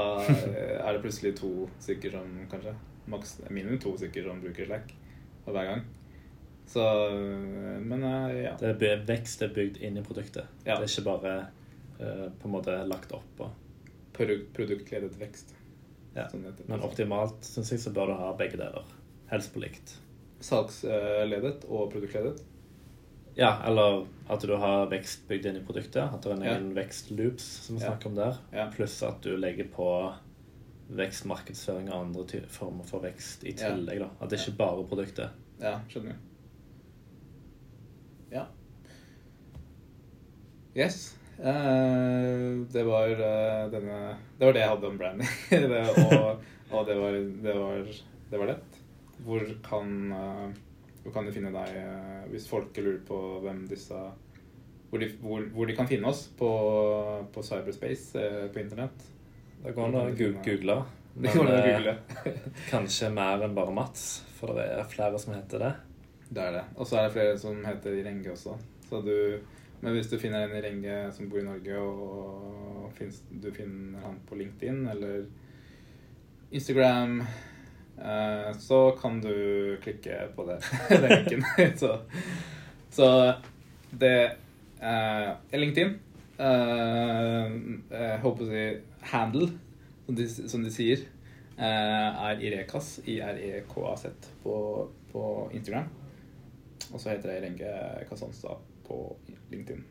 er 0.77 0.93
det 0.93 1.01
plutselig 1.03 1.33
to 1.39 1.67
stykker 1.83 2.15
som 2.15 2.29
kanskje 2.51 2.75
Maks 3.11 3.35
minimum 3.49 3.81
to 3.83 3.97
stykker 3.99 4.29
som 4.29 4.39
bruker 4.43 4.69
Slack 4.69 4.93
hver 5.43 5.67
gang. 5.67 5.83
Så 6.67 6.83
Men 7.83 8.03
eh, 8.03 8.37
ja. 8.43 8.53
Det 8.59 8.87
er 8.89 9.03
vekst 9.07 9.43
er 9.45 9.51
bygd 9.53 9.81
inn 9.83 9.99
i 9.99 10.05
produktet. 10.05 10.47
Ja. 10.63 10.77
Det 10.77 10.87
er 10.87 10.91
ikke 10.91 11.07
bare 11.09 11.33
uh, 11.99 12.29
på 12.39 12.49
en 12.49 12.55
måte 12.55 12.77
lagt 12.87 13.11
oppå. 13.15 13.49
Produktledet 14.13 15.13
vekst. 15.19 15.55
Ja. 16.13 16.27
Sånn 16.29 16.45
Men 16.69 16.85
optimalt 16.85 17.45
syns 17.45 17.73
jeg 17.73 17.81
så 17.81 17.93
bør 17.93 18.13
du 18.13 18.17
ha 18.19 18.31
begge 18.37 18.59
deler. 18.61 18.89
Helst 19.31 19.53
på 19.53 19.63
likt. 19.63 19.95
Salgsledet 20.43 21.63
og 21.69 21.87
produktledet? 21.93 22.43
Ja, 23.35 23.55
eller 23.65 24.03
at 24.29 24.43
du 24.45 24.53
har 24.61 24.85
vekst 24.91 25.23
bygd 25.29 25.47
inn 25.49 25.57
i 25.57 25.63
produktet. 25.65 26.03
At 26.05 26.21
det 26.21 26.29
er 26.29 26.35
en 26.35 26.45
egen 26.45 26.67
ja. 26.69 26.75
vekstloops 26.83 27.47
som 27.65 27.79
vi 27.79 27.85
snakker 27.85 28.11
om 28.11 28.19
der. 28.19 28.37
Ja. 28.53 28.67
Pluss 28.73 28.99
at 29.05 29.23
du 29.25 29.33
legger 29.39 29.71
på 29.73 29.87
vekstmarkedsføring 30.93 31.89
og 31.89 32.03
andre 32.03 32.43
former 32.53 32.85
for 32.85 33.01
vekst 33.05 33.47
i 33.47 33.55
tillegg. 33.57 34.03
da. 34.03 34.11
At 34.21 34.29
det 34.29 34.43
ikke 34.43 34.59
bare 34.59 34.83
er 34.83 34.91
produktet. 34.91 35.41
Ja, 35.63 35.79
skjønner. 35.89 36.19
Ja. 38.33 38.47
Yes. 40.73 41.15
Uh, 41.39 42.65
det 42.73 42.83
var 42.83 43.09
uh, 43.09 43.71
denne 43.73 44.15
Det 44.37 44.45
var 44.45 44.53
det 44.53 44.63
jeg 44.63 44.71
hadde 44.73 44.89
om 44.89 44.97
branding. 44.97 45.29
det, 45.49 45.81
og, 45.91 46.43
og 46.71 46.87
det, 46.87 46.97
var, 46.97 47.17
det, 47.45 47.55
var, 47.59 47.93
det 48.31 48.41
var 48.41 48.51
lett. 48.53 48.79
Hvor 49.23 49.45
kan, 49.65 49.93
uh, 50.11 50.49
hvor 51.03 51.15
kan 51.15 51.29
de 51.29 51.35
finne 51.35 51.53
deg 51.53 51.77
hvis 52.33 52.49
folk 52.49 52.77
lurer 52.81 53.01
på 53.05 53.21
hvem 53.43 53.65
disse 53.69 53.97
hvor 54.89 55.01
de, 55.01 55.07
hvor, 55.21 55.45
hvor 55.53 55.65
de 55.69 55.73
kan 55.73 55.87
finne 55.89 56.05
oss 56.05 56.27
på, 56.37 56.49
på 57.33 57.43
cyberspace 57.45 58.25
på 58.53 58.61
internett? 58.61 59.07
Det 59.63 59.71
går 59.73 59.87
an 59.89 59.97
å 59.97 60.03
google. 60.13 60.75
Men 61.13 61.33
google. 61.33 61.95
kanskje 62.69 63.09
mer 63.13 63.41
enn 63.45 63.55
bare 63.57 63.73
Mats, 63.73 64.21
for 64.37 64.53
det 64.57 64.67
er 64.75 64.85
flere 64.89 65.17
som 65.21 65.33
heter 65.33 65.65
det. 65.65 65.71
Det 66.33 66.41
er 66.41 66.55
det. 66.57 66.63
Og 66.75 66.87
så 66.87 66.97
er 66.97 67.07
det 67.07 67.15
flere 67.15 67.37
som 67.37 67.59
heter 67.65 67.99
Irenge 67.99 68.31
også. 68.33 68.55
Så 68.89 69.01
du 69.05 69.13
men 69.83 69.97
hvis 69.97 70.07
du 70.07 70.15
finner 70.15 70.45
en 70.45 70.55
i 70.55 70.61
Renge 70.63 70.97
som 71.11 71.27
bor 71.27 71.41
i 71.41 71.43
Norge, 71.43 71.75
og 71.75 72.91
finnes, 72.95 73.17
du 73.43 73.49
finner 73.51 73.99
han 74.05 74.21
på 74.29 74.37
LinkedIn 74.39 74.85
eller 74.93 75.25
Instagram, 76.55 77.17
eh, 77.99 78.51
så 78.63 78.79
kan 79.01 79.19
du 79.19 79.75
klikke 79.83 80.21
på 80.37 80.45
det, 80.47 80.61
den 80.89 81.09
linken. 81.11 81.43
så, 81.81 81.97
så, 82.95 83.09
det 83.91 84.15
eh, 84.79 85.33
LinkedIn. 85.51 85.91
Eh, 86.39 87.57
jeg 87.91 88.21
håper 88.23 88.47
å 88.47 88.51
si 88.53 88.63
handle, 89.11 89.49
som 90.05 90.21
de, 90.21 90.29
som 90.31 90.63
de 90.63 90.71
sier, 90.73 91.09
Uh, 91.53 92.31
er 92.31 92.39
Irekas, 92.41 92.95
I-R-E-K-A-Z, 93.05 94.31
på, 94.41 94.55
på 95.11 95.21
Instagram. 95.53 95.85
Og 96.93 97.01
så 97.01 97.09
heter 97.09 97.33
jeg 97.33 97.43
Renge 97.47 97.73
Kasanstad 98.09 98.61
på 98.85 98.97
LinkedIn. 99.49 99.81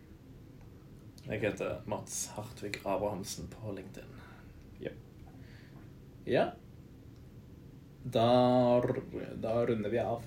Jeg 1.27 1.43
heter 1.43 1.83
Mats 1.91 2.29
Hartvig 2.37 2.79
Abrahamsen 2.87 3.51
på 3.51 3.75
LinkedIn. 3.75 4.19
Yep. 4.83 4.97
Ja. 6.31 6.49
Da, 8.03 8.27
da 9.43 9.55
runder 9.67 9.91
vi 9.91 10.03
av 10.03 10.23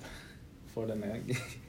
for 0.72 0.88
denne 0.92 1.14
gang. 1.14 1.30